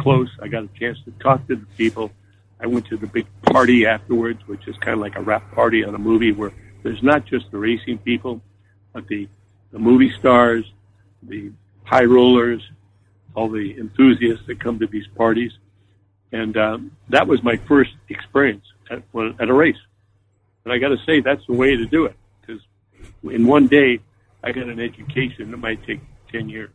close, 0.00 0.28
I 0.42 0.48
got 0.48 0.64
a 0.64 0.68
chance 0.78 0.98
to 1.04 1.12
talk 1.22 1.46
to 1.48 1.56
the 1.56 1.66
people. 1.76 2.10
I 2.60 2.66
went 2.66 2.86
to 2.86 2.96
the 2.96 3.06
big 3.06 3.26
party 3.42 3.86
afterwards, 3.86 4.40
which 4.46 4.66
is 4.66 4.76
kind 4.78 4.94
of 4.94 5.00
like 5.00 5.16
a 5.16 5.20
wrap 5.20 5.52
party 5.52 5.84
on 5.84 5.94
a 5.94 5.98
movie 5.98 6.32
where 6.32 6.52
there's 6.82 7.02
not 7.02 7.24
just 7.26 7.50
the 7.50 7.58
racing 7.58 7.98
people, 7.98 8.40
but 8.92 9.06
the, 9.08 9.28
the 9.70 9.78
movie 9.78 10.12
stars, 10.18 10.64
the 11.22 11.52
high 11.84 12.04
rollers, 12.04 12.62
all 13.34 13.48
the 13.48 13.78
enthusiasts 13.78 14.44
that 14.46 14.58
come 14.58 14.78
to 14.80 14.86
these 14.86 15.06
parties. 15.14 15.52
And 16.32 16.56
um, 16.56 16.90
that 17.10 17.26
was 17.26 17.42
my 17.42 17.56
first 17.68 17.92
experience 18.08 18.64
at, 18.90 19.02
at 19.40 19.48
a 19.48 19.52
race. 19.52 19.76
And 20.64 20.72
I 20.72 20.78
got 20.78 20.88
to 20.88 20.98
say, 21.06 21.20
that's 21.20 21.46
the 21.46 21.54
way 21.54 21.76
to 21.76 21.86
do 21.86 22.04
it. 22.06 22.16
Because 22.40 22.62
in 23.22 23.46
one 23.46 23.66
day, 23.66 24.00
I 24.42 24.52
got 24.52 24.68
an 24.68 24.80
education 24.80 25.50
that 25.50 25.56
might 25.56 25.84
take 25.86 26.00
10 26.32 26.48
years. 26.48 26.70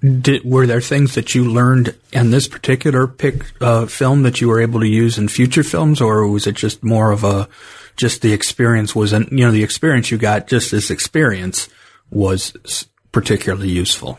Did, 0.00 0.44
were 0.44 0.66
there 0.66 0.80
things 0.80 1.14
that 1.14 1.34
you 1.34 1.44
learned 1.44 1.96
in 2.12 2.30
this 2.30 2.48
particular 2.48 3.06
pick 3.06 3.44
uh, 3.60 3.86
film 3.86 4.22
that 4.22 4.40
you 4.40 4.48
were 4.48 4.60
able 4.60 4.80
to 4.80 4.86
use 4.86 5.18
in 5.18 5.28
future 5.28 5.62
films, 5.62 6.00
or 6.00 6.26
was 6.28 6.46
it 6.46 6.54
just 6.54 6.84
more 6.84 7.10
of 7.10 7.24
a 7.24 7.48
just 7.96 8.22
the 8.22 8.32
experience 8.32 8.94
was 8.94 9.12
you 9.12 9.26
know 9.30 9.50
the 9.50 9.64
experience 9.64 10.10
you 10.10 10.18
got 10.18 10.46
just 10.46 10.70
this 10.70 10.90
experience 10.90 11.68
was 12.10 12.86
particularly 13.12 13.70
useful? 13.70 14.18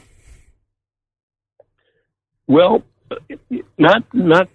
Well, 2.48 2.84
not 3.78 4.04
not 4.14 4.50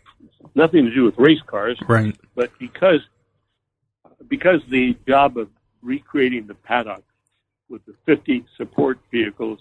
nothing 0.54 0.84
to 0.84 0.94
do 0.94 1.04
with 1.04 1.18
race 1.18 1.42
cars, 1.46 1.78
right? 1.88 2.16
But 2.34 2.50
because 2.58 3.00
because 4.28 4.60
the 4.68 4.96
job 5.06 5.36
of 5.36 5.48
recreating 5.82 6.46
the 6.46 6.54
paddock 6.54 7.02
with 7.68 7.84
the 7.86 7.94
50 8.06 8.44
support 8.56 8.98
vehicles 9.10 9.58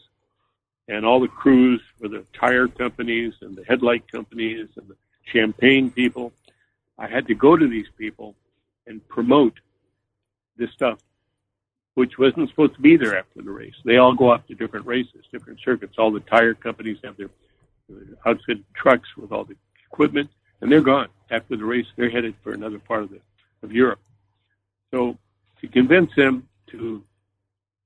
and 0.87 1.05
all 1.05 1.19
the 1.19 1.27
crews 1.27 1.81
for 1.99 2.07
the 2.07 2.25
tire 2.37 2.67
companies 2.67 3.33
and 3.41 3.55
the 3.55 3.63
headlight 3.63 4.09
companies 4.11 4.67
and 4.75 4.87
the 4.87 4.95
champagne 5.23 5.89
people. 5.91 6.33
I 6.97 7.07
had 7.07 7.27
to 7.27 7.35
go 7.35 7.55
to 7.55 7.67
these 7.67 7.87
people 7.97 8.35
and 8.85 9.05
promote 9.07 9.53
this 10.57 10.71
stuff, 10.71 10.99
which 11.95 12.17
wasn't 12.17 12.49
supposed 12.49 12.75
to 12.75 12.81
be 12.81 12.97
there 12.97 13.17
after 13.17 13.41
the 13.41 13.51
race. 13.51 13.75
They 13.85 13.97
all 13.97 14.13
go 14.13 14.31
off 14.31 14.45
to 14.47 14.55
different 14.55 14.85
races, 14.85 15.25
different 15.31 15.59
circuits. 15.63 15.95
All 15.97 16.11
the 16.11 16.19
tire 16.19 16.53
companies 16.53 16.97
have 17.03 17.17
their, 17.17 17.29
outfitted 18.25 18.63
trucks 18.73 19.09
with 19.17 19.33
all 19.33 19.43
the 19.43 19.55
equipment, 19.91 20.29
and 20.62 20.72
they're 20.72 20.82
gone 20.82 21.09
after 21.30 21.57
the 21.57 21.66
race. 21.66 21.88
They're 21.95 22.09
headed 22.09 22.36
for 22.43 22.53
another 22.53 22.80
part 22.80 23.03
of 23.03 23.09
the 23.09 23.20
of 23.64 23.72
Europe. 23.72 23.99
So 24.91 25.18
to 25.59 25.68
convince 25.68 26.12
them 26.16 26.47
to 26.72 27.03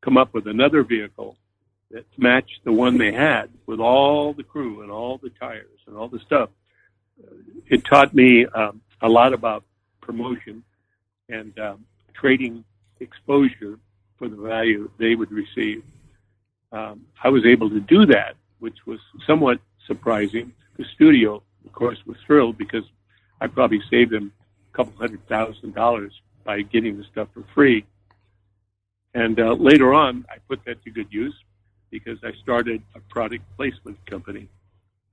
come 0.02 0.18
up 0.18 0.34
with 0.34 0.48
another 0.48 0.84
vehicle 0.84 1.36
that 1.92 2.06
matched 2.18 2.60
the 2.64 2.72
one 2.72 2.98
they 2.98 3.12
had 3.12 3.50
with 3.66 3.80
all 3.80 4.34
the 4.34 4.44
crew 4.44 4.82
and 4.82 4.92
all 4.92 5.18
the 5.18 5.30
tires 5.30 5.80
and 5.88 5.96
all 5.98 6.08
the 6.08 6.20
stuff. 6.20 6.50
It 7.68 7.86
taught 7.86 8.14
me 8.14 8.46
um, 8.48 8.82
a 9.02 9.10
lot 9.10 9.34
about 9.34 9.64
promotion 10.02 10.64
and 11.30 11.58
um, 11.60 11.86
trading 12.14 12.64
exposure 13.00 13.80
for 14.18 14.28
the 14.28 14.36
value 14.36 14.90
they 14.98 15.16
would 15.16 15.32
receive. 15.32 15.84
Um, 16.72 17.06
I 17.24 17.30
was 17.30 17.46
able 17.46 17.70
to 17.70 17.80
do 17.80 18.06
that, 18.08 18.36
which 18.60 18.86
was 18.86 19.00
somewhat 19.26 19.60
surprising. 19.88 20.54
The 20.78 20.86
studio, 20.96 21.42
of 21.66 21.74
course, 21.74 21.98
was 22.06 22.18
thrilled 22.26 22.58
because 22.58 22.84
I 23.42 23.48
probably 23.48 23.82
saved 23.90 24.12
them 24.12 24.32
a 24.74 24.78
couple 24.78 24.94
hundred 24.98 25.28
thousand 25.28 25.74
dollars 25.76 26.14
by 26.44 26.62
getting 26.62 26.98
the 26.98 27.04
stuff 27.12 27.28
for 27.34 27.44
free. 27.54 27.86
And 29.14 29.40
uh, 29.40 29.54
later 29.54 29.94
on, 29.94 30.26
I 30.30 30.38
put 30.48 30.64
that 30.66 30.84
to 30.84 30.92
good 30.92 31.08
use 31.10 31.36
because 31.90 32.20
I 32.24 32.32
started 32.44 32.82
a 32.96 33.00
product 33.00 33.44
placement 33.56 33.98
company. 34.06 34.50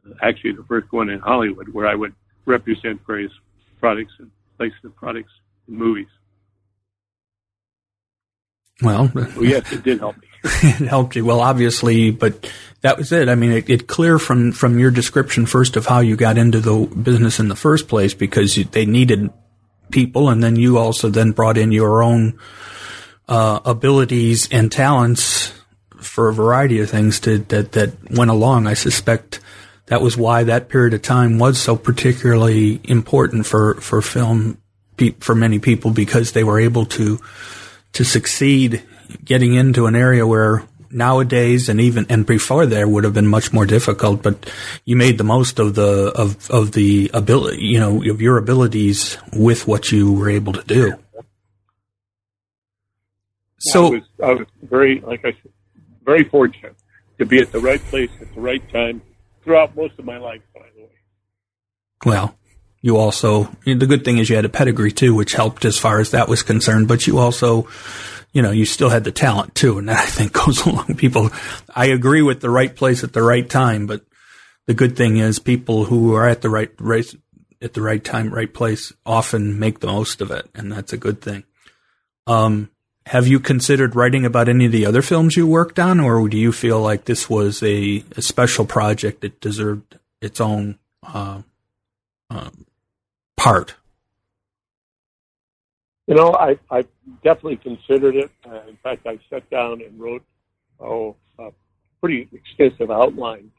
Uh, 0.04 0.14
actually, 0.22 0.52
the 0.52 0.64
first 0.64 0.92
one 0.92 1.08
in 1.08 1.20
Hollywood, 1.20 1.68
where 1.68 1.86
I 1.86 1.94
would 1.94 2.14
represent 2.44 3.00
various 3.06 3.32
products 3.80 4.12
and 4.18 4.30
place 4.58 4.72
the 4.82 4.90
products 4.90 5.32
in 5.68 5.76
movies. 5.76 6.08
Well, 8.82 9.10
well 9.14 9.44
yes, 9.44 9.72
it 9.72 9.84
did 9.84 10.00
help 10.00 10.16
me. 10.20 10.28
it 10.62 10.88
helped 10.88 11.16
you. 11.16 11.24
Well, 11.24 11.40
obviously, 11.40 12.10
but 12.10 12.50
that 12.80 12.98
was 12.98 13.12
it. 13.12 13.28
I 13.28 13.34
mean, 13.34 13.52
it, 13.52 13.70
it 13.70 13.86
clear 13.86 14.18
from 14.18 14.52
from 14.52 14.78
your 14.78 14.90
description 14.90 15.46
first 15.46 15.76
of 15.76 15.86
how 15.86 16.00
you 16.00 16.16
got 16.16 16.36
into 16.36 16.60
the 16.60 16.86
business 16.86 17.38
in 17.38 17.48
the 17.48 17.56
first 17.56 17.88
place 17.88 18.14
because 18.14 18.56
you, 18.56 18.64
they 18.64 18.84
needed 18.84 19.30
people, 19.90 20.28
and 20.28 20.42
then 20.42 20.56
you 20.56 20.78
also 20.78 21.10
then 21.10 21.30
brought 21.30 21.56
in 21.56 21.70
your 21.70 22.02
own 22.02 22.38
uh, 23.28 23.60
abilities 23.64 24.48
and 24.50 24.72
talents 24.72 25.52
for 26.00 26.28
a 26.28 26.34
variety 26.34 26.80
of 26.80 26.90
things 26.90 27.20
to, 27.20 27.38
that 27.38 27.72
that 27.72 28.10
went 28.10 28.30
along. 28.30 28.66
I 28.66 28.74
suspect 28.74 29.38
that 29.86 30.02
was 30.02 30.16
why 30.16 30.44
that 30.44 30.68
period 30.68 30.94
of 30.94 31.02
time 31.02 31.38
was 31.38 31.60
so 31.60 31.76
particularly 31.76 32.80
important 32.84 33.46
for 33.46 33.74
for 33.74 34.02
film 34.02 34.58
for 35.20 35.34
many 35.34 35.58
people 35.60 35.92
because 35.92 36.32
they 36.32 36.44
were 36.44 36.58
able 36.58 36.86
to 36.86 37.20
to 37.92 38.04
succeed 38.04 38.82
getting 39.24 39.54
into 39.54 39.86
an 39.86 39.96
area 39.96 40.26
where 40.26 40.64
nowadays 40.90 41.68
and 41.68 41.80
even 41.80 42.04
and 42.10 42.26
before 42.26 42.66
there 42.66 42.86
would 42.86 43.04
have 43.04 43.14
been 43.14 43.26
much 43.26 43.50
more 43.50 43.64
difficult 43.64 44.22
but 44.22 44.52
you 44.84 44.94
made 44.94 45.16
the 45.16 45.24
most 45.24 45.58
of 45.58 45.74
the 45.74 46.12
of 46.14 46.50
of 46.50 46.72
the 46.72 47.10
ability 47.14 47.62
you 47.62 47.80
know 47.80 48.02
of 48.10 48.20
your 48.20 48.36
abilities 48.36 49.16
with 49.32 49.66
what 49.66 49.90
you 49.90 50.12
were 50.12 50.28
able 50.28 50.52
to 50.52 50.62
do 50.64 50.94
so 53.58 53.86
I 53.86 53.90
was, 53.90 54.02
I 54.22 54.32
was 54.32 54.46
very 54.62 55.00
like 55.00 55.20
I 55.24 55.32
said 55.32 55.52
very 56.04 56.24
fortunate 56.24 56.76
to 57.18 57.26
be 57.26 57.38
at 57.38 57.52
the 57.52 57.60
right 57.60 57.82
place 57.86 58.10
at 58.20 58.34
the 58.34 58.40
right 58.40 58.62
time 58.72 59.00
throughout 59.42 59.76
most 59.76 59.98
of 59.98 60.04
my 60.04 60.18
life, 60.18 60.42
by 60.54 60.66
the 60.74 60.82
way. 60.82 60.88
Well, 62.04 62.36
you 62.80 62.96
also, 62.96 63.44
the 63.64 63.86
good 63.86 64.04
thing 64.04 64.18
is 64.18 64.28
you 64.28 64.36
had 64.36 64.44
a 64.44 64.50
pedigree 64.50 64.92
too, 64.92 65.14
which 65.14 65.32
helped 65.32 65.64
as 65.64 65.78
far 65.78 66.00
as 66.00 66.10
that 66.10 66.28
was 66.28 66.42
concerned, 66.42 66.88
but 66.88 67.06
you 67.06 67.18
also, 67.18 67.68
you 68.32 68.42
know, 68.42 68.50
you 68.50 68.64
still 68.64 68.88
had 68.88 69.04
the 69.04 69.12
talent 69.12 69.54
too. 69.54 69.78
And 69.78 69.88
that 69.88 69.98
I 69.98 70.06
think 70.06 70.32
goes 70.44 70.64
along 70.64 70.96
people. 70.96 71.30
I 71.74 71.86
agree 71.86 72.22
with 72.22 72.40
the 72.40 72.50
right 72.50 72.74
place 72.74 73.04
at 73.04 73.12
the 73.12 73.22
right 73.22 73.48
time, 73.48 73.86
but 73.86 74.04
the 74.66 74.74
good 74.74 74.96
thing 74.96 75.16
is 75.16 75.38
people 75.38 75.84
who 75.84 76.14
are 76.14 76.28
at 76.28 76.42
the 76.42 76.50
right 76.50 76.70
race 76.78 77.14
at 77.60 77.74
the 77.74 77.82
right 77.82 78.02
time, 78.02 78.34
right 78.34 78.52
place 78.52 78.92
often 79.06 79.58
make 79.58 79.78
the 79.80 79.86
most 79.86 80.20
of 80.20 80.30
it. 80.30 80.48
And 80.54 80.72
that's 80.72 80.92
a 80.92 80.96
good 80.96 81.20
thing. 81.20 81.44
Um, 82.26 82.70
have 83.06 83.26
you 83.26 83.40
considered 83.40 83.96
writing 83.96 84.24
about 84.24 84.48
any 84.48 84.66
of 84.66 84.72
the 84.72 84.86
other 84.86 85.02
films 85.02 85.36
you 85.36 85.46
worked 85.46 85.78
on, 85.78 86.00
or 86.00 86.28
do 86.28 86.36
you 86.36 86.52
feel 86.52 86.80
like 86.80 87.04
this 87.04 87.28
was 87.28 87.62
a, 87.62 88.04
a 88.16 88.22
special 88.22 88.64
project 88.64 89.20
that 89.22 89.40
deserved 89.40 89.98
its 90.20 90.40
own 90.40 90.78
uh, 91.02 91.42
um, 92.30 92.66
part? 93.36 93.74
You 96.06 96.14
know, 96.14 96.34
I, 96.34 96.58
I 96.70 96.84
definitely 97.22 97.56
considered 97.56 98.16
it. 98.16 98.30
Uh, 98.48 98.62
in 98.68 98.76
fact, 98.82 99.06
I 99.06 99.18
sat 99.30 99.48
down 99.50 99.82
and 99.82 99.98
wrote 100.00 100.24
oh, 100.80 101.16
a 101.38 101.50
pretty 102.00 102.28
extensive 102.32 102.90
outline 102.90 103.50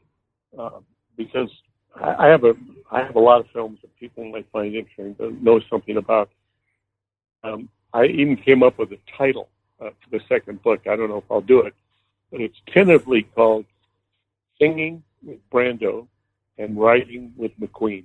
uh, 0.58 0.80
because 1.16 1.50
I, 1.96 2.26
I 2.26 2.26
have 2.28 2.44
a 2.44 2.54
I 2.90 3.02
have 3.02 3.16
a 3.16 3.20
lot 3.20 3.40
of 3.40 3.46
films 3.52 3.78
that 3.82 3.96
people 3.98 4.24
might 4.30 4.46
find 4.52 4.74
interesting, 4.74 5.14
to 5.16 5.30
know 5.42 5.60
something 5.70 5.96
about. 5.96 6.30
Um, 7.42 7.68
I 7.92 8.06
even 8.06 8.36
came 8.36 8.62
up 8.62 8.78
with 8.78 8.92
a 8.92 8.98
title 9.16 9.48
uh, 9.80 9.90
for 9.90 10.10
the 10.10 10.20
second 10.28 10.62
book. 10.62 10.82
I 10.86 10.96
don't 10.96 11.08
know 11.08 11.18
if 11.18 11.30
I'll 11.30 11.40
do 11.40 11.60
it, 11.60 11.74
but 12.30 12.40
it's 12.40 12.56
tentatively 12.72 13.22
called 13.34 13.64
Singing 14.60 15.02
with 15.22 15.38
Brando 15.50 16.06
and 16.58 16.78
Writing 16.78 17.32
with 17.36 17.52
McQueen. 17.60 18.04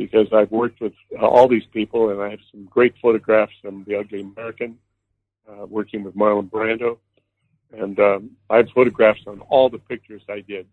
Because 0.00 0.28
I've 0.32 0.50
worked 0.50 0.80
with 0.80 0.94
uh, 1.20 1.26
all 1.26 1.46
these 1.46 1.66
people 1.74 2.08
and 2.08 2.22
I 2.22 2.30
have 2.30 2.40
some 2.50 2.64
great 2.64 2.94
photographs 3.02 3.52
from 3.60 3.84
The 3.86 3.96
Ugly 3.96 4.22
American, 4.22 4.78
uh, 5.46 5.66
working 5.66 6.02
with 6.04 6.16
Marlon 6.16 6.48
Brando. 6.48 6.96
And 7.70 8.00
um, 8.00 8.30
I 8.48 8.56
have 8.56 8.70
photographs 8.74 9.20
on 9.26 9.40
all 9.50 9.68
the 9.68 9.76
pictures 9.78 10.22
I 10.26 10.40
did, 10.40 10.66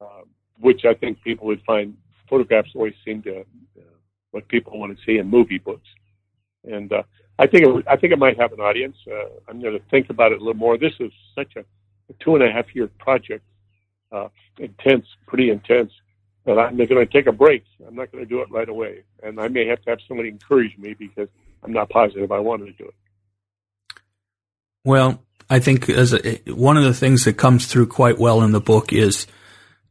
uh, 0.00 0.22
which 0.58 0.86
I 0.86 0.94
think 0.94 1.22
people 1.22 1.48
would 1.48 1.62
find 1.66 1.94
photographs 2.30 2.70
always 2.74 2.94
seem 3.04 3.20
to 3.24 3.40
uh, 3.40 3.82
what 4.30 4.48
people 4.48 4.80
want 4.80 4.96
to 4.96 5.04
see 5.04 5.18
in 5.18 5.28
movie 5.28 5.58
books. 5.58 5.88
And 6.64 6.90
uh, 6.94 7.02
I 7.38 7.46
think 7.46 7.66
it, 7.66 7.84
I 7.86 7.96
think 7.96 8.14
it 8.14 8.18
might 8.18 8.40
have 8.40 8.54
an 8.54 8.60
audience. 8.60 8.96
Uh, 9.06 9.26
I'm 9.48 9.60
going 9.60 9.78
to 9.78 9.84
think 9.90 10.08
about 10.08 10.32
it 10.32 10.40
a 10.40 10.42
little 10.42 10.54
more. 10.54 10.78
This 10.78 10.94
is 10.98 11.12
such 11.34 11.56
a, 11.56 11.64
two 12.20 12.36
and 12.36 12.42
a 12.42 12.50
half 12.50 12.74
year 12.74 12.88
project, 12.98 13.44
intense, 14.58 15.06
pretty 15.26 15.50
intense. 15.50 15.92
That 16.46 16.58
I'm 16.58 16.76
going 16.76 16.88
to 16.88 17.06
take 17.06 17.26
a 17.26 17.32
break. 17.32 17.64
I'm 17.86 17.94
not 17.94 18.10
going 18.10 18.24
to 18.24 18.28
do 18.28 18.40
it 18.40 18.50
right 18.50 18.68
away, 18.68 19.02
and 19.22 19.38
I 19.38 19.48
may 19.48 19.66
have 19.66 19.82
to 19.82 19.90
have 19.90 19.98
somebody 20.08 20.30
encourage 20.30 20.76
me 20.78 20.94
because 20.94 21.28
I'm 21.62 21.72
not 21.72 21.90
positive 21.90 22.32
I 22.32 22.38
wanted 22.38 22.66
to 22.66 22.72
do 22.72 22.84
it. 22.84 22.94
Well, 24.84 25.22
I 25.50 25.58
think 25.58 25.88
as 25.90 26.14
a, 26.14 26.38
one 26.46 26.76
of 26.76 26.84
the 26.84 26.94
things 26.94 27.24
that 27.24 27.34
comes 27.34 27.66
through 27.66 27.88
quite 27.88 28.18
well 28.18 28.42
in 28.42 28.52
the 28.52 28.60
book 28.60 28.92
is, 28.92 29.26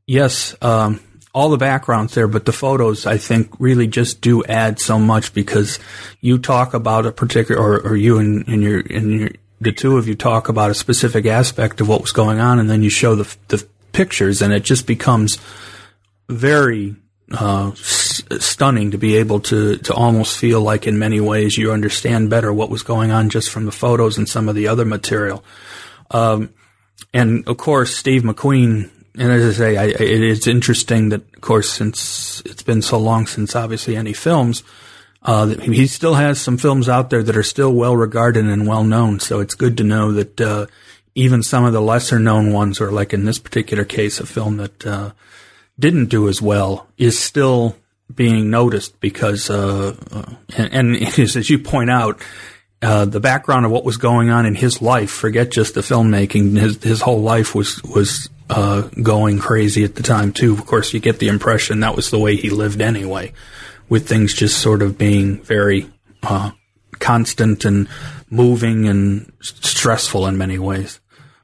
yes, 0.08 0.56
um, 0.64 1.00
all 1.34 1.50
the 1.50 1.58
backgrounds 1.58 2.16
there, 2.16 2.28
but 2.28 2.46
the 2.46 2.52
photos 2.52 3.06
I 3.06 3.18
think 3.18 3.54
really 3.60 3.88
just 3.88 4.22
do 4.22 4.44
add 4.46 4.80
so 4.80 4.98
much 4.98 5.34
because 5.34 5.78
you 6.22 6.40
talk 6.40 6.74
about 6.74 7.06
a 7.06 7.12
particular, 7.12 7.62
or, 7.62 7.80
or 7.80 7.96
you 7.96 8.18
and, 8.18 8.48
and 8.48 8.64
your 8.64 8.80
and 8.80 9.12
your 9.12 9.30
the 9.62 9.72
two 9.74 9.98
of 9.98 10.08
you 10.08 10.16
talk 10.16 10.48
about 10.48 10.72
a 10.72 10.74
specific 10.74 11.26
aspect 11.26 11.82
of 11.82 11.88
what 11.88 12.02
was 12.02 12.12
going 12.12 12.40
on, 12.40 12.60
and 12.60 12.70
then 12.70 12.82
you 12.82 12.90
show 12.90 13.14
the 13.16 13.38
the 13.50 13.66
pictures, 13.92 14.42
and 14.42 14.54
it 14.54 14.64
just 14.64 14.88
becomes 14.88 15.38
very 16.30 16.96
uh, 17.32 17.72
s- 17.72 18.24
stunning 18.40 18.92
to 18.92 18.98
be 18.98 19.18
able 19.18 19.40
to 19.40 19.78
to 19.78 19.94
almost 19.94 20.38
feel 20.38 20.62
like 20.62 20.88
in 20.88 20.98
many 20.98 21.20
ways 21.20 21.58
you 21.58 21.72
understand 21.72 22.30
better 22.30 22.54
what 22.54 22.70
was 22.70 22.84
going 22.84 23.12
on 23.12 23.30
just 23.30 23.50
from 23.50 23.66
the 23.66 23.72
photos 23.72 24.18
and 24.18 24.30
some 24.30 24.48
of 24.48 24.56
the 24.56 24.68
other 24.68 24.86
material. 24.86 25.44
Um, 26.12 26.54
and 27.14 27.48
of 27.48 27.58
course, 27.58 27.96
Steve 27.96 28.24
McQueen. 28.24 28.92
And 29.18 29.32
as 29.32 29.56
I 29.56 29.58
say, 29.58 29.78
I, 29.78 29.86
it 29.86 30.22
is 30.22 30.48
interesting 30.48 31.10
that, 31.10 31.22
of 31.36 31.42
course, 31.42 31.70
since 31.70 32.42
it's 32.46 32.64
been 32.64 32.82
so 32.82 32.98
long 32.98 33.28
since 33.28 33.56
obviously 33.56 33.98
any 33.98 34.14
films, 34.14 34.64
uh, 35.24 35.48
he 35.48 35.88
still 35.88 36.14
has 36.14 36.40
some 36.40 36.58
films 36.58 36.88
out 36.88 37.10
there 37.10 37.24
that 37.24 37.36
are 37.36 37.44
still 37.44 37.74
well 37.74 37.98
regarded 37.98 38.46
and 38.46 38.68
well 38.68 38.84
known. 38.84 39.20
So 39.20 39.42
it's 39.42 39.56
good 39.56 39.78
to 39.78 39.84
know 39.84 40.14
that 40.14 40.40
uh, 40.40 40.68
even 41.16 41.44
some 41.44 41.66
of 41.66 41.74
the 41.74 41.82
lesser 41.82 42.20
known 42.20 42.54
ones, 42.54 42.80
or 42.80 42.92
like 42.92 43.14
in 43.14 43.26
this 43.26 43.40
particular 43.40 43.84
case, 43.84 44.22
a 44.22 44.26
film 44.26 44.58
that 44.58 44.86
uh, 44.86 45.12
didn't 45.80 46.08
do 46.08 46.28
as 46.28 46.42
well, 46.42 46.88
is 46.98 47.18
still 47.18 47.76
being 48.14 48.50
noticed 48.50 49.00
because, 49.00 49.50
uh, 49.50 49.96
uh, 50.12 50.34
and, 50.58 50.96
and 50.96 51.20
as 51.20 51.50
you 51.50 51.60
point 51.60 51.90
out, 51.90 52.22
uh, 52.82 53.06
the 53.06 53.20
background 53.20 53.66
of 53.66 53.72
what 53.72 53.84
was 53.84 53.98
going 53.98 54.30
on 54.30 54.46
in 54.46 54.56
his 54.56 54.82
life, 54.82 55.10
forget 55.10 55.52
just 55.52 55.74
the 55.74 55.82
filmmaking, 55.82 56.58
his, 56.58 56.82
his 56.82 57.02
whole 57.02 57.22
life 57.22 57.54
was, 57.54 57.82
was, 57.84 58.30
uh, 58.50 58.82
going 59.04 59.38
crazy 59.38 59.84
at 59.84 59.96
the 59.96 60.04
time 60.04 60.34
too. 60.34 60.54
Of 60.54 60.66
course, 60.66 60.94
you 60.94 61.00
get 61.00 61.20
the 61.20 61.28
impression 61.28 61.82
that 61.82 61.96
was 61.96 62.10
the 62.10 62.20
way 62.20 62.36
he 62.36 62.50
lived 62.50 62.82
anyway, 62.82 63.34
with 63.90 64.08
things 64.08 64.34
just 64.34 64.60
sort 64.60 64.82
of 64.82 64.98
being 64.98 65.42
very, 65.42 65.90
uh, 66.24 66.52
constant 67.00 67.66
and 67.66 67.88
moving 68.30 68.88
and 68.88 69.32
stressful 69.42 70.28
in 70.28 70.38
many 70.38 70.58
ways. 70.58 71.00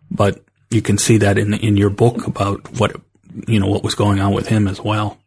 But 0.10 0.44
you 0.70 0.82
can 0.82 0.98
see 0.98 1.18
that 1.18 1.38
in, 1.38 1.54
in 1.54 1.78
your 1.78 1.90
book 1.90 2.28
about 2.28 2.80
what, 2.80 2.96
you 3.48 3.60
know, 3.60 3.68
what 3.68 3.84
was 3.84 3.96
going 3.96 4.20
on 4.20 4.34
with 4.34 4.48
him 4.48 4.68
as 4.68 4.82
well. 4.82 5.18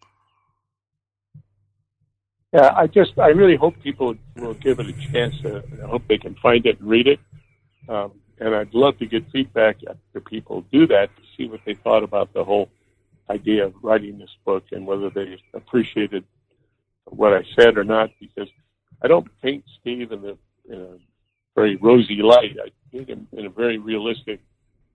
Yeah, 2.52 2.72
I 2.74 2.86
just 2.86 3.18
I 3.18 3.28
really 3.28 3.56
hope 3.56 3.74
people 3.82 4.14
will 4.36 4.54
give 4.54 4.80
it 4.80 4.86
a 4.88 5.12
chance. 5.12 5.34
I 5.44 5.86
hope 5.86 6.02
they 6.08 6.16
can 6.16 6.34
find 6.36 6.64
it 6.64 6.80
and 6.80 6.88
read 6.88 7.06
it. 7.06 7.20
Um, 7.88 8.12
and 8.40 8.54
I'd 8.54 8.72
love 8.72 8.98
to 8.98 9.06
get 9.06 9.30
feedback 9.30 9.76
after 9.88 10.20
people 10.20 10.64
do 10.72 10.86
that 10.86 11.14
to 11.16 11.22
see 11.36 11.46
what 11.46 11.60
they 11.66 11.74
thought 11.74 12.02
about 12.02 12.32
the 12.32 12.44
whole 12.44 12.70
idea 13.28 13.66
of 13.66 13.74
writing 13.82 14.18
this 14.18 14.34
book 14.44 14.64
and 14.72 14.86
whether 14.86 15.10
they 15.10 15.36
appreciated 15.52 16.24
what 17.04 17.34
I 17.34 17.42
said 17.54 17.76
or 17.76 17.84
not. 17.84 18.10
Because 18.20 18.48
I 19.02 19.08
don't 19.08 19.28
paint 19.42 19.64
Steve 19.80 20.12
in, 20.12 20.22
the, 20.22 20.38
in 20.70 20.80
a 20.80 20.98
very 21.54 21.76
rosy 21.76 22.22
light. 22.22 22.56
I 22.64 22.70
paint 22.92 23.10
him 23.10 23.28
in 23.32 23.46
a 23.46 23.50
very 23.50 23.78
realistic. 23.78 24.40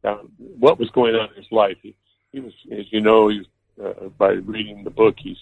Uh, 0.03 0.18
what 0.38 0.80
was 0.80 0.89
going 0.89 1.16
on 1.16 1.30
in 1.30 1.43
his 1.43 1.51
life? 1.51 1.78
He, 1.82 1.95
he 2.34 2.41
was, 2.41 2.53
as 2.71 2.91
you 2.91 2.99
know, 2.99 3.29
he 3.29 3.39
was, 3.39 3.47
uh, 3.81 4.09
by 4.17 4.31
reading 4.31 4.84
the 4.84 4.89
book, 4.89 5.15
he's 5.17 5.38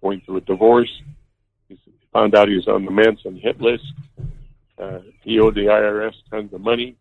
going 0.00 0.20
through 0.20 0.36
a 0.36 0.40
divorce 0.42 1.02
he 1.68 1.78
found 2.12 2.34
out 2.34 2.48
he 2.48 2.56
was 2.56 2.68
on 2.68 2.84
the 2.84 2.90
Manson 2.90 3.36
hit 3.36 3.60
list. 3.60 3.84
Uh, 4.78 5.00
he 5.22 5.38
owed 5.38 5.54
the 5.54 5.66
IRS 5.66 6.14
tons 6.30 6.52
of 6.52 6.60
money. 6.60 6.96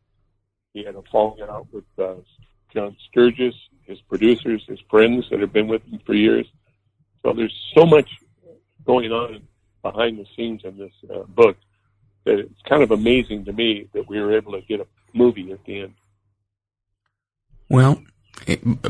He 0.74 0.84
had 0.84 0.96
a 0.96 1.02
falling 1.12 1.42
out 1.42 1.68
with 1.72 1.84
uh, 2.00 2.16
John 2.74 2.96
Sturges, 3.10 3.54
his 3.86 4.00
producers, 4.02 4.64
his 4.68 4.80
friends 4.90 5.26
that 5.30 5.40
have 5.40 5.54
been 5.54 5.68
with 5.68 5.84
him 5.86 6.00
for 6.06 6.14
years. 6.14 6.48
So 7.24 7.34
there's 7.34 7.56
so 7.76 7.86
much 7.86 8.10
going 8.86 9.12
on 9.12 9.42
behind 9.82 10.18
the 10.18 10.26
scenes 10.36 10.62
in 10.64 10.78
this 10.78 10.94
uh, 11.14 11.24
book 11.24 11.58
that 12.26 12.40
it's 12.40 12.62
kind 12.68 12.84
of 12.84 12.92
amazing 12.92 13.46
to 13.46 13.54
me 13.54 13.88
that 13.94 14.08
we 14.08 14.20
were 14.20 14.36
able 14.36 14.54
to 14.54 14.62
get 14.62 14.80
a 14.80 14.88
movie 15.14 15.52
at 15.52 15.64
the 15.66 15.82
end. 15.82 15.94
Well, 17.70 18.02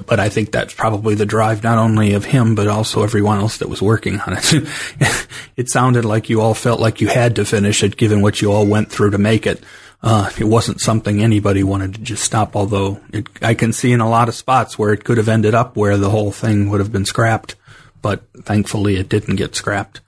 but 0.08 0.20
I 0.20 0.30
think 0.30 0.52
that's 0.52 0.74
probably 0.74 1.16
the 1.16 1.26
drive 1.26 1.64
not 1.64 1.78
only 1.78 2.14
of 2.14 2.26
him 2.26 2.56
but 2.56 2.68
also 2.68 3.04
everyone 3.04 3.40
else 3.40 3.58
that 3.58 3.70
was 3.70 3.82
working 3.82 4.20
on 4.20 4.38
it. 4.38 4.54
it 5.58 5.70
sounded 5.70 6.06
like 6.06 6.30
you 6.30 6.42
all 6.42 6.54
felt 6.54 6.80
like 6.80 7.02
you 7.02 7.08
had 7.08 7.36
to 7.36 7.46
finish 7.46 7.84
it, 7.84 7.98
given 7.98 8.22
what 8.22 8.42
you 8.42 8.52
all 8.52 8.66
went 8.66 8.92
through 8.92 9.12
to 9.12 9.18
make 9.18 9.46
it. 9.46 9.64
Uh, 10.02 10.30
it 10.38 10.44
wasn't 10.44 10.82
something 10.82 11.22
anybody 11.22 11.64
wanted 11.64 11.94
to 11.96 12.02
just 12.02 12.24
stop. 12.24 12.56
Although 12.56 13.00
it, 13.14 13.28
I 13.42 13.54
can 13.54 13.72
see 13.72 13.94
in 13.94 14.02
a 14.02 14.10
lot 14.10 14.28
of 14.28 14.36
spots 14.36 14.78
where 14.78 14.92
it 14.92 15.06
could 15.06 15.18
have 15.18 15.30
ended 15.30 15.54
up 15.54 15.78
where 15.78 15.98
the 15.98 16.10
whole 16.10 16.32
thing 16.32 16.70
would 16.70 16.82
have 16.82 16.92
been 16.92 17.06
scrapped, 17.06 17.56
but 18.02 18.24
thankfully 18.44 18.98
it 18.98 19.08
didn't 19.08 19.38
get 19.38 19.56
scrapped. 19.56 20.02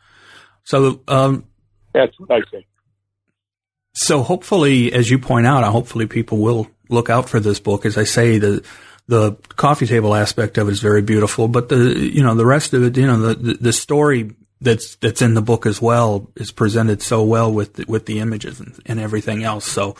So 0.63 0.99
um, 1.07 1.45
that's 1.93 2.19
what 2.19 2.31
I 2.31 2.41
say. 2.51 2.65
So 3.93 4.23
hopefully, 4.23 4.91
as 4.91 5.09
you 5.09 5.17
point 5.17 5.47
out, 5.47 5.63
hopefully 5.63 6.07
people 6.07 6.39
will 6.39 6.67
look 6.89 7.09
out 7.09 7.29
for 7.29 7.39
this 7.39 7.61
book. 7.61 7.85
As 7.85 7.97
I 7.97 8.03
say, 8.03 8.37
the 8.37 8.65
the 9.07 9.33
coffee 9.55 9.85
table 9.85 10.15
aspect 10.15 10.57
of 10.57 10.67
it 10.67 10.71
is 10.71 10.79
very 10.79 11.01
beautiful, 11.01 11.47
but 11.47 11.69
the 11.69 11.97
you 11.97 12.23
know 12.23 12.35
the 12.35 12.45
rest 12.45 12.73
of 12.73 12.83
it, 12.83 12.97
you 12.97 13.05
know 13.05 13.33
the 13.33 13.53
the 13.53 13.73
story 13.73 14.35
that's 14.61 14.95
that's 14.95 15.21
in 15.21 15.33
the 15.33 15.41
book 15.41 15.65
as 15.65 15.81
well 15.81 16.29
is 16.35 16.51
presented 16.51 17.01
so 17.01 17.23
well 17.23 17.51
with 17.51 17.73
the, 17.73 17.85
with 17.87 18.05
the 18.05 18.19
images 18.19 18.59
and, 18.59 18.79
and 18.85 18.99
everything 18.99 19.43
else. 19.43 19.65
So 19.65 19.95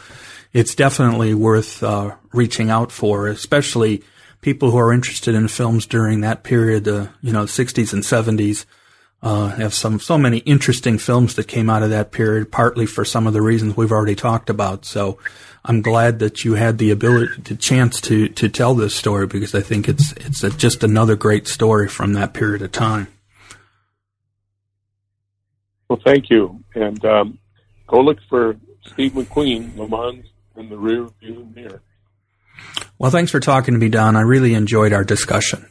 it's 0.53 0.75
definitely 0.75 1.33
worth 1.33 1.83
uh, 1.83 2.15
reaching 2.33 2.69
out 2.69 2.91
for, 2.91 3.27
especially 3.27 4.03
people 4.41 4.71
who 4.71 4.77
are 4.77 4.93
interested 4.93 5.35
in 5.35 5.47
films 5.47 5.85
during 5.85 6.21
that 6.21 6.43
period, 6.43 6.87
uh, 6.87 7.07
you 7.21 7.33
know, 7.33 7.43
60s 7.43 7.93
and 7.93 8.03
70s. 8.03 8.65
Uh, 9.25 9.47
have 9.47 9.73
some 9.73 9.99
so 9.99 10.19
many 10.19 10.37
interesting 10.37 10.99
films 10.99 11.33
that 11.33 11.47
came 11.47 11.67
out 11.67 11.81
of 11.81 11.89
that 11.89 12.11
period, 12.11 12.51
partly 12.51 12.85
for 12.85 13.03
some 13.03 13.25
of 13.25 13.33
the 13.33 13.41
reasons 13.41 13.75
we've 13.75 13.91
already 13.91 14.13
talked 14.13 14.51
about. 14.51 14.85
So 14.85 15.17
I'm 15.63 15.81
glad 15.81 16.19
that 16.19 16.45
you 16.45 16.53
had 16.53 16.77
the 16.77 16.91
ability, 16.91 17.41
the 17.41 17.55
chance 17.55 17.99
to 18.01 18.27
to 18.29 18.49
tell 18.49 18.75
this 18.75 18.93
story 18.93 19.25
because 19.25 19.55
I 19.55 19.61
think 19.61 19.89
it's 19.89 20.11
it's 20.11 20.43
a, 20.43 20.51
just 20.51 20.83
another 20.83 21.15
great 21.15 21.47
story 21.47 21.87
from 21.87 22.13
that 22.13 22.35
period 22.35 22.61
of 22.61 22.71
time. 22.71 23.07
Well, 25.89 25.99
thank 26.05 26.29
you, 26.29 26.63
and 26.75 27.03
um, 27.03 27.39
go 27.87 28.01
look 28.01 28.19
for 28.29 28.55
Steve 28.93 29.13
McQueen, 29.13 29.75
Le 29.75 29.87
Mans 29.87 30.23
in 30.55 30.69
the 30.69 30.77
rear 30.77 31.09
view 31.19 31.51
mirror. 31.55 31.81
Well, 32.99 33.09
thanks 33.09 33.31
for 33.31 33.39
talking 33.39 33.73
to 33.73 33.79
me, 33.79 33.89
Don. 33.89 34.15
I 34.15 34.21
really 34.21 34.53
enjoyed 34.53 34.93
our 34.93 35.03
discussion. 35.03 35.65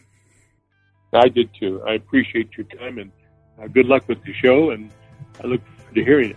I 1.13 1.29
did 1.29 1.51
too. 1.61 1.81
I 1.87 1.95
appreciate 1.95 2.51
your 2.57 2.67
time 2.67 2.99
and 2.99 3.13
uh, 3.61 3.67
good 3.69 3.87
luck 3.87 4.09
with 4.09 4.23
the 4.25 4.33
show, 4.33 4.71
and 4.71 4.91
I 5.43 5.47
look 5.47 5.61
forward 5.67 5.95
to 5.95 6.05
hearing 6.05 6.31
it. 6.31 6.37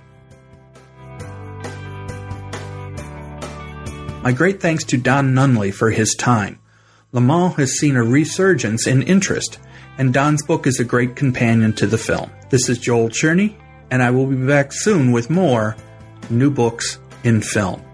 My 4.24 4.32
great 4.34 4.60
thanks 4.62 4.84
to 4.86 4.98
Don 4.98 5.34
Nunley 5.34 5.74
for 5.74 5.90
his 5.90 6.14
time. 6.16 6.60
Le 7.14 7.22
Mans 7.22 7.56
has 7.56 7.80
seen 7.80 7.96
a 7.96 8.04
resurgence 8.04 8.86
in 8.86 9.02
interest, 9.04 9.60
and 9.98 10.14
Don's 10.14 10.44
book 10.44 10.68
is 10.68 10.80
a 10.80 10.84
great 10.84 11.16
companion 11.16 11.72
to 11.74 11.88
the 11.88 11.98
film. 11.98 12.30
This 12.50 12.68
is 12.68 12.78
Joel 12.78 13.10
Cherney, 13.10 13.56
and 13.90 14.04
I 14.04 14.12
will 14.12 14.26
be 14.26 14.36
back 14.36 14.74
soon 14.74 15.12
with 15.12 15.30
more 15.30 15.78
new 16.30 16.52
books 16.52 17.00
in 17.24 17.42
film. 17.42 17.87